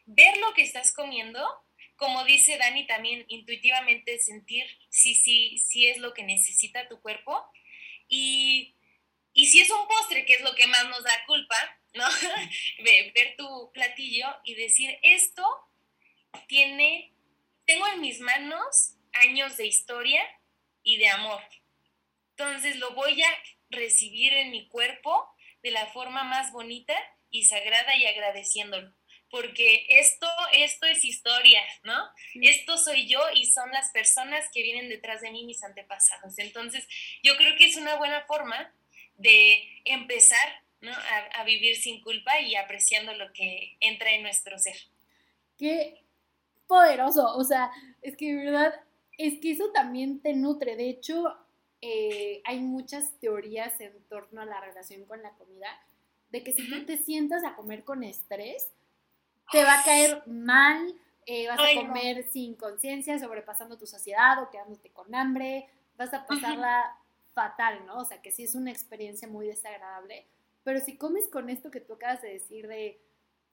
Ver 0.07 0.37
lo 0.39 0.53
que 0.55 0.63
estás 0.63 0.93
comiendo, 0.93 1.47
como 1.97 2.25
dice 2.25 2.59
Dani, 2.59 2.87
también 2.87 3.25
intuitivamente 3.29 4.19
sentir 4.19 4.67
si, 4.91 5.15
si, 5.15 5.59
si 5.59 5.87
es 5.87 5.99
lo 5.99 6.13
que 6.15 6.25
necesita 6.25 6.89
tu 6.89 7.01
cuerpo. 7.01 7.43
Y, 8.09 8.75
y 9.33 9.47
si 9.47 9.61
es 9.61 9.71
un 9.71 9.87
postre, 9.87 10.25
que 10.27 10.35
es 10.35 10.41
lo 10.43 10.55
que 10.55 10.67
más 10.67 10.87
nos 10.89 11.05
da 11.05 11.25
culpa, 11.27 11.57
¿no? 11.95 12.05
ver 13.15 13.35
tu 13.37 13.71
platillo 13.73 14.27
y 14.45 14.55
decir, 14.55 14.99
esto 15.03 15.45
tiene, 16.49 17.13
tengo 17.65 17.87
en 17.87 18.01
mis 18.01 18.21
manos 18.21 18.98
años 19.19 19.57
de 19.57 19.67
historia 19.67 20.23
y 20.83 20.99
de 20.99 21.09
amor. 21.09 21.43
Entonces 22.31 22.77
lo 22.77 22.95
voy 22.95 23.21
a 23.23 23.29
recibir 23.71 24.33
en 24.33 24.51
mi 24.51 24.69
cuerpo 24.69 25.29
de 25.63 25.71
la 25.71 25.87
forma 25.87 26.25
más 26.25 26.53
bonita 26.53 26.95
y 27.31 27.45
sagrada 27.45 27.97
y 27.97 28.07
agradeciéndolo. 28.07 28.93
Porque 29.31 29.87
esto, 29.91 30.27
esto 30.53 30.87
es 30.87 31.05
historia, 31.05 31.61
¿no? 31.83 31.95
Esto 32.41 32.79
soy 32.79 33.07
yo 33.07 33.21
y 33.35 33.45
son 33.45 33.71
las 33.73 33.91
personas 33.91 34.47
que 34.55 34.63
vienen 34.63 34.89
detrás 34.89 35.21
de 35.21 35.31
mí, 35.31 35.45
mis 35.45 35.63
antepasados. 35.63 36.39
Entonces, 36.39 36.87
yo 37.23 37.37
creo 37.37 37.55
que 37.57 37.67
es 37.67 37.77
una 37.77 37.97
buena 37.97 38.25
forma 38.25 38.73
de 39.17 39.83
empezar 39.85 40.63
¿no? 40.81 40.93
a, 40.93 41.41
a 41.41 41.45
vivir 41.45 41.77
sin 41.77 42.01
culpa 42.01 42.41
y 42.41 42.55
apreciando 42.57 43.13
lo 43.15 43.31
que 43.35 43.77
entra 43.81 44.15
en 44.15 44.23
nuestro 44.23 44.59
ser. 44.59 44.77
Qué 45.59 46.05
poderoso, 46.67 47.37
o 47.37 47.45
sea, 47.45 47.71
es 48.01 48.17
que 48.17 48.33
de 48.33 48.45
verdad 48.45 48.75
es 49.19 49.41
que 49.41 49.51
eso 49.51 49.71
también 49.73 50.21
te 50.21 50.35
nutre. 50.35 50.77
De 50.77 50.89
hecho, 50.89 51.37
eh, 51.83 52.41
hay 52.45 52.61
muchas 52.61 53.13
teorías 53.21 53.79
en 53.81 53.93
torno 54.05 54.41
a 54.41 54.47
la 54.47 54.61
relación 54.61 55.05
con 55.05 55.23
la 55.23 55.33
comida, 55.33 55.69
de 56.31 56.43
que 56.43 56.53
si 56.53 56.69
tú 56.71 56.87
te 56.87 56.97
sientas 56.97 57.45
a 57.45 57.55
comer 57.55 57.85
con 57.85 58.05
estrés, 58.05 58.71
te 59.51 59.63
va 59.65 59.81
a 59.81 59.85
caer 59.85 60.23
mal, 60.27 60.95
eh, 61.27 61.49
vas 61.49 61.59
a 61.59 61.75
comer 61.75 62.29
sin 62.31 62.55
conciencia, 62.55 63.19
sobrepasando 63.19 63.77
tu 63.77 63.87
saciedad 63.87 64.43
o 64.43 64.51
quedándote 64.51 64.91
con 64.91 65.15
hambre, 65.15 65.69
vas 65.97 66.15
a 66.15 66.27
pasarla 66.27 66.97
fatal, 67.35 67.85
¿no? 67.87 67.99
O 67.99 68.05
sea, 68.05 68.23
que 68.23 68.31
sí 68.31 68.45
es 68.45 68.55
una 68.55 68.71
experiencia 68.71 69.27
muy 69.27 69.47
desagradable. 69.47 70.27
Pero 70.65 70.81
si 70.81 70.97
comes 70.97 71.29
con 71.29 71.49
esto 71.49 71.71
que 71.71 71.81
tú 71.81 71.95
acabas 71.95 72.23
de 72.23 72.33
decir 72.33 72.69
de 72.69 73.01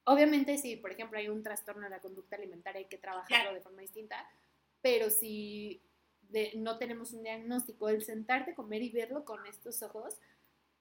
obviamente 0.04 0.56
si, 0.58 0.76
por 0.76 0.92
ejemplo, 0.92 1.18
hay 1.18 1.28
un 1.28 1.42
trastorno 1.42 1.84
en 1.84 1.90
la 1.90 2.00
conducta 2.00 2.36
alimentaria, 2.36 2.80
hay 2.80 2.86
que 2.86 2.98
trabajarlo 2.98 3.54
de 3.54 3.60
forma 3.60 3.82
distinta, 3.82 4.28
pero 4.86 5.10
si 5.10 5.82
no 6.54 6.78
tenemos 6.78 7.12
un 7.12 7.24
diagnóstico, 7.24 7.88
el 7.88 8.04
sentarte, 8.04 8.54
comer 8.54 8.82
y 8.82 8.90
verlo 8.90 9.24
con 9.24 9.44
estos 9.46 9.82
ojos, 9.82 10.14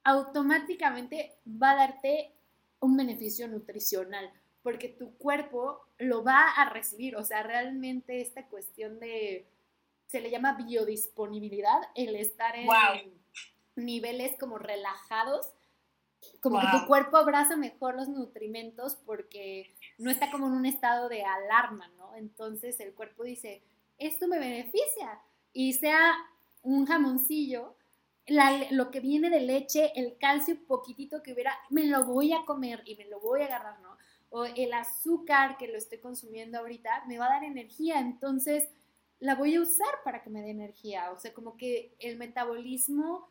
automáticamente 0.03 1.39
va 1.47 1.71
a 1.71 1.75
darte 1.75 2.31
un 2.81 2.95
beneficio 2.97 3.47
nutricional, 3.47 4.31
porque 4.61 4.89
tu 4.89 5.17
cuerpo 5.17 5.87
lo 5.97 6.23
va 6.23 6.51
a 6.51 6.69
recibir, 6.69 7.15
o 7.15 7.23
sea, 7.23 7.41
realmente 7.41 8.21
esta 8.21 8.45
cuestión 8.45 8.99
de, 8.99 9.47
se 10.05 10.21
le 10.21 10.29
llama 10.29 10.53
biodisponibilidad, 10.53 11.81
el 11.95 12.15
estar 12.15 12.55
en 12.55 13.11
niveles 13.75 14.37
como 14.39 14.59
relajados, 14.59 15.51
como 16.41 16.61
que 16.61 16.67
tu 16.77 16.85
cuerpo 16.85 17.17
abraza 17.17 17.55
mejor 17.57 17.95
los 17.95 18.07
nutrimentos 18.07 18.97
porque 19.03 19.73
no 19.97 20.11
está 20.11 20.29
como 20.29 20.45
en 20.45 20.53
un 20.53 20.67
estado 20.67 21.09
de 21.09 21.23
alarma, 21.23 21.87
¿no? 21.97 22.15
Entonces 22.15 22.79
el 22.79 22.93
cuerpo 22.93 23.23
dice, 23.23 23.63
esto 23.97 24.27
me 24.27 24.39
beneficia, 24.39 25.21
y 25.53 25.73
sea 25.73 26.13
un 26.61 26.85
jamoncillo, 26.85 27.75
lo 28.71 28.91
que 28.91 28.99
viene 28.99 29.29
de 29.29 29.41
leche, 29.41 29.91
el 29.95 30.17
calcio 30.17 30.57
poquitito 30.65 31.21
que 31.21 31.33
hubiera, 31.33 31.57
me 31.69 31.85
lo 31.85 32.05
voy 32.05 32.33
a 32.33 32.43
comer 32.45 32.81
y 32.85 32.95
me 32.95 33.05
lo 33.05 33.19
voy 33.19 33.41
a 33.41 33.45
agarrar, 33.45 33.79
¿no? 33.81 33.97
O 34.29 34.45
el 34.45 34.73
azúcar 34.73 35.57
que 35.57 35.67
lo 35.67 35.77
estoy 35.77 35.99
consumiendo 35.99 36.59
ahorita 36.59 37.05
me 37.07 37.17
va 37.17 37.27
a 37.27 37.35
dar 37.35 37.43
energía, 37.43 37.99
entonces 37.99 38.67
la 39.19 39.35
voy 39.35 39.55
a 39.55 39.61
usar 39.61 39.87
para 40.03 40.21
que 40.21 40.29
me 40.29 40.41
dé 40.41 40.49
energía. 40.49 41.11
O 41.11 41.19
sea, 41.19 41.33
como 41.33 41.55
que 41.55 41.95
el 41.99 42.17
metabolismo 42.17 43.29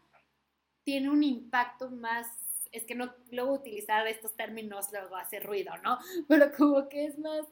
tiene 0.83 1.11
un 1.11 1.23
impacto 1.23 1.91
más, 1.91 2.27
es 2.73 2.85
que 2.85 2.95
no 2.95 3.13
luego 3.31 3.53
utilizar 3.53 4.07
estos 4.07 4.35
términos 4.35 4.91
luego 4.93 5.17
hace 5.17 5.41
ruido, 5.41 5.77
¿no? 5.83 5.99
Pero 6.29 6.53
como 6.57 6.89
que 6.89 7.07
es 7.07 7.19
más 7.19 7.45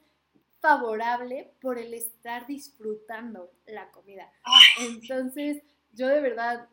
favorable 0.62 1.52
por 1.60 1.78
el 1.78 1.92
estar 1.92 2.46
disfrutando 2.46 3.52
la 3.66 3.90
comida. 3.90 4.32
Entonces, 4.80 5.62
yo 5.92 6.06
de 6.06 6.20
verdad 6.20 6.68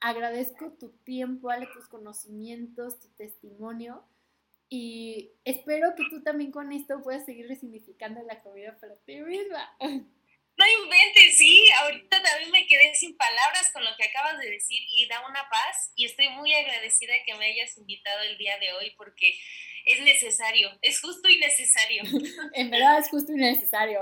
agradezco 0.00 0.72
tu 0.72 0.90
tiempo, 1.04 1.50
Ale, 1.50 1.66
tus 1.66 1.86
conocimientos, 1.86 2.98
tu 2.98 3.08
testimonio 3.10 4.02
y 4.70 5.32
espero 5.44 5.94
que 5.96 6.04
tú 6.08 6.22
también 6.22 6.50
con 6.50 6.72
esto 6.72 7.02
puedas 7.02 7.26
seguir 7.26 7.46
resignificando 7.46 8.22
la 8.22 8.40
comida 8.40 8.78
para 8.80 8.96
ti 9.04 9.20
misma. 9.20 9.76
No 9.80 10.66
inventes, 10.84 11.38
sí, 11.38 11.68
ahorita 11.80 12.22
también 12.22 12.50
me 12.50 12.66
quedé 12.66 12.94
sin 12.94 13.16
palabras 13.16 13.70
con 13.72 13.82
lo 13.82 13.90
que 13.96 14.04
acabas 14.04 14.38
de 14.38 14.50
decir 14.50 14.78
y 14.90 15.06
da 15.08 15.26
una 15.26 15.48
paz 15.48 15.90
y 15.96 16.04
estoy 16.04 16.28
muy 16.30 16.52
agradecida 16.52 17.14
que 17.24 17.34
me 17.36 17.46
hayas 17.46 17.78
invitado 17.78 18.22
el 18.24 18.36
día 18.36 18.58
de 18.58 18.72
hoy 18.74 18.92
porque 18.98 19.32
es 19.84 20.02
necesario, 20.02 20.68
es 20.82 21.00
justo 21.00 21.28
y 21.28 21.38
necesario. 21.38 22.02
en 22.54 22.70
verdad 22.70 22.98
es 22.98 23.08
justo 23.08 23.32
y 23.32 23.36
necesario, 23.36 24.00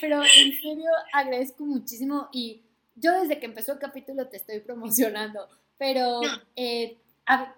pero 0.00 0.22
en 0.22 0.56
serio 0.60 0.90
agradezco 1.12 1.64
muchísimo 1.64 2.28
y 2.32 2.62
yo 2.94 3.12
desde 3.20 3.38
que 3.38 3.46
empezó 3.46 3.72
el 3.72 3.78
capítulo 3.78 4.28
te 4.28 4.38
estoy 4.38 4.60
promocionando, 4.60 5.48
pero 5.76 6.20
eh, 6.56 6.98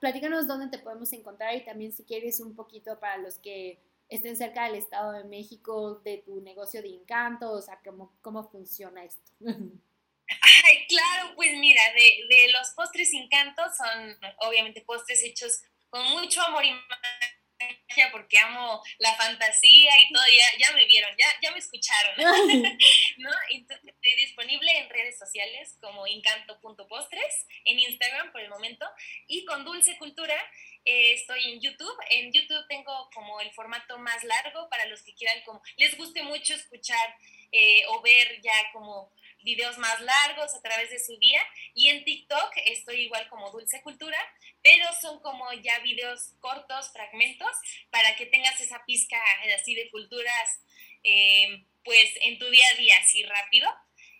platícanos 0.00 0.46
dónde 0.46 0.68
te 0.68 0.82
podemos 0.82 1.12
encontrar 1.12 1.54
y 1.56 1.64
también 1.64 1.92
si 1.92 2.04
quieres 2.04 2.40
un 2.40 2.54
poquito 2.54 2.98
para 2.98 3.16
los 3.18 3.38
que 3.38 3.80
estén 4.08 4.36
cerca 4.36 4.64
del 4.64 4.74
Estado 4.74 5.12
de 5.12 5.24
México, 5.24 6.00
de 6.04 6.18
tu 6.18 6.40
negocio 6.40 6.82
de 6.82 6.88
encanto, 6.88 7.52
o 7.52 7.62
sea, 7.62 7.80
cómo, 7.84 8.12
cómo 8.20 8.48
funciona 8.50 9.04
esto. 9.04 9.30
Ay, 9.40 10.86
claro, 10.88 11.34
pues 11.34 11.56
mira, 11.58 11.82
de, 11.94 12.26
de 12.28 12.52
los 12.52 12.70
postres 12.76 13.12
encantos 13.14 13.76
son 13.76 14.16
obviamente 14.46 14.80
postres 14.82 15.24
hechos 15.24 15.62
con 15.90 16.04
mucho 16.10 16.42
amor 16.42 16.64
y 16.64 16.72
magia 16.72 18.10
porque 18.12 18.38
amo 18.38 18.82
la 18.98 19.14
fantasía 19.14 19.90
y 20.00 20.12
todo, 20.12 20.22
ya, 20.26 20.58
ya 20.66 20.72
me 20.74 20.86
vieron, 20.86 21.10
ya, 21.18 21.26
ya 21.42 21.50
me 21.50 21.58
escucharon, 21.58 22.14
¿no? 23.18 23.30
Entonces, 23.50 23.94
estoy 23.94 24.14
disponible 24.16 24.78
en 24.78 24.88
redes 24.88 25.18
sociales 25.18 25.76
como 25.80 26.06
encanto.postres, 26.06 27.46
en 27.64 27.78
Instagram 27.78 28.32
por 28.32 28.40
el 28.40 28.48
momento, 28.48 28.86
y 29.26 29.44
con 29.44 29.64
Dulce 29.64 29.98
Cultura 29.98 30.36
eh, 30.84 31.12
estoy 31.12 31.52
en 31.52 31.60
YouTube. 31.60 31.96
En 32.10 32.32
YouTube 32.32 32.66
tengo 32.68 33.10
como 33.14 33.40
el 33.40 33.52
formato 33.52 33.98
más 33.98 34.24
largo 34.24 34.68
para 34.70 34.86
los 34.86 35.02
que 35.02 35.14
quieran, 35.14 35.42
como 35.44 35.62
les 35.76 35.96
guste 35.96 36.22
mucho 36.22 36.54
escuchar 36.54 37.16
eh, 37.52 37.82
o 37.88 38.00
ver 38.00 38.40
ya 38.42 38.54
como 38.72 39.12
videos 39.42 39.78
más 39.78 40.00
largos 40.00 40.54
a 40.54 40.62
través 40.62 40.90
de 40.90 40.98
su 40.98 41.16
día. 41.18 41.40
Y 41.74 41.88
en 41.88 42.04
TikTok 42.04 42.52
estoy 42.66 43.02
igual 43.02 43.28
como 43.28 43.50
Dulce 43.50 43.82
Cultura, 43.82 44.18
pero 44.62 44.84
son 45.00 45.20
como 45.20 45.52
ya 45.54 45.78
videos 45.80 46.34
cortos, 46.40 46.92
fragmentos, 46.92 47.50
para 47.90 48.16
que 48.16 48.26
tengas 48.26 48.60
esa 48.60 48.84
pizca 48.86 49.18
así 49.56 49.74
de 49.74 49.90
culturas, 49.90 50.60
eh, 51.02 51.64
pues 51.84 52.12
en 52.22 52.38
tu 52.38 52.48
día 52.50 52.64
a 52.74 52.78
día, 52.78 52.94
así 52.98 53.22
rápido. 53.24 53.68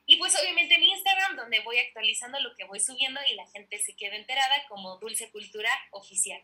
Y 0.07 0.17
pues 0.17 0.37
obviamente 0.41 0.75
en 0.75 0.83
Instagram, 0.83 1.37
donde 1.37 1.61
voy 1.61 1.79
actualizando 1.79 2.41
lo 2.41 2.57
que 2.57 2.65
voy 2.65 2.81
subiendo 2.81 3.21
y 3.31 3.35
la 3.35 3.47
gente 3.49 3.79
se 3.79 3.95
queda 3.95 4.17
enterada 4.17 4.67
como 4.69 4.99
Dulce 4.99 5.31
Cultura 5.31 5.71
Oficial. 5.93 6.43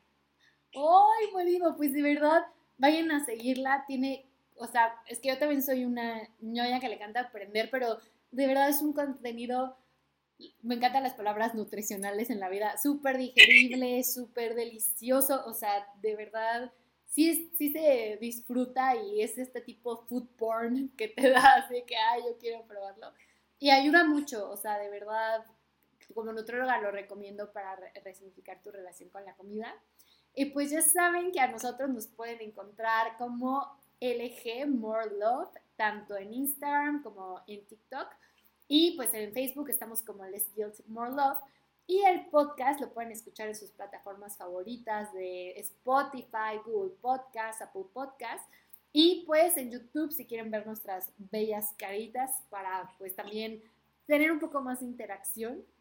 ¡Ay, 0.73 1.27
buenísimo! 1.33 1.77
Pues 1.77 1.93
de 1.93 2.03
verdad, 2.03 2.47
vayan 2.77 3.11
a 3.11 3.25
seguirla. 3.25 3.85
Tiene, 3.89 4.27
o 4.55 4.67
sea, 4.67 4.95
es 5.09 5.19
que 5.19 5.29
yo 5.29 5.39
también 5.39 5.63
soy 5.63 5.85
una 5.85 6.29
ñoña 6.39 6.79
que 6.79 6.89
le 6.89 6.95
encanta 6.95 7.21
aprender, 7.21 7.69
pero 7.71 7.99
de 8.31 8.47
verdad 8.47 8.69
es 8.69 8.83
un 8.83 8.93
contenido, 8.93 9.77
me 10.63 10.75
encantan 10.75 11.03
las 11.03 11.15
palabras 11.15 11.55
nutricionales 11.55 12.31
en 12.31 12.41
la 12.41 12.49
vida, 12.49 12.77
súper 12.79 13.19
digerible, 13.19 14.03
súper 14.05 14.55
delicioso, 14.55 15.45
o 15.47 15.55
sea, 15.55 15.87
de 16.01 16.17
verdad, 16.17 16.73
sí, 17.07 17.51
sí 17.57 17.73
se 17.73 18.19
disfruta 18.21 18.95
y 18.97 19.23
es 19.23 19.39
este 19.39 19.61
tipo 19.61 20.05
food 20.07 20.27
porn 20.37 20.91
que 20.97 21.09
te 21.09 21.31
da, 21.31 21.55
así 21.55 21.83
que, 21.87 21.97
ay, 21.97 22.23
yo 22.27 22.37
quiero 22.39 22.67
probarlo. 22.67 23.13
Y 23.59 23.71
ayuda 23.71 24.05
mucho, 24.05 24.51
o 24.51 24.57
sea, 24.57 24.79
de 24.79 24.91
verdad, 24.91 25.45
como 26.15 26.33
nutróloga 26.33 26.81
lo 26.81 26.91
recomiendo 26.91 27.53
para 27.53 27.77
resignificar 28.05 28.61
tu 28.63 28.71
relación 28.71 29.09
con 29.09 29.25
la 29.25 29.35
comida. 29.35 29.75
Y 30.35 30.47
pues 30.47 30.71
ya 30.71 30.83
saben 30.83 31.33
que 31.33 31.41
a 31.41 31.49
nosotros 31.49 31.89
nos 31.89 32.07
pueden 32.07 32.41
encontrar 32.43 33.17
como 33.17 33.79
LG 34.01 34.67
More 34.69 35.11
Love, 35.19 35.49
tanto 35.77 36.17
en 36.17 36.33
Instagram 36.33 37.03
como 37.03 37.41
en 37.47 37.65
TikTok. 37.67 38.09
Y 38.69 38.97
pues 38.97 39.15
en 39.15 39.33
Facebook 39.33 39.71
estamos 39.71 40.03
como 40.03 40.25
Les 40.25 40.53
Guild 40.55 40.75
More 40.89 41.13
Love. 41.13 41.39
Y 41.87 42.03
el 42.03 42.27
podcast 42.27 42.81
lo 42.81 42.93
pueden 42.93 43.13
escuchar 43.13 43.47
en 43.47 43.55
sus 43.55 43.71
plataformas 43.71 44.37
favoritas 44.37 45.13
de 45.13 45.53
Spotify, 45.61 46.59
Google 46.65 46.95
Podcast, 47.01 47.63
Apple 47.63 47.85
Podcast. 47.93 48.45
Y 48.93 49.25
pues 49.27 49.57
en 49.57 49.71
YouTube 49.71 50.13
si 50.13 50.27
quieren 50.27 50.51
ver 50.51 50.67
nuestras 50.67 51.13
bellas 51.17 51.75
caritas 51.79 52.43
para 52.51 52.91
pues 52.99 53.15
también 53.15 53.63
tener 54.07 54.33
un 54.33 54.41
poco 54.41 54.61
más 54.61 54.81
de 54.81 54.87
interacción. 54.87 55.65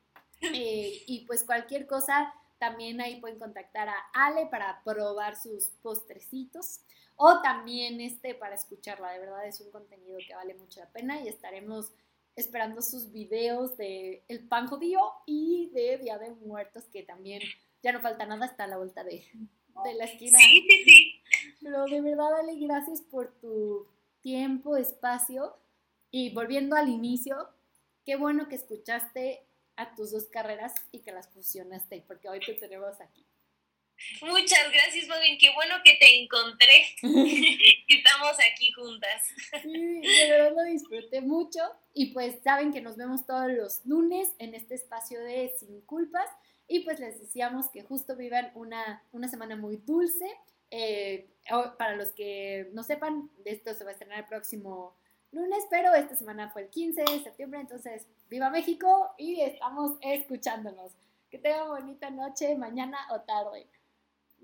Eh, 0.53 1.01
y 1.07 1.25
pues 1.25 1.43
cualquier 1.43 1.87
cosa, 1.87 2.31
también 2.59 2.99
ahí 2.99 3.21
pueden 3.21 3.39
contactar 3.39 3.87
a 3.87 3.95
Ale 4.13 4.47
para 4.47 4.83
probar 4.83 5.37
sus 5.37 5.69
postrecitos 5.81 6.81
o 7.15 7.41
también 7.41 8.01
este 8.01 8.35
para 8.35 8.55
escucharla. 8.55 9.11
De 9.11 9.19
verdad 9.19 9.47
es 9.47 9.61
un 9.61 9.71
contenido 9.71 10.17
que 10.25 10.35
vale 10.35 10.53
mucho 10.55 10.79
la 10.79 10.91
pena 10.91 11.21
y 11.21 11.27
estaremos 11.27 11.91
esperando 12.35 12.81
sus 12.81 13.11
videos 13.11 13.77
de 13.77 14.23
El 14.27 14.47
Pan 14.47 14.67
Judío 14.67 14.99
y 15.25 15.69
de 15.73 15.97
Día 15.97 16.17
de 16.17 16.31
Muertos, 16.31 16.85
que 16.85 17.03
también 17.03 17.41
ya 17.81 17.91
no 17.91 18.01
falta 18.01 18.25
nada 18.25 18.45
hasta 18.45 18.67
la 18.67 18.77
vuelta 18.77 19.03
de, 19.03 19.25
de 19.83 19.93
la 19.93 20.05
esquina. 20.05 20.37
Sí, 20.39 20.67
sí, 20.69 20.83
sí. 20.83 21.21
Pero 21.61 21.85
de 21.85 22.01
verdad, 22.01 22.39
Ale, 22.39 22.55
gracias 22.55 23.01
por 23.01 23.31
tu 23.39 23.87
tiempo, 24.21 24.75
espacio. 24.75 25.55
Y 26.11 26.33
volviendo 26.33 26.75
al 26.75 26.89
inicio, 26.89 27.49
qué 28.05 28.15
bueno 28.15 28.47
que 28.47 28.55
escuchaste 28.55 29.45
a 29.75 29.95
tus 29.95 30.11
dos 30.11 30.25
carreras 30.25 30.73
y 30.91 30.99
que 30.99 31.11
las 31.11 31.27
fusionaste, 31.29 32.03
porque 32.07 32.29
hoy 32.29 32.39
te 32.39 32.53
tenemos 32.53 32.99
aquí. 33.01 33.25
Muchas 34.21 34.71
gracias, 34.71 35.07
Bobin. 35.07 35.37
Qué 35.37 35.51
bueno 35.53 35.75
que 35.83 35.95
te 35.99 36.21
encontré. 36.21 36.85
Estamos 37.87 38.35
aquí 38.51 38.71
juntas. 38.71 39.23
Sí, 39.61 40.01
de 40.01 40.29
verdad 40.29 40.53
lo 40.55 40.63
disfruté 40.63 41.21
mucho. 41.21 41.59
Y 41.93 42.07
pues 42.07 42.35
saben 42.43 42.71
que 42.73 42.81
nos 42.81 42.97
vemos 42.97 43.25
todos 43.25 43.51
los 43.51 43.85
lunes 43.85 44.29
en 44.39 44.53
este 44.53 44.75
espacio 44.75 45.21
de 45.23 45.53
Sin 45.57 45.81
Culpas. 45.81 46.29
Y 46.67 46.81
pues 46.81 46.99
les 46.99 47.19
decíamos 47.19 47.69
que 47.69 47.83
justo 47.83 48.15
vivan 48.15 48.51
una, 48.55 49.03
una 49.11 49.27
semana 49.27 49.55
muy 49.55 49.77
dulce. 49.77 50.25
Eh, 50.71 51.29
para 51.77 51.95
los 51.95 52.11
que 52.11 52.69
no 52.73 52.83
sepan, 52.83 53.29
esto 53.45 53.73
se 53.73 53.83
va 53.83 53.91
a 53.91 53.93
estrenar 53.93 54.19
el 54.19 54.25
próximo 54.25 54.95
lunes, 55.31 55.63
pero 55.69 55.93
esta 55.93 56.15
semana 56.15 56.49
fue 56.49 56.63
el 56.63 56.69
15 56.69 57.03
de 57.03 57.23
septiembre. 57.23 57.59
Entonces, 57.59 58.07
viva 58.29 58.49
México 58.49 59.11
y 59.17 59.41
estamos 59.41 59.97
escuchándonos. 60.01 60.91
Que 61.29 61.37
tengan 61.37 61.67
bonita 61.67 62.09
noche, 62.09 62.55
mañana 62.55 62.97
o 63.11 63.21
tarde. 63.21 63.67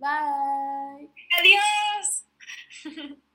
Bye. 0.02 1.08
Adiós. 1.38 2.26